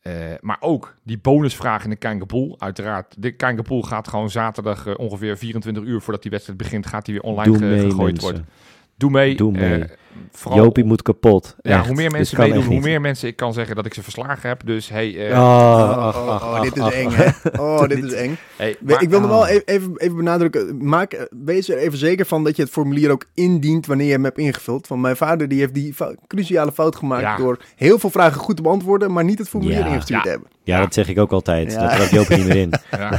Eh, 0.00 0.12
maar 0.40 0.56
ook 0.60 0.94
die 1.04 1.18
bonusvraag 1.18 1.84
in 1.84 1.90
de 1.90 1.96
Kankerpool. 1.96 2.54
Uiteraard, 2.58 3.14
de 3.22 3.30
Kankerpool 3.32 3.82
gaat 3.82 4.08
gewoon 4.08 4.30
zaterdag 4.30 4.86
eh, 4.86 4.94
ongeveer 4.96 5.36
24 5.38 5.82
uur 5.84 6.00
voordat 6.00 6.22
die 6.22 6.30
wedstrijd 6.30 6.58
begint, 6.58 6.86
gaat 6.86 7.04
die 7.04 7.14
weer 7.14 7.22
online 7.22 7.50
Doe 7.52 7.58
ge- 7.58 7.64
mee 7.74 7.80
gegooid 7.90 8.12
mensen. 8.12 8.22
worden. 8.30 8.48
Doe 8.96 9.10
mee. 9.10 9.34
Doe 9.36 9.52
mee. 9.52 9.84
Eh, 9.84 9.90
vooral, 10.32 10.62
Jopie 10.62 10.84
moet 10.84 11.02
kapot. 11.02 11.56
ja, 11.62 11.78
Echt. 11.78 11.86
hoe 11.86 11.96
meer 11.96 12.10
mensen 12.10 12.38
meedoen, 12.40 12.64
hoe 12.64 12.80
meer 12.80 13.00
mensen 13.00 13.28
ik 13.28 13.36
kan 13.36 13.52
zeggen 13.52 13.76
dat 13.76 13.86
ik 13.86 13.94
ze 13.94 14.02
verslagen 14.02 14.48
heb. 14.48 14.66
Dus 14.66 14.88
hey, 14.88 15.28
eh, 15.28 15.38
Oh, 15.38 15.98
ach, 15.98 16.16
oh, 16.16 16.28
ach, 16.28 16.42
oh, 16.44 16.52
ach, 16.54 16.62
dit 16.62 16.76
is 16.76 16.82
ach. 16.82 16.92
eng, 16.92 17.10
hè? 17.10 17.28
Oh, 17.62 17.88
dit 17.88 18.04
is 18.04 18.12
eng. 18.12 18.36
hey, 18.56 18.76
We- 18.80 18.92
maar- 18.92 19.02
ik 19.02 19.08
wil 19.10 19.20
nog 19.20 19.30
wel 19.30 19.46
even, 19.46 19.92
even 19.96 20.16
benadrukken. 20.16 20.86
Maak, 20.88 21.28
wees 21.44 21.68
er 21.68 21.78
even 21.78 21.98
zeker 21.98 22.26
van 22.26 22.44
dat 22.44 22.56
je 22.56 22.62
het 22.62 22.72
formulier 22.72 23.10
ook 23.10 23.24
indient 23.34 23.86
wanneer 23.86 24.06
je 24.06 24.12
hem 24.12 24.24
hebt 24.24 24.38
ingevuld. 24.38 24.88
Want 24.88 25.00
mijn 25.00 25.16
vader 25.16 25.48
die 25.48 25.58
heeft 25.58 25.74
die 25.74 25.94
cruciale 26.26 26.72
fout 26.72 26.96
gemaakt 26.96 27.22
Ja. 27.22 27.36
door 27.36 27.58
heel 27.76 27.98
veel 27.98 28.10
vragen 28.10 28.40
goed 28.40 28.56
te 28.56 28.62
beantwoorden, 28.62 29.12
maar 29.12 29.24
niet 29.24 29.38
het 29.38 29.48
formulier 29.48 29.78
Ja. 29.78 29.86
ingestuurd 29.86 30.08
Ja. 30.18 30.22
te 30.22 30.28
hebben. 30.30 30.48
Ja, 30.62 30.76
Ja. 30.76 30.82
dat 30.82 30.94
zeg 30.94 31.08
ik 31.08 31.18
ook 31.18 31.32
altijd. 31.32 31.72
Ja. 31.72 31.80
Dat 31.88 31.96
trap 31.96 32.08
Jopie 32.10 32.36
niet 32.36 32.46
meer 32.46 32.56
in. 32.56 32.72
Ja. 32.98 33.18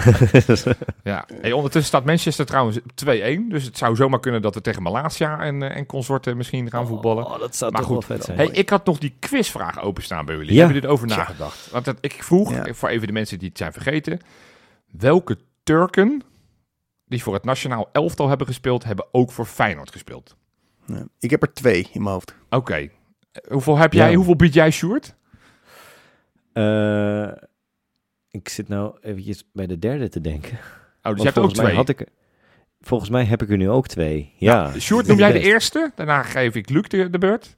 ja. 1.03 1.25
Hey, 1.41 1.51
ondertussen 1.51 1.89
staat 1.89 2.05
Manchester 2.05 2.45
trouwens 2.45 2.79
2-1. 2.95 3.49
Dus 3.49 3.63
het 3.63 3.77
zou 3.77 3.95
zomaar 3.95 4.19
kunnen 4.19 4.41
dat 4.41 4.53
we 4.55 4.61
tegen 4.61 4.81
Malasia 4.81 5.39
en, 5.39 5.63
eh, 5.63 5.77
en 5.77 5.85
consorten 5.85 6.37
misschien 6.37 6.69
gaan 6.69 6.80
voetballen. 6.87 7.25
Oh, 7.25 7.39
dat 7.39 7.55
zou 7.55 7.71
Maar 7.71 7.81
toch 7.81 7.89
goed, 7.91 8.05
wel 8.07 8.17
vet 8.17 8.25
zijn. 8.25 8.37
Hey, 8.37 8.47
ik 8.47 8.69
had 8.69 8.85
nog 8.85 8.97
die 8.97 9.15
quizvraag 9.19 9.81
openstaan 9.81 10.25
bij 10.25 10.35
jullie. 10.35 10.51
Ja. 10.53 10.57
Hebben 10.57 10.75
jullie 10.75 10.89
erover 10.89 11.07
nagedacht? 11.07 11.69
Want 11.71 11.85
dat, 11.85 11.97
ik 12.01 12.23
vroeg, 12.23 12.51
Ja. 12.51 12.73
voor 12.73 12.89
even 12.89 13.07
de 13.07 13.13
mensen 13.13 13.39
die 13.39 13.47
het 13.49 13.57
zijn 13.57 13.73
vergeten... 13.73 14.19
welke 14.91 15.37
Turken 15.63 16.21
die 17.05 17.23
voor 17.23 17.33
het 17.33 17.43
nationaal 17.43 17.89
elftal 17.91 18.27
hebben 18.27 18.47
gespeeld... 18.47 18.83
hebben 18.83 19.05
ook 19.11 19.31
voor 19.31 19.45
Feyenoord 19.45 19.91
gespeeld? 19.91 20.35
Ja. 20.85 21.07
Ik 21.19 21.29
heb 21.29 21.41
er 21.41 21.53
twee 21.53 21.89
in 21.93 22.01
mijn 22.01 22.13
hoofd. 22.13 22.35
Oké. 22.49 22.89
Hoeveel, 23.49 23.77
heb 23.77 23.93
jij, 23.93 24.09
Ja. 24.09 24.15
hoeveel 24.15 24.35
bied 24.35 24.53
jij, 24.53 24.71
Sjoerd? 24.71 25.15
Eh, 26.53 27.31
ik 28.29 28.49
zit 28.49 28.67
nou 28.67 28.97
eventjes 29.01 29.43
bij 29.53 29.67
de 29.67 29.79
derde 29.79 30.09
te 30.09 30.21
denken. 30.21 30.51
Oh, 30.51 30.57
dus 30.57 31.01
Want 31.01 31.17
je 31.17 31.23
hebt 31.23 31.37
ook 31.37 31.53
twee. 31.53 31.75
had 31.75 31.89
ik 31.89 31.99
er- 31.99 32.07
Volgens 32.81 33.09
mij 33.09 33.23
heb 33.25 33.41
ik 33.41 33.49
er 33.49 33.57
nu 33.57 33.69
ook 33.69 33.87
twee. 33.87 34.33
Ja. 34.37 34.63
Nou, 34.63 34.79
Sjoerd, 34.79 35.07
noem 35.07 35.17
jij 35.17 35.31
de 35.31 35.39
eerste? 35.39 35.91
Daarna 35.95 36.23
geef 36.23 36.55
ik 36.55 36.69
Luc 36.69 36.87
de, 36.87 37.09
de 37.09 37.17
beurt. 37.17 37.55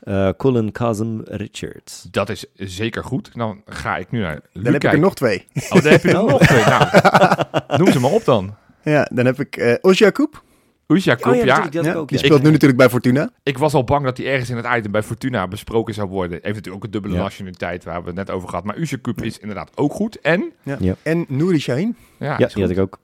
Eh, 0.00 0.28
Colin 0.36 0.72
Kazem 0.72 1.20
Richards. 1.24 2.06
Dat 2.10 2.28
is 2.30 2.44
zeker 2.54 3.04
goed. 3.04 3.30
Dan 3.34 3.62
ga 3.66 3.96
ik 3.96 4.10
nu 4.10 4.20
naar 4.20 4.40
Luc 4.52 4.64
Dan 4.64 4.72
heb 4.72 4.84
ik 4.84 4.92
er 4.92 4.98
nog 4.98 5.14
twee. 5.14 5.46
Oh, 5.54 5.82
dan 5.82 5.92
heb 5.92 6.02
je 6.02 6.08
er 6.08 6.14
nog 6.24 6.46
twee. 6.46 6.64
Nou, 6.64 6.88
noem 7.82 7.92
ze 7.92 8.00
maar 8.00 8.10
op 8.10 8.24
dan. 8.24 8.54
Ja, 8.82 9.08
dan 9.12 9.26
heb 9.26 9.40
ik 9.40 9.56
eh 9.56 9.74
Osjakoub. 9.80 10.44
Oesjakoub, 10.88 11.34
Oh 11.34 11.44
ja, 11.44 11.54
die 11.68 11.76
had 11.80 11.84
Ja, 11.84 11.90
ik 11.92 11.96
ook. 11.96 12.08
die 12.08 12.18
ja. 12.18 12.24
speelt 12.24 12.42
nu 12.42 12.50
natuurlijk 12.50 12.78
bij 12.78 12.88
Fortuna. 12.88 13.30
Ik 13.42 13.58
was 13.58 13.74
al 13.74 13.84
bang 13.84 14.04
dat 14.04 14.16
hij 14.16 14.26
ergens 14.26 14.50
in 14.50 14.56
het 14.56 14.66
item 14.76 14.90
bij 14.90 15.02
Fortuna 15.02 15.48
besproken 15.48 15.94
zou 15.94 16.08
worden. 16.08 16.38
Heeft 16.42 16.46
natuurlijk 16.54 16.76
ook 16.76 16.84
een 16.84 16.90
dubbele 16.90 17.14
Ja. 17.14 17.20
nationaliteit, 17.20 17.84
waar 17.84 18.00
we 18.00 18.06
het 18.06 18.16
net 18.16 18.30
over 18.30 18.48
gehad. 18.48 18.64
Maar 18.64 18.78
Oesjakoub 18.78 19.22
is 19.22 19.38
inderdaad 19.38 19.70
ook 19.74 19.92
goed. 19.92 20.20
En, 20.20 20.52
En 21.02 21.24
Nouri 21.28 21.62
ja, 22.18 22.36
die 22.36 22.62
had 22.62 22.70
ik 22.70 22.78
ook. 22.78 22.98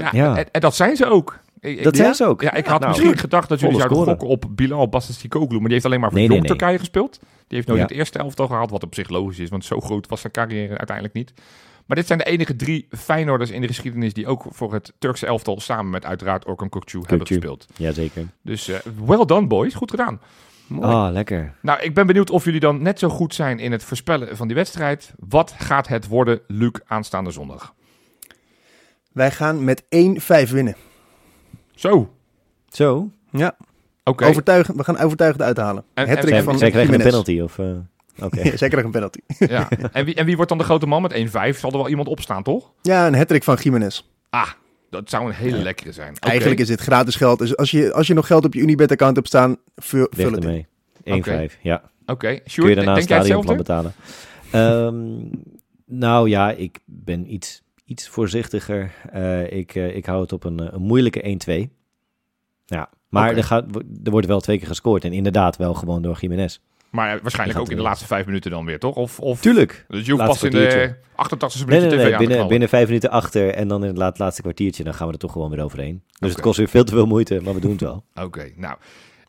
Ja, 0.00 0.08
Ja. 0.12 0.36
En, 0.36 0.50
en 0.50 0.60
dat 0.60 0.74
zijn 0.76 0.96
ze 0.96 1.06
ook. 1.06 1.38
Ik- 1.60 1.82
Dat 1.82 1.96
ja? 1.96 2.02
zijn 2.02 2.14
ze 2.14 2.24
ook. 2.26 2.42
Ja, 2.42 2.54
ik 2.54 2.66
had 2.66 2.80
Nou, 2.80 2.92
misschien 2.92 3.18
gedacht 3.18 3.48
dat 3.48 3.60
jullie 3.60 3.76
zouden 3.76 3.98
gokken 4.04 4.28
op 4.28 4.44
Bilal 4.50 4.88
Basistikoglu. 4.88 5.48
Maar 5.56 5.64
die 5.64 5.72
heeft 5.72 5.84
alleen 5.84 6.00
maar 6.00 6.10
voor 6.10 6.18
Nee, 6.18 6.28
Jong 6.28 6.40
nee, 6.40 6.48
nee. 6.48 6.58
Turkije 6.58 6.78
gespeeld. 6.78 7.18
Die 7.20 7.56
heeft 7.58 7.66
nooit 7.68 7.80
het 7.80 7.90
eerste 7.90 8.18
elftal 8.18 8.46
gehaald. 8.46 8.70
Wat 8.70 8.82
op 8.82 8.94
zich 8.94 9.08
logisch 9.08 9.38
is, 9.38 9.48
want 9.50 9.64
zo 9.64 9.80
groot 9.80 10.08
was 10.08 10.20
zijn 10.20 10.32
carrière 10.32 10.76
uiteindelijk 10.78 11.14
niet. 11.16 11.32
Maar 11.86 11.96
dit 11.96 12.06
zijn 12.06 12.18
de 12.18 12.24
enige 12.24 12.56
drie 12.56 12.86
Feyenoorders 12.90 13.50
in 13.50 13.60
de 13.60 13.66
geschiedenis... 13.66 14.12
die 14.12 14.26
ook 14.26 14.44
voor 14.48 14.72
het 14.72 14.92
Turkse 14.98 15.26
elftal 15.26 15.60
samen 15.60 15.90
met 15.90 16.04
uiteraard 16.06 16.46
Orkan 16.46 16.68
Kokcu 16.68 17.00
hebben 17.06 17.26
gespeeld. 17.26 17.66
Jazeker. 17.76 18.26
Dus 18.42 18.68
eh, 18.68 18.78
well 19.06 19.24
done 19.24 19.46
boys, 19.46 19.74
goed 19.74 19.90
gedaan. 19.90 20.20
Ah, 20.80 21.12
lekker. 21.12 21.54
Nou, 21.62 21.80
ik 21.80 21.94
ben 21.94 22.06
benieuwd 22.06 22.30
of 22.30 22.44
jullie 22.44 22.60
dan 22.60 22.82
net 22.82 22.98
zo 22.98 23.08
goed 23.08 23.34
zijn 23.34 23.58
in 23.58 23.72
het 23.72 23.84
voorspellen 23.84 24.36
van 24.36 24.46
die 24.46 24.56
wedstrijd. 24.56 25.12
Wat 25.28 25.54
gaat 25.58 25.88
het 25.88 26.06
worden, 26.08 26.40
Luc, 26.46 26.72
aanstaande 26.86 27.30
zondag? 27.30 27.74
Wij 29.12 29.30
gaan 29.30 29.64
met 29.64 29.82
1-5 29.82 30.50
winnen. 30.50 30.76
Zo, 31.74 31.92
oké. 31.96 32.08
Zo. 32.68 33.10
Ja, 33.32 33.56
overtuigend, 34.04 34.76
we 34.76 34.84
gaan 34.84 34.98
overtuigend 34.98 35.42
uithalen. 35.42 35.84
En- 35.94 36.08
Het 36.08 36.24
en- 36.24 36.32
en- 36.32 36.44
van 36.44 36.58
Zij 36.58 36.70
krijgen 36.70 36.94
een 36.94 37.00
penalty 37.02 37.40
of... 37.40 37.58
eh, 37.58 37.66
Oké. 38.22 38.40
Ja, 38.42 38.56
zij 38.56 38.68
krijgen 38.68 38.84
een 38.84 38.90
penalty. 38.90 39.18
Ja. 39.38 39.68
En, 39.92 40.04
wie, 40.04 40.14
en 40.14 40.24
wie 40.26 40.34
wordt 40.34 40.48
dan 40.50 40.58
de 40.58 40.64
grote 40.64 40.86
man 40.86 41.02
met 41.02 41.12
1-5? 41.12 41.58
Zal 41.58 41.70
er 41.70 41.76
wel 41.76 41.88
iemand 41.88 42.08
opstaan, 42.08 42.42
toch? 42.42 42.72
Ja, 42.82 43.06
een 43.06 43.14
hat 43.14 43.44
van 43.44 43.56
Jiménez. 43.62 44.02
Ah, 44.30 44.48
dat 44.90 45.10
zou 45.10 45.26
een 45.26 45.34
hele 45.34 45.56
Ja. 45.56 45.62
lekkere 45.62 45.92
zijn. 45.92 46.10
Oké. 46.16 46.28
Eigenlijk 46.28 46.60
is 46.60 46.66
dit 46.66 46.80
gratis 46.80 47.14
geld. 47.16 47.38
Dus 47.38 47.56
als 47.56 47.70
je, 47.70 47.92
als 47.92 48.06
je 48.06 48.14
nog 48.14 48.26
geld 48.26 48.44
op 48.44 48.54
je 48.54 48.60
Unibet-account 48.60 49.16
hebt 49.16 49.28
staan, 49.28 49.56
vul, 49.76 50.06
het 50.10 50.18
in. 50.18 50.36
ermee. 50.36 50.66
1-5, 51.50 51.58
ja. 51.62 51.82
Oké, 52.06 52.40
Kun 52.54 52.68
je 52.68 52.74
daarna 52.74 52.96
een 52.96 53.02
stadionplan 53.02 53.56
betalen? 53.56 53.92
Ehm, 54.50 55.04
nou 55.86 56.28
ja, 56.28 56.50
ik 56.50 56.78
ben 56.84 57.32
iets, 57.32 57.62
iets 57.90 58.08
voorzichtiger. 58.08 58.92
Eh, 59.12 59.52
ik, 59.52 59.74
eh, 59.74 59.96
ik 59.96 60.06
hou 60.06 60.20
het 60.20 60.32
op 60.32 60.44
een, 60.44 60.60
eh, 60.60 60.66
een 60.70 60.82
moeilijke 60.82 61.26
1-2. 61.26 61.70
Ja, 62.66 62.90
maar 63.08 63.36
er, 63.36 63.44
gaat, 63.44 63.64
er 64.04 64.10
wordt 64.10 64.26
wel 64.26 64.40
twee 64.40 64.58
keer 64.58 64.66
gescoord. 64.66 65.04
En 65.04 65.12
inderdaad 65.12 65.56
wel 65.56 65.74
gewoon 65.74 66.02
door 66.02 66.18
Jiménez. 66.20 66.58
Maar 66.90 67.20
waarschijnlijk 67.22 67.58
ook 67.58 67.70
in 67.70 67.76
de 67.76 67.82
laatste 67.82 68.06
vijf 68.06 68.26
minuten 68.26 68.50
dan 68.50 68.64
weer, 68.64 68.78
toch? 68.78 68.96
Of, 68.96 69.20
of... 69.20 69.40
Tuurlijk. 69.40 69.84
Dus 69.88 70.06
je 70.06 70.12
hoeft 70.12 70.24
Laatste 70.24 70.48
pas 70.48 70.54
in 70.54 70.60
de 70.60 70.66
kwartiertje. 70.66 70.98
88 71.14 71.66
Nee, 71.66 71.78
minuten 71.80 71.98
nee, 71.98 72.16
Binnen, 72.16 72.48
binnen 72.48 72.68
vijf 72.68 72.86
minuten 72.86 73.10
achter 73.10 73.54
en 73.54 73.68
dan 73.68 73.82
in 73.82 73.88
het 73.88 73.96
laat, 73.96 74.18
laatste 74.18 74.42
kwartiertje, 74.42 74.84
dan 74.84 74.94
gaan 74.94 75.06
we 75.06 75.12
er 75.12 75.18
toch 75.18 75.32
gewoon 75.32 75.50
weer 75.50 75.64
overheen. 75.64 76.02
Dus 76.18 76.30
het 76.30 76.40
kost 76.40 76.58
weer 76.58 76.68
veel 76.68 76.84
te 76.84 76.92
veel 76.92 77.06
moeite, 77.06 77.40
maar 77.42 77.54
we 77.54 77.60
doen 77.60 77.70
het 77.70 77.80
wel. 77.80 78.04
Oké, 78.14 78.52
nou. 78.56 78.76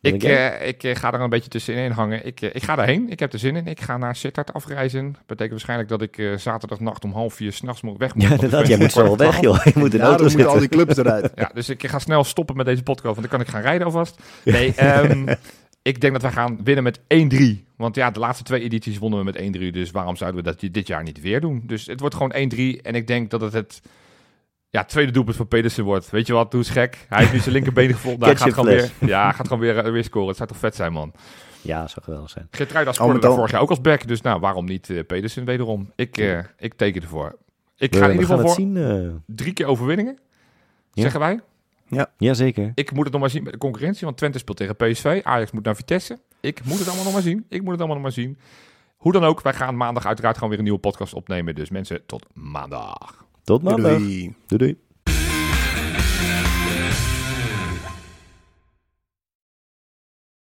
Ik, 0.01 0.23
eh, 0.23 0.67
ik 0.67 0.83
eh, 0.83 0.95
ga 0.95 1.13
er 1.13 1.19
een 1.19 1.29
beetje 1.29 1.49
tussenin 1.49 1.91
hangen. 1.91 2.25
Ik, 2.25 2.41
eh, 2.41 2.49
ik 2.53 2.63
ga 2.63 2.75
daarheen. 2.75 3.09
Ik 3.09 3.19
heb 3.19 3.33
er 3.33 3.39
zin 3.39 3.55
in. 3.55 3.67
Ik 3.67 3.81
ga 3.81 3.97
naar 3.97 4.15
Sittard 4.15 4.53
afreizen. 4.53 5.15
Betekent 5.25 5.49
waarschijnlijk 5.49 5.89
dat 5.89 6.01
ik 6.01 6.17
eh, 6.17 6.37
zaterdagnacht 6.37 7.03
om 7.03 7.11
half 7.11 7.33
vier 7.33 7.53
s'nachts 7.53 7.81
moet 7.81 7.97
weg 7.97 8.15
moet. 8.15 8.23
Ja, 8.23 8.35
ben 8.49 8.67
Jij 8.67 8.77
moet 8.77 8.91
zo 8.91 9.03
wel 9.03 9.17
weg, 9.17 9.41
joh. 9.41 9.65
Je 9.65 9.71
moet 9.75 9.93
in 9.93 9.99
de 9.99 10.05
auto 10.05 10.23
moeten 10.23 10.45
al 10.45 10.59
zitten. 10.59 10.69
die 10.69 10.85
clubs 10.85 10.97
eruit. 10.97 11.31
Ja, 11.41 11.51
dus 11.53 11.69
ik 11.69 11.87
ga 11.87 11.99
snel 11.99 12.23
stoppen 12.23 12.55
met 12.55 12.65
deze 12.65 12.83
podcast, 12.83 13.15
want 13.15 13.29
dan 13.29 13.29
kan 13.29 13.41
ik 13.41 13.47
gaan 13.47 13.61
rijden 13.61 13.85
alvast. 13.85 14.21
Nee, 14.43 14.73
ehm, 14.75 15.35
ik 15.81 16.01
denk 16.01 16.13
dat 16.13 16.21
wij 16.21 16.31
gaan 16.31 16.59
winnen 16.63 16.83
met 16.83 16.99
1-3. 16.99 17.65
Want 17.75 17.95
ja, 17.95 18.11
de 18.11 18.19
laatste 18.19 18.43
twee 18.43 18.61
edities 18.61 18.97
wonnen 18.97 19.19
we 19.19 19.25
met 19.25 19.67
1-3. 19.69 19.71
Dus 19.71 19.91
waarom 19.91 20.15
zouden 20.15 20.43
we 20.43 20.49
dat 20.49 20.73
dit 20.73 20.87
jaar 20.87 21.03
niet 21.03 21.21
weer 21.21 21.41
doen? 21.41 21.63
Dus 21.65 21.85
het 21.85 21.99
wordt 21.99 22.15
gewoon 22.15 22.33
1-3. 22.33 22.81
En 22.81 22.95
ik 22.95 23.07
denk 23.07 23.29
dat 23.29 23.41
het 23.41 23.53
het 23.53 23.81
ja, 24.71 24.83
tweede 24.83 25.11
doelpunt 25.11 25.35
van 25.35 25.47
Pedersen 25.47 25.83
wordt. 25.83 26.09
Weet 26.09 26.27
je 26.27 26.33
wat, 26.33 26.51
doe 26.51 26.59
eens 26.59 26.69
gek. 26.69 27.05
Hij 27.09 27.19
heeft 27.19 27.33
nu 27.33 27.39
zijn 27.39 27.53
linkerbeen 27.53 27.93
gevonden. 27.93 28.27
Hij 28.27 28.37
gaat 28.37 28.53
gewoon 28.53 28.69
weer, 28.69 28.91
ja, 28.99 29.23
hij 29.23 29.33
gaat 29.33 29.47
gewoon 29.47 29.61
weer, 29.61 29.91
weer 29.91 30.03
scoren. 30.03 30.27
Het 30.27 30.37
zou 30.37 30.49
toch 30.49 30.57
vet 30.57 30.75
zijn, 30.75 30.93
man. 30.93 31.13
Ja, 31.61 31.87
zou 31.87 32.03
geweldig 32.05 32.29
zijn. 32.29 32.47
Geertruida 32.51 32.89
Al 32.89 32.95
scoorde 32.95 33.13
met 33.13 33.23
er 33.23 33.29
al- 33.29 33.35
vorig 33.35 33.51
jaar 33.51 33.61
ook 33.61 33.69
als 33.69 33.81
back. 33.81 34.07
Dus 34.07 34.21
nou, 34.21 34.39
waarom 34.39 34.65
niet 34.65 34.89
eh, 34.89 35.05
Pedersen 35.07 35.45
wederom? 35.45 35.91
Ik, 35.95 36.17
eh, 36.17 36.39
ik 36.57 36.73
teken 36.73 37.01
ervoor. 37.01 37.37
Ik 37.77 37.95
ga 37.95 38.05
in 38.05 38.11
ieder 38.11 38.25
geval 38.25 38.41
voor 38.45 38.55
zien. 38.55 38.77
eh. 38.77 39.07
drie 39.25 39.53
keer 39.53 39.65
overwinningen. 39.65 40.19
Ja. 40.93 41.01
Zeggen 41.01 41.19
wij. 41.19 41.39
Jazeker. 42.17 42.71
Ik 42.75 42.91
moet 42.91 43.03
het 43.03 43.11
nog 43.11 43.21
maar 43.21 43.29
zien 43.29 43.43
bij 43.43 43.51
de 43.51 43.57
concurrentie, 43.57 44.05
want 44.05 44.17
Twente 44.17 44.37
speelt 44.39 44.57
tegen 44.57 44.75
PSV. 44.75 45.19
Ajax 45.23 45.51
moet 45.51 45.63
naar 45.63 45.75
Vitesse. 45.75 46.19
Ik 46.39 46.63
moet 46.65 46.77
het 46.77 46.87
allemaal 46.87 47.03
nog 47.03 47.13
maar 47.13 47.21
zien. 47.21 47.45
Ik 47.49 47.61
moet 47.61 47.71
het 47.71 47.77
allemaal 47.79 47.95
nog 47.95 48.03
maar 48.03 48.11
zien. 48.23 48.37
Hoe 48.97 49.11
dan 49.11 49.23
ook, 49.23 49.41
wij 49.41 49.53
gaan 49.53 49.77
maandag 49.77 50.05
uiteraard 50.05 50.35
gewoon 50.35 50.49
weer 50.49 50.57
een 50.57 50.63
nieuwe 50.63 50.79
podcast 50.79 51.13
opnemen. 51.13 51.55
Dus 51.55 51.69
mensen, 51.69 52.05
tot 52.05 52.25
maandag. 52.33 53.20
Tot 53.43 53.63
maandag. 53.63 53.97
Doei. 53.97 54.35
Doei 54.47 54.59
doei. 54.59 54.77